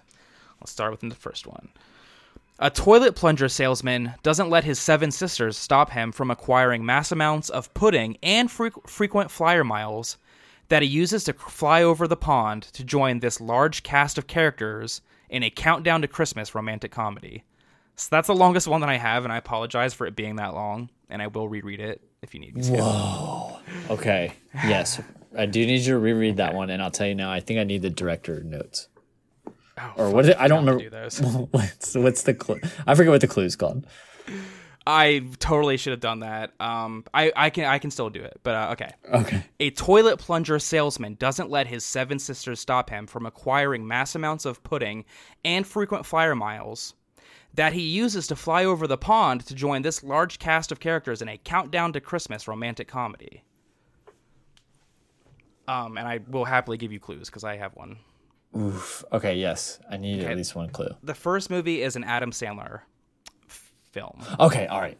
[0.60, 1.70] Let's start with the first one.
[2.58, 7.50] A toilet plunger salesman doesn't let his seven sisters stop him from acquiring mass amounts
[7.50, 10.18] of pudding and freq frequent flyer miles
[10.70, 15.02] that he uses to fly over the pond to join this large cast of characters
[15.30, 17.44] in a countdown to Christmas romantic comedy.
[17.96, 20.54] So that's the longest one that I have, and I apologize for it being that
[20.54, 23.58] long, and I will reread it if you need me to.
[23.90, 24.34] Okay.
[24.54, 25.02] Yes,
[25.38, 27.32] I do need you to reread that one, and I'll tell you now.
[27.32, 28.90] I think I need the director notes.
[29.78, 30.26] Oh, Or what?
[30.26, 30.38] Is it?
[30.40, 30.90] I don't remember.
[30.90, 32.60] do what's what's the clue?
[32.88, 33.86] I forget what the clue's called.
[34.88, 36.54] I totally should have done that.
[36.60, 38.92] Um, I, I can I can still do it, but uh, okay.
[39.14, 39.44] Okay.
[39.60, 44.46] A toilet plunger salesman doesn't let his seven sisters stop him from acquiring mass amounts
[44.46, 45.06] of pudding
[45.44, 46.94] and frequent flyer miles
[47.56, 51.22] that he uses to fly over the pond to join this large cast of characters
[51.22, 53.44] in a countdown to Christmas romantic comedy.
[55.68, 57.98] Um, and I will happily give you clues because I have one.
[58.56, 59.03] Oof.
[59.11, 59.36] Okay.
[59.36, 60.32] Yes, I need Okay.
[60.32, 60.90] at least one clue.
[61.03, 62.82] The first movie is an Adam Sandler
[63.49, 64.22] f- film.
[64.40, 64.68] Okay.
[64.68, 64.98] All right.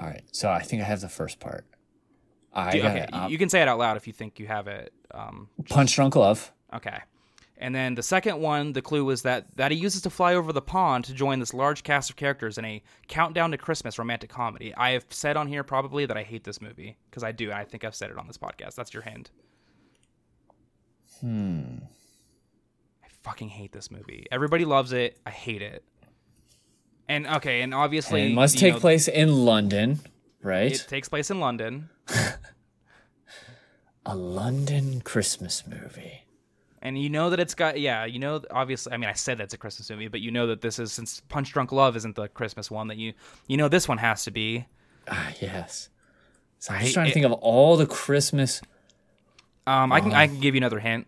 [0.00, 0.22] All right.
[0.32, 1.66] So I think I have the first part.
[2.52, 3.12] I Okay, it.
[3.12, 4.92] Um, you can say it out loud if you think you have it.
[5.10, 6.52] Um, Punch Drunk Love.
[6.72, 6.98] Okay.
[7.56, 10.52] And then the second one, the clue was that that he uses to fly over
[10.52, 14.28] the pond to join this large cast of characters in a countdown to Christmas romantic
[14.30, 14.74] comedy.
[14.74, 17.52] I have said on here probably that I hate this movie because I do.
[17.52, 18.74] I think I've said it on this podcast.
[18.74, 19.30] That's your hint.
[21.20, 21.76] Hmm.
[23.04, 24.26] I fucking hate this movie.
[24.32, 25.18] Everybody loves it.
[25.24, 25.84] I hate it.
[27.08, 30.00] And okay, and obviously It must take know, place in London,
[30.42, 30.72] right?
[30.72, 31.90] It takes place in London,
[34.06, 36.23] A London Christmas movie.
[36.84, 38.04] And you know that it's got yeah.
[38.04, 40.60] You know, obviously, I mean, I said that's a Christmas movie, but you know that
[40.60, 43.14] this is since Punch Drunk Love isn't the Christmas one that you
[43.48, 44.66] you know this one has to be.
[45.08, 45.88] Ah, yes.
[46.60, 48.60] So I'm I- just trying to it- think of all the Christmas.
[49.66, 51.06] Um, I can I can give you another hint.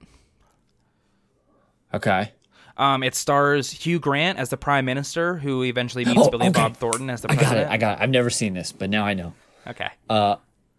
[1.95, 2.33] Okay.
[2.79, 6.53] Um, it stars Hugh Grant as the prime minister, who eventually meets Oh, Billy okay.
[6.53, 7.71] Bob Thornton as the I got president.
[7.71, 7.73] it.
[7.73, 8.03] I got it.
[8.03, 9.33] I've never seen this, but now I know.
[9.67, 10.37] okay, Uh,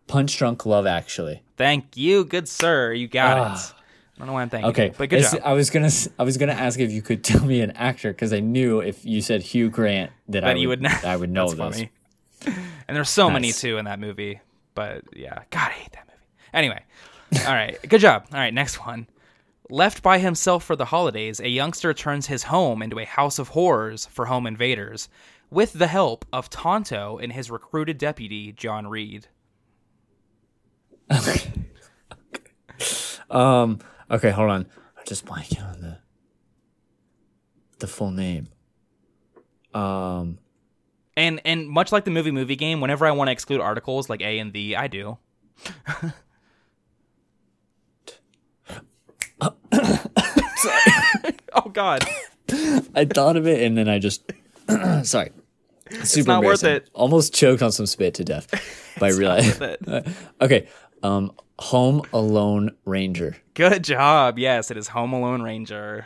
[0.07, 1.41] Punch Drunk Love, actually.
[1.57, 2.93] thank you, good sir.
[2.93, 3.53] You got Ah.
[3.55, 3.73] it.
[4.17, 5.41] I don't know why I'm thanking Okay, you, but good It's- job.
[5.45, 8.33] I was gonna, I was gonna ask if you could tell me an actor because
[8.33, 10.95] I knew if you said Hugh Grant that, I would, you would know.
[11.05, 11.87] I would know That's this.
[12.45, 12.57] funny.
[12.87, 14.41] And there's so many too in that movie.
[14.73, 16.17] But yeah, God, I hate that movie.
[16.53, 16.83] Anyway,
[17.47, 18.25] all right, good job.
[18.31, 19.07] All right, next one.
[19.69, 23.49] Left by himself for the holidays, a youngster turns his home into a house of
[23.49, 25.09] horrors for home invaders,
[25.51, 29.27] with the help of Tonto and his recruited deputy John Reid.
[33.29, 33.79] Um.
[34.09, 34.65] Okay, hold on.
[34.97, 35.97] I'm just blanking on the
[37.79, 38.47] the full name.
[39.73, 40.39] Um.
[41.15, 44.21] And and much like the movie movie game, whenever I want to exclude articles like
[44.21, 45.17] A and the, I do.
[49.41, 49.53] oh
[51.71, 52.03] God,
[52.95, 54.31] I thought of it and then I just
[55.03, 55.31] sorry.
[56.03, 56.89] Super not worth it.
[56.93, 58.47] Almost choked on some spit to death
[58.99, 59.77] by realizing.
[60.41, 60.67] okay.
[61.03, 61.31] Um.
[61.59, 63.35] Home Alone Ranger.
[63.55, 64.37] good job.
[64.37, 66.05] Yes, it is Home Alone Ranger.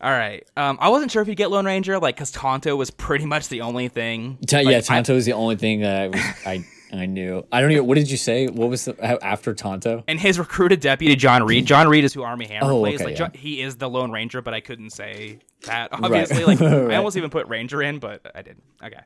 [0.00, 0.42] All right.
[0.56, 3.48] Um, I wasn't sure if you'd get Lone Ranger, like, because Tonto was pretty much
[3.48, 4.38] the only thing.
[4.46, 6.64] Ta- Like, yeah, I- Tonto is the only thing that I, was, I
[7.02, 7.46] I knew.
[7.52, 7.86] I don't even.
[7.86, 8.46] What did you say?
[8.46, 10.02] What was the after Tonto?
[10.08, 11.66] and his recruited deputy, John Reid.
[11.66, 12.94] John Reid is who Armie Hammer Oh, plays.
[13.02, 13.26] okay, like, yeah.
[13.28, 15.90] Jo- he is the Lone Ranger, but I couldn't say that.
[15.92, 18.62] Obviously, like, I almost even put Ranger in, but I didn't.
[18.82, 19.00] Okay.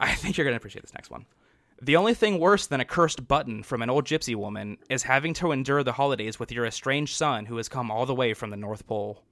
[0.00, 1.24] I think you're gonna appreciate this next one.
[1.82, 5.34] The only thing worse than a cursed button from an old gypsy woman is having
[5.34, 8.50] to endure the holidays with your estranged son who has come all the way from
[8.50, 9.22] the North Pole.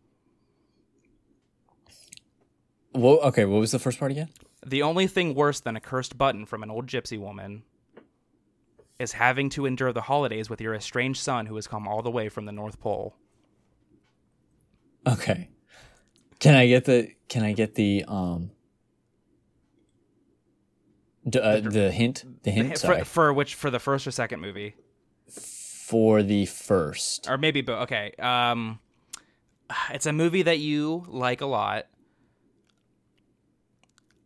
[2.95, 3.45] Well, okay.
[3.45, 4.29] What was the first part again?
[4.65, 7.63] The only thing worse than a cursed button from an old gypsy woman
[8.99, 12.11] is having to endure the holidays with your estranged son who has come all the
[12.11, 13.17] way from the North Pole.
[15.07, 15.49] Okay.
[16.39, 17.09] Can I get the?
[17.29, 18.05] Can I get the?
[18.07, 18.51] Um.
[21.29, 24.41] D- uh, the hint, the hint, sorry, for, for which for the first or second
[24.41, 24.75] movie,
[25.29, 27.29] for the first.
[27.29, 28.13] or maybe but okay.
[28.19, 28.81] Um,
[29.93, 31.87] it's a movie that you like a lot.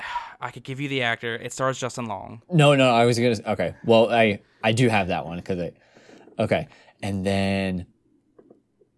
[0.41, 1.35] I could give you the actor.
[1.35, 2.43] It stars Justin Long.
[2.51, 3.37] No, no, I was gonna.
[3.47, 5.73] Okay, well, I I do have that one because I.
[6.39, 6.69] Okay,
[7.03, 7.87] and then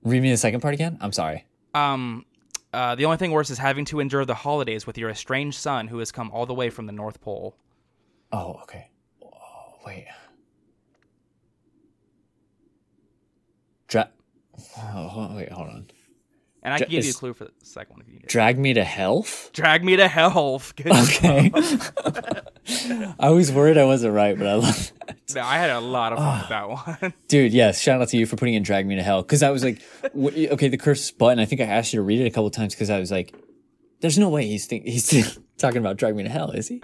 [0.02, 0.98] read me the second part again.
[1.00, 1.44] I'm sorry.
[1.74, 2.24] Um,
[2.72, 5.88] uh, the only thing worse is having to endure the holidays with your estranged son
[5.88, 7.56] who has come all the way from the North Pole.
[8.32, 8.90] Oh, okay.
[9.22, 9.28] Oh,
[9.86, 10.06] wait.
[13.86, 14.10] Dra-
[14.78, 15.86] oh, wait, hold on.
[16.62, 18.28] And I can give you a clue for the second one if you need it.
[18.28, 19.50] Drag me to health.
[19.54, 20.60] Drag me to hell.
[20.76, 20.88] Good.
[20.92, 21.50] Okay.
[23.18, 24.92] I was worried I wasn't right, but I love.
[25.34, 26.30] No, I had a lot of Ah.
[26.30, 26.48] fun with
[26.88, 27.14] that one.
[27.28, 29.50] Dude, yes, shout out to you for putting in "Drag Me to Hell" because I
[29.50, 29.80] was like,
[30.14, 31.38] w- okay, the cursed button.
[31.38, 33.34] I think I asked you to read it a couple times because I was like,
[34.00, 36.82] there's no way he's think- he's talking about "Drag Me to Hell," is he?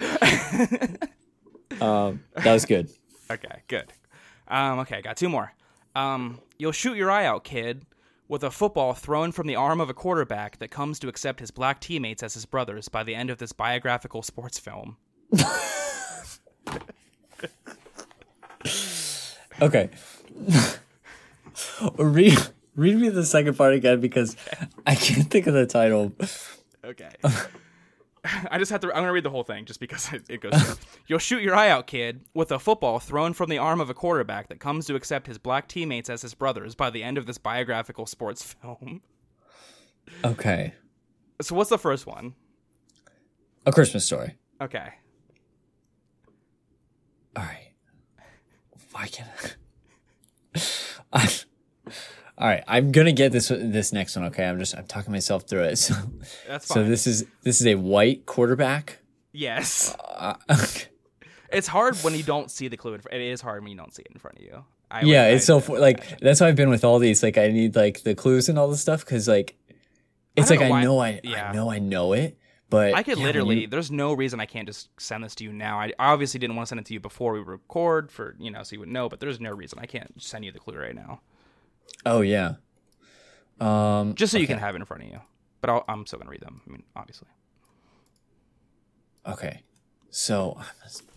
[1.80, 2.90] Um, that was good.
[3.30, 3.90] Okay, good.
[4.48, 5.54] Um, okay, got two more.
[5.96, 7.86] Um, you'll shoot your eye out, kid,
[8.28, 11.50] with a football thrown from the arm of a quarterback that comes to accept his
[11.50, 14.98] black teammates as his brothers by the end of this biographical sports film.
[19.62, 19.90] Okay.
[21.98, 22.38] read
[22.74, 24.36] read me the second part again because
[24.86, 26.12] I can't think of the title.
[26.84, 27.10] Okay.
[28.50, 28.88] I just have to.
[28.88, 30.78] I'm gonna read the whole thing just because it, it goes.
[31.06, 33.94] You'll shoot your eye out, kid, with a football thrown from the arm of a
[33.94, 37.26] quarterback that comes to accept his black teammates as his brothers by the end of
[37.26, 39.02] this biographical sports film.
[40.24, 40.74] Okay.
[41.40, 42.34] So, what's the first one?
[43.66, 44.36] A Christmas story.
[44.60, 44.88] Okay.
[47.36, 47.72] All right.
[48.92, 49.28] Why can't
[50.54, 50.60] I?
[51.12, 51.28] I
[52.38, 54.24] all right, I'm gonna get this this next one.
[54.26, 55.76] Okay, I'm just I'm talking myself through it.
[55.78, 55.94] So,
[56.48, 56.74] That's fine.
[56.76, 58.98] so this is this is a white quarterback.
[59.32, 59.94] yes.
[60.16, 60.34] Uh,
[61.52, 62.94] It's hard when you don't see the clue.
[62.94, 64.64] In fr- it is hard when you don't see it in front of you.
[64.90, 67.22] I yeah, would- it's I- so like that's why I've been with all these.
[67.22, 69.56] Like I need like the clues and all this stuff because like
[70.34, 71.50] it's like I know I yeah.
[71.50, 72.36] I know I know it,
[72.70, 73.60] but I could yeah, literally.
[73.62, 75.78] you- there's no reason I can't just send this to you now.
[75.78, 78.50] I I obviously didn't want to send it to you before we record for you
[78.50, 79.08] know so you would know.
[79.08, 81.20] But there's no reason I can't send you the clue right now,
[82.06, 82.54] oh yeah.
[83.60, 84.14] Um.
[84.14, 85.20] just so you can have it in front of you.
[85.60, 86.60] But I'll, I'm still gonna read them.
[86.66, 87.28] I mean, obviously.
[89.26, 89.62] Okay,
[90.10, 90.60] so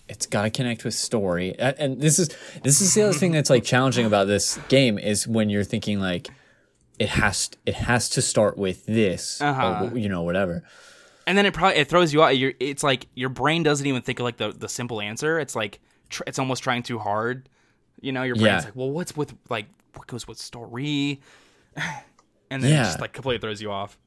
[0.07, 2.30] it's got to connect with story, and this is
[2.64, 5.99] this is the other thing that's like challenging about this game is when you're thinking
[5.99, 6.30] like
[6.99, 9.89] it has it has to start with this, Uh-huh.
[9.91, 10.64] or you know whatever.
[11.26, 12.38] And then it probably it throws you out.
[12.38, 15.38] You're, it's like your brain doesn't even think of like the, the simple answer.
[15.39, 17.49] It's like tr- it's almost trying too hard.
[17.99, 18.65] You know, your brain's Yeah.
[18.69, 19.65] like, well, what's with like
[19.97, 21.21] what goes with story,
[22.49, 22.83] and then it Yeah.
[22.83, 23.97] just like completely throws you off.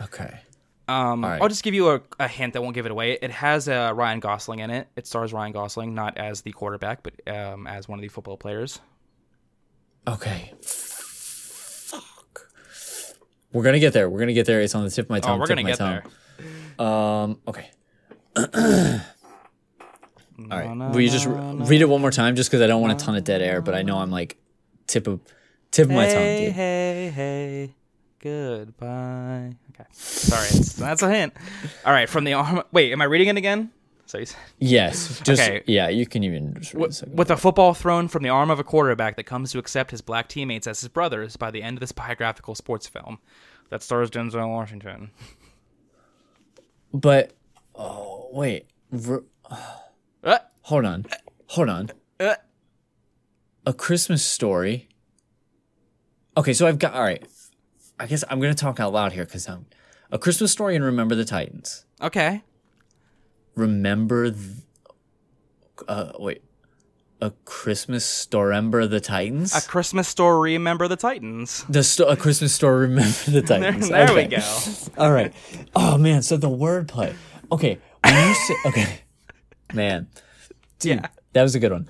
[0.00, 0.40] Okay.
[0.86, 1.40] Um, right.
[1.40, 3.12] I'll just give you a, a hint that won't give it away.
[3.22, 4.86] It has uh, Ryan Gosling in it.
[4.96, 8.36] It stars Ryan Gosling, not as the quarterback, but um, as one of the football
[8.36, 8.80] players.
[10.06, 10.52] Okay.
[10.62, 12.48] Fuck.
[13.52, 14.10] We're gonna get there.
[14.10, 14.60] We're gonna get there.
[14.60, 15.36] It's on the tip of my tongue.
[15.36, 16.04] Oh, we're gonna get there.
[16.78, 16.86] tongue.
[16.86, 17.38] Um.
[17.48, 17.70] Okay.
[18.36, 18.44] All
[20.50, 20.76] right.
[20.92, 21.34] Will you just re-
[21.66, 23.62] read it one more time, just because I don't want a ton of dead air,
[23.62, 24.36] but I know I'm like
[24.86, 25.20] tip of
[25.70, 26.54] tip of my tongue, Hey, dude.
[26.54, 27.74] hey, hey,
[28.20, 29.54] goodbye.
[29.74, 30.48] Okay, sorry,
[30.78, 31.32] that's a hint.
[31.84, 32.62] All right, from the arm.
[32.72, 33.70] Wait, am I reading it again?
[34.06, 35.20] So you said- Yes.
[35.24, 35.62] Just Okay.
[35.66, 35.88] yeah.
[35.88, 36.74] You can even read
[37.14, 40.02] with a football thrown from the arm of a quarterback that comes to accept his
[40.02, 43.18] black teammates as his brothers by the end of this biographical sports film
[43.70, 45.10] that stars Denzel Washington.
[46.92, 47.32] But
[47.74, 48.66] oh wait,
[50.22, 51.06] Uh, hold on,
[51.46, 51.90] hold on.
[52.20, 52.34] uh,
[53.66, 54.88] A Christmas Story.
[56.36, 57.24] Okay, so I've got all right.
[57.98, 59.66] I guess I'm gonna talk out loud here because I'm
[60.10, 61.84] a Christmas Story and Remember the Titans.
[62.02, 62.42] okay.
[63.54, 64.40] Remember, th-
[65.86, 66.42] uh, wait,
[67.20, 68.48] a Christmas Story.
[68.48, 69.54] Remember the Titans.
[69.54, 70.54] A Christmas story.
[70.54, 71.64] Remember the Titans.
[71.68, 72.88] the sto- a Christmas Story.
[72.88, 73.88] Remember the Titans.
[73.88, 74.36] there we Okay.
[74.38, 74.58] go.
[74.98, 75.32] All right.
[75.76, 77.14] Oh man, so the wordplay.
[77.52, 79.00] Okay, when you say okay,
[79.72, 80.08] man,
[80.80, 81.06] dude, Yeah.
[81.34, 81.88] that was a good one.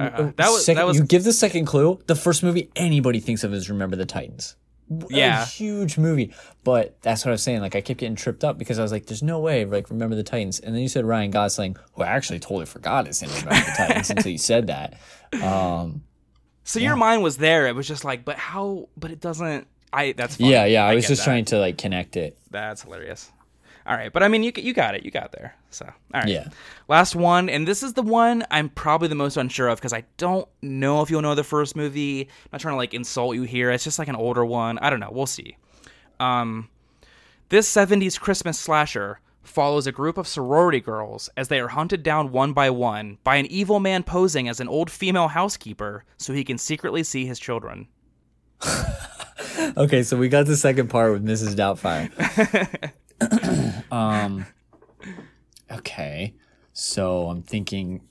[0.00, 1.98] Uh, that was Second, that was you give the second clue.
[2.06, 4.56] The first movie anybody thinks of is Remember the Titans.
[5.10, 5.42] Yeah.
[5.42, 6.32] a huge movie.
[6.64, 7.60] But that's what I was saying.
[7.60, 10.16] Like I kept getting tripped up because I was like, "There's no way." Like Remember
[10.16, 13.30] the Titans, and then you said Ryan Gosling, who I actually totally forgot his name.
[13.30, 14.94] Remember the Titans until you said that.
[15.42, 16.02] Um,
[16.64, 17.66] So your mind was there.
[17.66, 18.88] It was just like, but how?
[18.96, 19.66] But it doesn't.
[19.92, 20.12] I.
[20.12, 20.48] That's fine.
[20.48, 20.84] yeah, yeah.
[20.84, 21.24] I, was just that.
[21.24, 22.38] trying to like connect it.
[22.50, 23.30] That's hilarious.
[23.86, 25.04] All right, but I mean, you you got it.
[25.04, 25.54] You got there.
[25.70, 26.28] So all right.
[26.28, 26.48] Yeah.
[26.88, 30.04] Last one, and this is the one I'm probably the most unsure of because I
[30.16, 32.22] don't know if you'll know the first movie.
[32.22, 33.70] I'm not trying to like insult you here.
[33.70, 34.78] It's just like an older one.
[34.78, 35.10] I don't know.
[35.12, 35.56] We'll see.
[36.20, 36.68] Um,
[37.50, 42.32] this '70s Christmas slasher follows a group of sorority girls as they are hunted down
[42.32, 46.44] one by one by an evil man posing as an old female housekeeper so he
[46.44, 47.88] can secretly see his children.
[49.76, 51.54] Okay, so we got the second part with Mrs.
[51.54, 52.10] Doubtfire.
[53.92, 54.46] um,
[55.70, 56.34] okay,
[56.72, 58.02] so I'm thinking,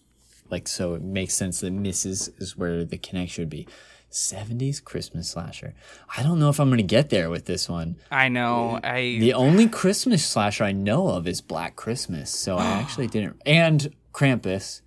[0.50, 2.30] like, so it makes sense that Mrs.
[2.42, 3.68] is where the connection would be.
[4.12, 5.74] 70s Christmas slasher.
[6.18, 7.98] I don't know if I'm going to get there with this one.
[8.10, 8.80] I know.
[8.84, 13.42] I The only Christmas slasher I know of is Black Christmas, so I actually didn't.
[13.46, 14.82] And Krampus.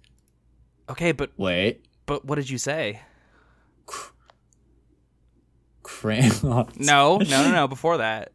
[0.89, 3.01] Okay, but Wait, but what did you say?
[5.85, 6.81] Krampus.
[6.81, 7.69] No, no, no, no.
[7.69, 8.33] Before that,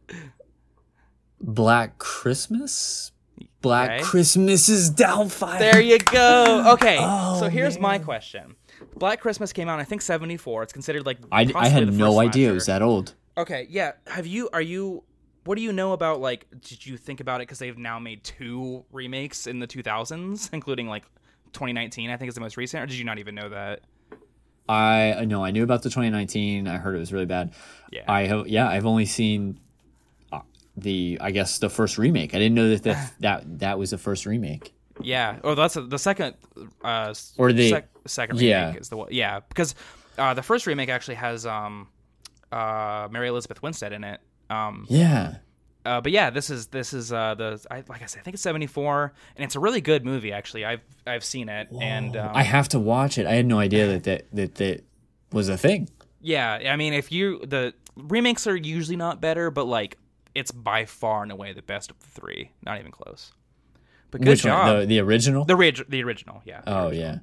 [1.40, 3.12] Black Christmas?
[3.60, 4.02] Black.
[4.02, 5.58] Christmas is Doubtfire.
[5.58, 6.64] there you go.
[6.74, 8.54] Okay, Oh, so here's my question.
[8.96, 10.62] Black Christmas came out, in, I think, seventy four.
[10.62, 13.14] It's considered like I, I had no idea it was that old.
[13.38, 13.92] Okay, yeah.
[14.06, 14.48] Have you?
[14.52, 15.02] Are you?
[15.44, 16.46] What do you know about like?
[16.60, 20.88] Did you think about it because they've now made two remakes in the 2000s, including
[20.88, 21.04] like
[21.52, 22.10] 2019?
[22.10, 22.82] I think is the most recent.
[22.82, 23.80] Or did you not even know that?
[24.68, 26.66] I know I knew about the 2019.
[26.66, 27.52] I heard it was really bad.
[27.92, 28.02] Yeah.
[28.08, 28.68] I have yeah.
[28.68, 29.60] I've only seen
[30.76, 32.34] the I guess the first remake.
[32.34, 34.72] I didn't know that that that, that was the first remake.
[35.00, 35.38] Yeah.
[35.44, 36.34] Oh, that's the second.
[36.82, 38.74] Uh, Or the- sec- second remake yeah.
[38.80, 39.08] is the one.
[39.10, 39.74] Yeah, because
[40.18, 41.88] uh, the first remake actually has um,
[42.50, 44.20] uh, Mary Elizabeth Winstead in it.
[44.48, 45.36] Um, Yeah.
[45.84, 48.34] uh, but yeah, this is this is uh, the I, like I said, I think
[48.34, 50.32] it's 74, and it's a really good movie.
[50.32, 53.26] Actually, I've I've seen it, and um, I have to watch it.
[53.26, 54.84] I had no idea that that that, that
[55.32, 55.88] was a thing.
[56.22, 59.98] Yeah, I mean, if you the remakes are usually not better, but like
[60.36, 62.50] it's by far and away the best of the three.
[62.62, 63.32] Not even close.
[64.10, 64.68] But good Which job.
[64.68, 64.80] one?
[64.80, 65.44] The, the original?
[65.44, 66.60] the the original, yeah.
[66.60, 67.06] the oh original.
[67.06, 67.18] yeah.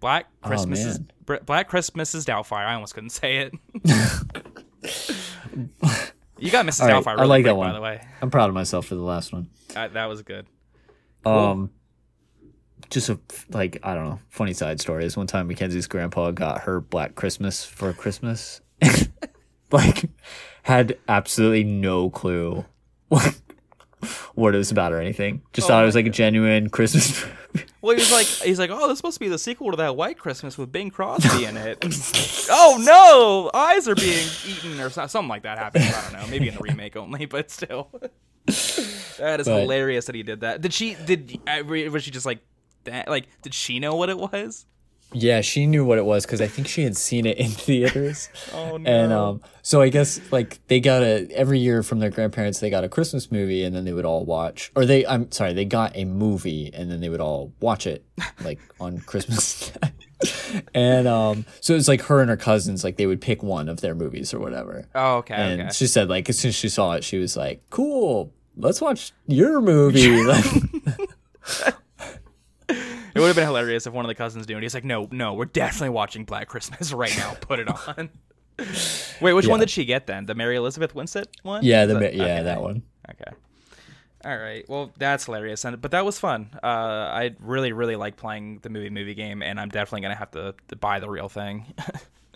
[0.00, 0.98] Black Christmas is.
[1.26, 2.66] Br- Black Christmas is Doubtfire.
[2.66, 3.52] I almost couldn't say it.
[6.38, 6.82] you got Mrs.
[6.82, 7.18] All right, Doubtfire.
[7.18, 7.70] I like quick, that one.
[7.70, 8.00] by the way.
[8.22, 9.48] I'm proud of myself for the last one.
[9.74, 10.46] Uh, that was good.
[11.26, 11.70] Um,
[12.90, 13.18] just a
[13.50, 17.14] like I don't know, funny side story is one time Mackenzie's grandpa got her Black
[17.16, 18.60] Christmas for Christmas,
[19.72, 20.04] like
[20.68, 22.64] had absolutely no clue
[23.08, 23.40] what,
[24.34, 25.40] what it was about or anything.
[25.54, 27.24] Just Oh thought it was like a genuine Christmas.
[27.80, 30.18] Well, he was like, he's like, oh, this to be the sequel to that White
[30.18, 31.78] Christmas with Bing Crosby in it.
[32.50, 35.84] oh no, eyes are being eaten or something like that happened.
[35.84, 37.88] I don't know, maybe in the remake only, but still,
[38.44, 40.60] that is But- hilarious that he did that.
[40.60, 40.94] Did she?
[40.94, 42.40] Did uh, was she just like
[42.84, 43.08] that?
[43.08, 44.66] Like, did she know what it was?
[45.12, 48.28] Yeah, she knew what it was because I think she had seen it in theaters.
[48.52, 48.90] Oh no.
[48.90, 52.70] And um, so I guess like they got a every year from their grandparents they
[52.70, 55.64] got a Christmas movie and then they would all watch or they I'm sorry they
[55.64, 58.04] got a movie and then they would all watch it
[58.44, 59.70] like on Christmas.
[60.74, 63.68] and um, so it was like her and her cousins like they would pick one
[63.68, 64.86] of their movies or whatever.
[64.94, 65.34] oh, okay.
[65.34, 65.70] And okay.
[65.72, 69.12] she said like as soon as she saw it she was like cool let's watch
[69.26, 70.24] your movie.
[73.18, 75.08] It would have been hilarious if one of the cousins knew, and he's like, "No,
[75.10, 77.34] no, we're definitely watching Black Christmas right now.
[77.40, 78.10] Put it on."
[79.20, 80.26] Wait, which one did she get then?
[80.26, 81.64] The Mary Elizabeth Winstead one?
[81.64, 82.42] yeah, the that- yeah okay.
[82.44, 82.82] that one.
[83.10, 83.30] Okay.
[84.24, 84.68] All right.
[84.68, 86.50] Well, that's hilarious, and but that was fun.
[86.62, 90.32] Uh, I really, really like playing the movie movie game, and I'm definitely gonna have
[90.32, 91.66] to, to buy the real thing.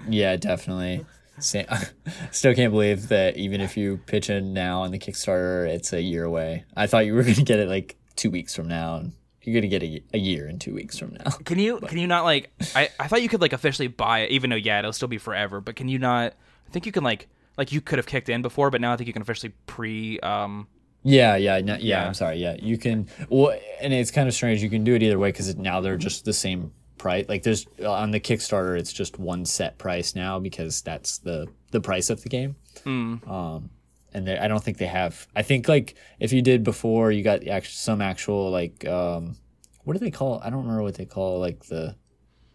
[0.09, 1.07] Yeah, definitely.
[1.39, 1.63] Sa-
[2.33, 6.03] Still can't believe that even if you pitch in now on the Kickstarter, it's a
[6.03, 6.65] year away.
[6.77, 9.13] I thought you were going to get it like two weeks from now, and
[9.45, 11.31] you're going to get a, a year in two weeks from now.
[11.45, 12.51] can you can you not like?
[12.77, 15.19] I I thought you could like officially buy it, even though yeah, it'll still be
[15.19, 15.61] forever.
[15.61, 16.35] But can you not?
[16.67, 18.97] I think you can like like you could have kicked in before, but now I
[18.97, 20.69] think you can officially pre um
[21.03, 22.07] Yeah, yeah, no, yeah, Yeah.
[22.07, 22.39] I'm sorry.
[22.39, 23.09] Yeah, you can.
[23.29, 24.63] Well, and it's kind of strange.
[24.63, 27.27] You can do it either way because now they're just the same price.
[27.29, 31.81] Like there's on the Kickstarter, it's just one set price now because that's the the
[31.81, 32.57] price of the game.
[32.87, 33.71] Um,
[34.15, 35.27] and I don't think they have.
[35.35, 39.37] I think like if you did before, you got act- some actual like um,
[39.85, 40.41] what do they call?
[40.43, 41.97] I don't remember what they call like the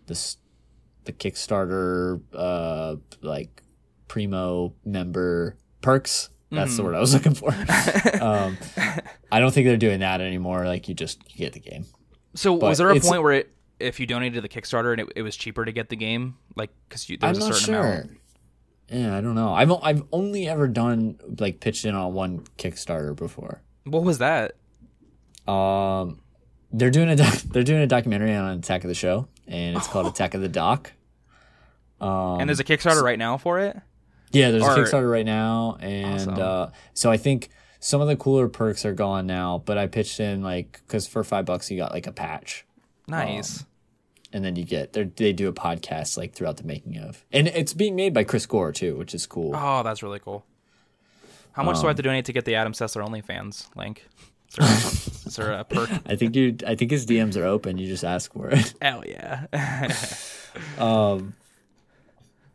[0.05, 0.35] the
[1.05, 3.63] the Kickstarter uh like
[4.07, 6.29] primo member perks.
[6.49, 7.49] That's the word I was looking for.
[8.21, 8.57] um,
[9.31, 10.65] I don't think they're doing that anymore.
[10.65, 11.85] Like you just you get the game.
[12.35, 15.07] So was there a point where it, if you donated to the Kickstarter and it,
[15.17, 17.73] it was cheaper to get the game, like because there I'm was a not certain
[17.73, 17.91] sure.
[17.91, 18.11] amount?
[18.89, 19.53] Yeah, I don't know.
[19.53, 23.61] I've I've only ever done like pitched in on one Kickstarter before.
[23.83, 24.53] What was that?
[25.47, 26.19] Um,
[26.71, 29.87] they're doing a doc- they're doing a documentary on Attack of the Show, and it's
[29.87, 30.93] called Attack of the Doc.
[31.99, 33.77] Um, and there's a Kickstarter right now for it.
[34.31, 36.39] yeah, there's or- a Kickstarter right now, and Awesome.
[36.39, 37.49] uh, so I think
[37.79, 39.61] some of the cooler perks are gone now.
[39.65, 42.65] But I pitched in like because for five bucks you got like a patch,
[43.07, 43.65] Nice.
[44.33, 47.47] And then you get they they do a podcast like throughout the making of, and
[47.47, 49.53] it's being made by Chris Gore too, which is cool.
[49.55, 50.45] oh, that's really cool.
[51.53, 54.05] How much do Um, I have to donate to get the Adam Sessler OnlyFans link?
[54.49, 54.67] Is there,
[55.27, 55.89] is there a perk?
[56.05, 56.55] I think you.
[56.67, 57.77] I think his DMs are open.
[57.77, 58.73] You just ask for it.
[58.81, 59.45] Hell yeah.
[60.77, 61.33] um,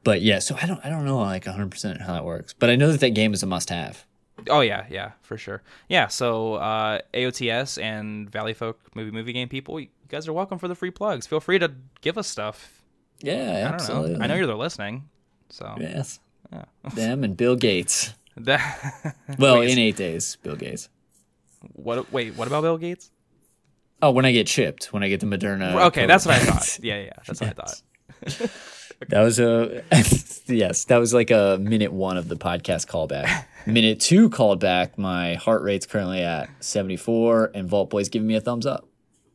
[0.04, 0.80] But yeah, so I don't.
[0.84, 2.52] I don't know like 100 percent how that works.
[2.52, 4.04] But I know that that game is a must-have.
[4.48, 5.62] oh yeah, yeah, for sure.
[5.88, 6.08] Yeah.
[6.08, 9.80] So uh, AOTS and Valleyfolk movie movie game people,
[10.12, 11.26] guys are welcome for the free plugs.
[11.26, 11.72] Feel free to
[12.02, 12.82] give us stuff.
[13.20, 14.14] Yeah, I don't absolutely.
[14.18, 14.24] know.
[14.24, 15.08] I know you're there listening.
[15.48, 16.20] So Yes.
[16.94, 18.12] Them and Bill Gates.
[18.36, 19.16] that.
[19.38, 20.90] Well, Wait, in eight days, Bill Gates.
[21.72, 22.12] what?
[22.12, 23.10] Wait, what about Bill Gates?
[24.02, 25.86] Oh, when I get chipped, when I get the Moderna.
[25.86, 26.08] Okay, COVID.
[26.08, 26.78] that's what I thought.
[26.82, 28.50] Yeah, yeah, that's what I thought.
[29.08, 29.82] That was a
[30.46, 30.84] yes.
[30.84, 33.46] That was like a minute one of the podcast callback.
[33.66, 34.96] minute two called back.
[34.96, 38.86] My heart rate's currently at seventy four, and Vault Boy's giving me a thumbs up.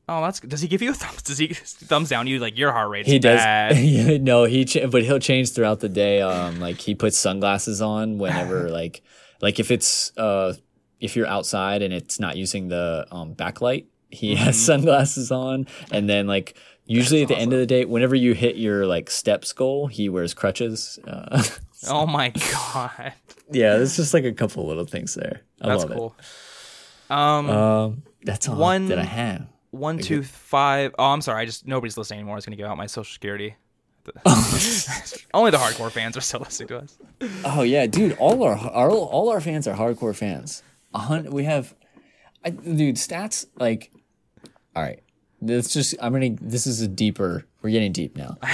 [0.10, 0.40] Oh, that's.
[0.40, 1.22] Does he give you a thumbs?
[1.22, 3.06] Does he thumbs down you like your heart rate?
[3.06, 3.40] He does.
[3.40, 3.76] bad?
[3.78, 6.22] Yeah, no, he ch- but he'll change throughout the day.
[6.22, 9.02] Um, like he puts sunglasses on whenever like
[9.42, 10.54] like if it's uh
[11.02, 16.08] if you're outside and it's not using the um backlight, he has sunglasses on, and
[16.10, 16.56] then like
[16.86, 20.08] usually at the end of the day, whenever you hit your like steps goal, he
[20.10, 21.00] wears crutches.
[21.06, 21.44] Uh,
[21.90, 23.14] Oh my god,
[23.52, 25.42] yeah, there's just like a couple little things there.
[25.62, 26.16] I that's love cool.
[27.10, 27.50] Um.
[27.50, 29.46] Um, that's all One- that I have.
[29.72, 30.94] One, two, five.
[30.98, 31.42] Oh, I'm sorry.
[31.42, 32.36] I just nobody's listening anymore.
[32.36, 33.56] I was gonna give out my social security.
[35.34, 36.98] Only the hardcore fans are still listening to us.
[37.44, 38.14] Oh yeah, dude!
[38.18, 40.64] All our, our all our fans are hardcore fans.
[40.96, 41.76] Hun- we have,
[42.44, 42.96] I, dude.
[42.96, 43.92] Stats like,
[44.76, 45.04] all right.
[45.42, 45.96] Let's just.
[46.02, 46.36] I'm gonna.
[46.42, 47.46] This is a deeper.
[47.62, 48.38] We're getting deep now.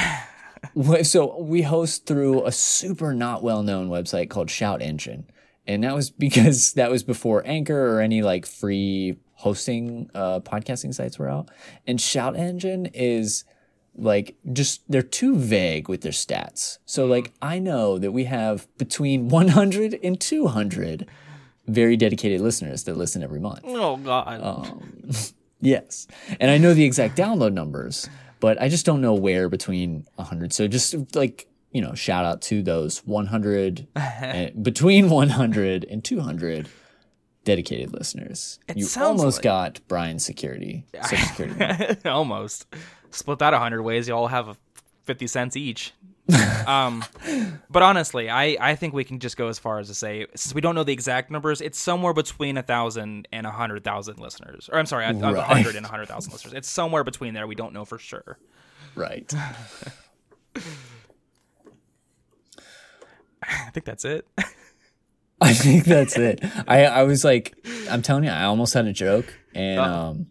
[1.04, 5.30] So we host through a super not well known website called Shout Engine,
[5.68, 10.94] and that was because that was before Anchor or any like free hosting uh, podcasting
[10.94, 11.50] sites were out.
[11.86, 13.44] And Shout Engine is
[13.96, 16.80] like just they're too vague with their stats.
[16.86, 21.08] So like I know that we have between 100 and 200
[21.68, 23.62] very dedicated listeners that listen every month.
[23.66, 24.82] Oh god.
[25.66, 26.08] Yes.
[26.42, 28.10] And I know the exact download numbers,
[28.42, 30.52] but I just don't know where between 100.
[30.52, 36.68] So just like, you know, shout out to those 100 and between 100 and 200
[37.46, 38.60] dedicated listeners.
[38.76, 40.86] you almost like- got Brian's security.
[41.04, 41.98] Social security.
[42.10, 42.66] Almost.
[43.12, 44.08] Split that a hundred ways.
[44.08, 44.58] You all have
[45.04, 45.94] fifty cents each.
[46.68, 47.04] um,
[47.70, 50.56] but honestly, I, I think we can just go as far as to say, since
[50.56, 54.20] we don't know the exact numbers, it's somewhere between a thousand and a hundred thousand
[54.20, 54.70] listeners.
[54.72, 55.36] Or I'm sorry, a Right.
[55.44, 56.54] hundred and a hundred thousand listeners.
[56.54, 57.46] It's somewhere between there.
[57.46, 58.38] We don't know for sure.
[58.96, 59.30] right.
[63.44, 64.26] I think that's it.
[65.50, 66.40] I think that's it.
[66.68, 67.56] I I was like,
[67.90, 69.84] I'm telling you, I almost had a joke, and Oh.
[69.84, 70.28] um,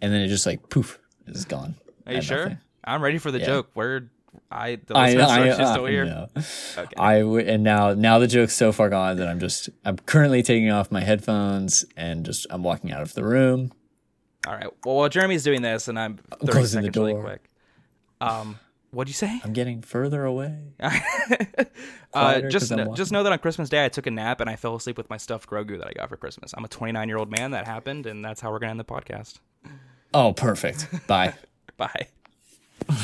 [0.00, 1.74] and then it just like poof, it's gone.
[2.06, 2.60] Are you sure?
[2.84, 3.70] I'm ready for the joke.
[3.74, 4.10] Where
[4.50, 6.04] I the I, I, I, still here.
[6.06, 6.28] know.
[6.76, 6.94] Okay.
[6.96, 10.42] I w- and now now the joke's so far gone that I'm just I'm currently
[10.42, 13.72] taking off my headphones and just I'm walking out of the room.
[14.46, 14.68] All right.
[14.84, 17.22] Well, while Jeremy's doing this, and I'm 30 closing the seconds really door.
[17.22, 17.50] quick.
[18.20, 18.58] Um,
[18.90, 19.40] what'd you say?
[19.44, 20.72] I'm getting further away.
[22.14, 24.40] Uh, just 'cause I'm kn- just know that on Christmas Day I took a nap
[24.40, 26.54] and I fell asleep with my stuffed Grogu that I got for Christmas.
[26.56, 27.50] I'm a 29 year old man.
[27.50, 29.40] That happened, and that's how we're gonna end the podcast.
[30.14, 30.88] Oh, perfect.
[31.06, 31.34] Bye.
[31.76, 32.08] Bye.